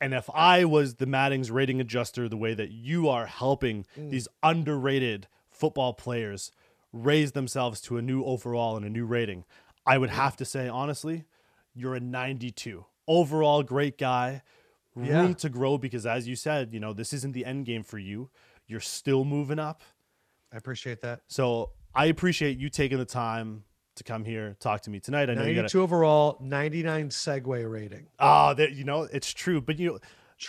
And 0.00 0.12
if 0.12 0.28
I 0.34 0.64
was 0.66 0.96
the 0.96 1.06
Madden's 1.06 1.50
rating 1.50 1.80
adjuster, 1.80 2.28
the 2.28 2.36
way 2.36 2.52
that 2.54 2.70
you 2.70 3.08
are 3.08 3.26
helping 3.26 3.86
Mm. 3.98 4.10
these 4.10 4.28
underrated 4.42 5.26
football 5.50 5.94
players 5.94 6.50
raise 7.04 7.32
themselves 7.32 7.80
to 7.82 7.96
a 7.96 8.02
new 8.02 8.24
overall 8.24 8.76
and 8.76 8.84
a 8.84 8.90
new 8.90 9.04
rating, 9.06 9.44
I 9.86 9.98
would 9.98 10.10
have 10.10 10.36
to 10.36 10.44
say 10.44 10.68
honestly, 10.68 11.24
you're 11.74 11.94
a 11.94 12.00
92 12.00 12.84
overall. 13.06 13.62
Great 13.62 13.98
guy, 13.98 14.42
room 14.94 15.08
Yeah. 15.28 15.32
to 15.34 15.48
grow 15.48 15.78
because 15.78 16.06
as 16.06 16.26
you 16.26 16.36
said, 16.36 16.72
you 16.72 16.80
know 16.80 16.92
this 16.92 17.12
isn't 17.12 17.32
the 17.32 17.44
end 17.44 17.66
game 17.66 17.82
for 17.82 17.98
you. 17.98 18.30
You're 18.66 18.80
still 18.80 19.24
moving 19.24 19.58
up. 19.58 19.82
I 20.52 20.56
appreciate 20.56 21.00
that. 21.02 21.20
So 21.28 21.70
I 21.94 22.06
appreciate 22.06 22.58
you 22.58 22.68
taking 22.68 22.98
the 22.98 23.04
time 23.04 23.64
to 23.96 24.04
come 24.04 24.24
here, 24.24 24.56
talk 24.60 24.82
to 24.82 24.90
me 24.90 25.00
tonight. 25.00 25.30
I 25.30 25.34
know 25.34 25.44
you 25.44 25.54
got 25.54 25.62
92 25.72 25.80
overall, 25.82 26.36
99 26.40 27.08
segue 27.08 27.70
rating. 27.70 28.08
ah, 28.18 28.52
that 28.54 28.72
you 28.72 28.84
know 28.84 29.02
it's 29.02 29.32
true, 29.32 29.60
but 29.60 29.78
you 29.78 29.88
know 29.92 29.98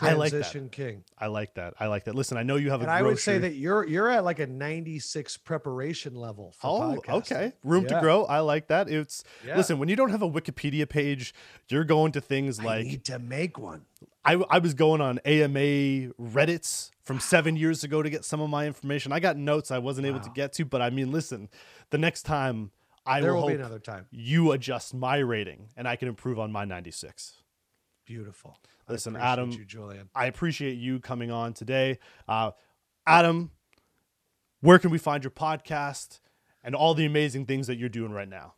I 0.01 0.13
like 0.13 0.31
that. 0.31 0.37
Transition 0.39 0.69
king. 0.69 1.03
I 1.17 1.27
like 1.27 1.53
that. 1.53 1.73
I 1.79 1.87
like 1.87 2.03
that. 2.05 2.15
Listen, 2.15 2.37
I 2.37 2.43
know 2.43 2.57
you 2.57 2.71
have 2.71 2.81
And 2.81 2.89
a 2.89 2.93
I 2.93 3.01
would 3.01 3.19
say 3.19 3.37
that 3.37 3.55
you're 3.55 3.87
you're 3.87 4.09
at 4.09 4.25
like 4.25 4.39
a 4.39 4.45
96 4.47 5.37
preparation 5.37 6.13
level 6.13 6.53
for 6.57 6.67
Oh, 6.67 7.01
podcasting. 7.01 7.13
okay. 7.13 7.53
Room 7.63 7.85
to 7.87 7.99
grow. 8.01 8.25
I 8.25 8.39
like 8.41 8.67
that. 8.67 8.89
It's 8.89 9.23
Yeah. 9.45 9.55
listen, 9.55 9.79
when 9.79 9.87
you 9.87 9.95
don't 9.95 10.09
have 10.09 10.21
a 10.21 10.29
Wikipedia 10.29 10.89
page, 10.89 11.33
you're 11.69 11.85
going 11.85 12.11
to 12.13 12.21
things 12.21 12.61
like 12.61 12.79
I 12.79 12.89
need 12.89 13.05
to 13.05 13.17
make 13.19 13.57
one. 13.57 13.85
I, 14.25 14.33
I 14.49 14.59
was 14.59 14.73
going 14.73 14.99
on 14.99 15.19
AMA 15.23 16.11
Reddits 16.19 16.91
from 17.03 17.21
seven 17.21 17.55
years 17.55 17.85
ago 17.85 18.01
to 18.03 18.09
get 18.09 18.25
some 18.25 18.41
of 18.41 18.49
my 18.49 18.67
information. 18.67 19.13
I 19.13 19.21
got 19.21 19.37
notes 19.37 19.71
I 19.71 19.77
wasn't 19.77 20.05
able 20.07 20.19
to 20.19 20.29
get 20.31 20.51
to, 20.53 20.65
but 20.65 20.81
I 20.81 20.89
mean, 20.89 21.13
listen, 21.13 21.47
the 21.91 21.97
next 21.97 22.23
time 22.23 22.71
I 23.05 23.21
there 23.21 23.33
will, 23.33 23.43
will 23.43 23.47
be 23.47 23.55
another 23.55 23.79
time. 23.79 24.05
you 24.11 24.51
adjust 24.51 24.93
my 24.93 25.15
rating 25.19 25.69
and 25.77 25.87
I 25.87 25.95
can 25.95 26.09
improve 26.09 26.37
on 26.39 26.51
my 26.51 26.65
96. 26.65 27.35
Beautiful. 28.05 28.57
Listen, 28.89 29.15
Adam, 29.15 29.51
you, 29.51 29.65
Julian. 29.65 30.09
I 30.15 30.27
appreciate 30.27 30.77
you 30.77 30.99
coming 30.99 31.29
on 31.31 31.53
today. 31.53 31.99
Uh, 32.27 32.51
Adam, 33.05 33.51
where 34.61 34.79
can 34.79 34.91
we 34.91 34.97
find 34.97 35.23
your 35.23 35.31
podcast 35.31 36.19
and 36.63 36.73
all 36.75 36.93
the 36.93 37.05
amazing 37.05 37.45
things 37.45 37.67
that 37.67 37.77
you're 37.77 37.89
doing 37.89 38.11
right 38.11 38.29
now? 38.29 38.53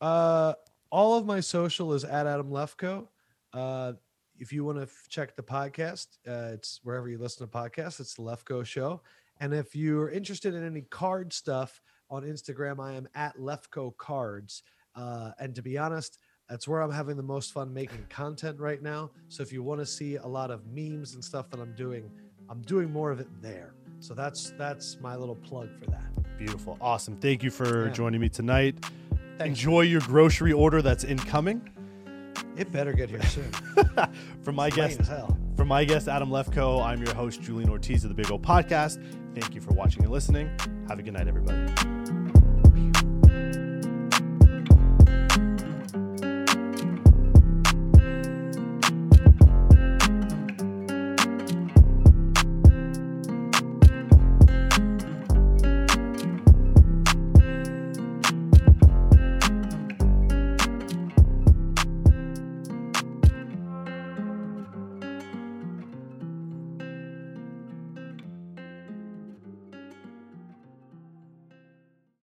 Uh, 0.00 0.54
all 0.90 1.16
of 1.16 1.24
my 1.24 1.40
social 1.40 1.94
is 1.94 2.04
at 2.04 2.26
Adam 2.26 2.50
Lefkoe. 2.50 3.08
Uh, 3.52 3.94
if 4.38 4.52
you 4.52 4.64
want 4.64 4.78
to 4.78 4.82
f- 4.82 5.06
check 5.08 5.34
the 5.36 5.42
podcast, 5.42 6.08
uh, 6.28 6.52
it's 6.52 6.80
wherever 6.82 7.08
you 7.08 7.18
listen 7.18 7.46
to 7.46 7.52
podcasts. 7.52 8.00
It's 8.00 8.14
the 8.14 8.22
Lefkoe 8.22 8.66
Show. 8.66 9.00
And 9.40 9.54
if 9.54 9.74
you're 9.74 10.10
interested 10.10 10.54
in 10.54 10.64
any 10.64 10.82
card 10.82 11.32
stuff 11.32 11.80
on 12.10 12.22
Instagram, 12.22 12.80
I 12.80 12.94
am 12.94 13.08
at 13.14 13.36
Lefkoe 13.38 13.96
Cards. 13.96 14.62
Uh, 14.94 15.32
and 15.38 15.54
to 15.54 15.62
be 15.62 15.78
honest, 15.78 16.18
that's 16.48 16.68
where 16.68 16.80
I'm 16.80 16.90
having 16.92 17.16
the 17.16 17.22
most 17.22 17.52
fun 17.52 17.72
making 17.72 18.06
content 18.10 18.58
right 18.60 18.82
now. 18.82 19.10
So 19.28 19.42
if 19.42 19.52
you 19.52 19.62
want 19.62 19.80
to 19.80 19.86
see 19.86 20.16
a 20.16 20.26
lot 20.26 20.50
of 20.50 20.66
memes 20.66 21.14
and 21.14 21.24
stuff 21.24 21.48
that 21.50 21.60
I'm 21.60 21.74
doing, 21.74 22.10
I'm 22.50 22.60
doing 22.62 22.90
more 22.92 23.10
of 23.10 23.20
it 23.20 23.28
there. 23.40 23.74
So 24.00 24.12
that's 24.14 24.50
that's 24.58 24.98
my 25.00 25.16
little 25.16 25.36
plug 25.36 25.70
for 25.78 25.86
that. 25.90 26.36
Beautiful. 26.38 26.76
Awesome. 26.80 27.16
Thank 27.16 27.42
you 27.42 27.50
for 27.50 27.86
Yeah. 27.86 27.92
joining 27.92 28.20
me 28.20 28.28
tonight. 28.28 28.84
Enjoy 29.40 29.80
your 29.82 30.00
grocery 30.02 30.52
order 30.52 30.82
that's 30.82 31.04
incoming. 31.04 31.68
It 32.56 32.70
better 32.70 32.92
get 32.92 33.08
here 33.10 33.22
soon. 33.22 33.50
From 34.42 34.54
my 34.54 34.70
guest, 34.70 35.00
from 35.56 35.68
my 35.68 35.84
guest 35.84 36.06
Adam 36.08 36.30
Lefkoe, 36.30 36.84
I'm 36.84 37.02
your 37.02 37.14
host 37.14 37.40
Julian 37.42 37.68
Ortiz 37.70 38.04
of 38.04 38.10
the 38.10 38.14
Big 38.14 38.30
O 38.30 38.38
Podcast. 38.38 39.02
Thank 39.34 39.54
you 39.54 39.60
for 39.60 39.72
watching 39.72 40.02
and 40.04 40.12
listening. 40.12 40.50
Have 40.88 40.98
a 40.98 41.02
good 41.02 41.14
night, 41.14 41.26
everybody. 41.26 41.93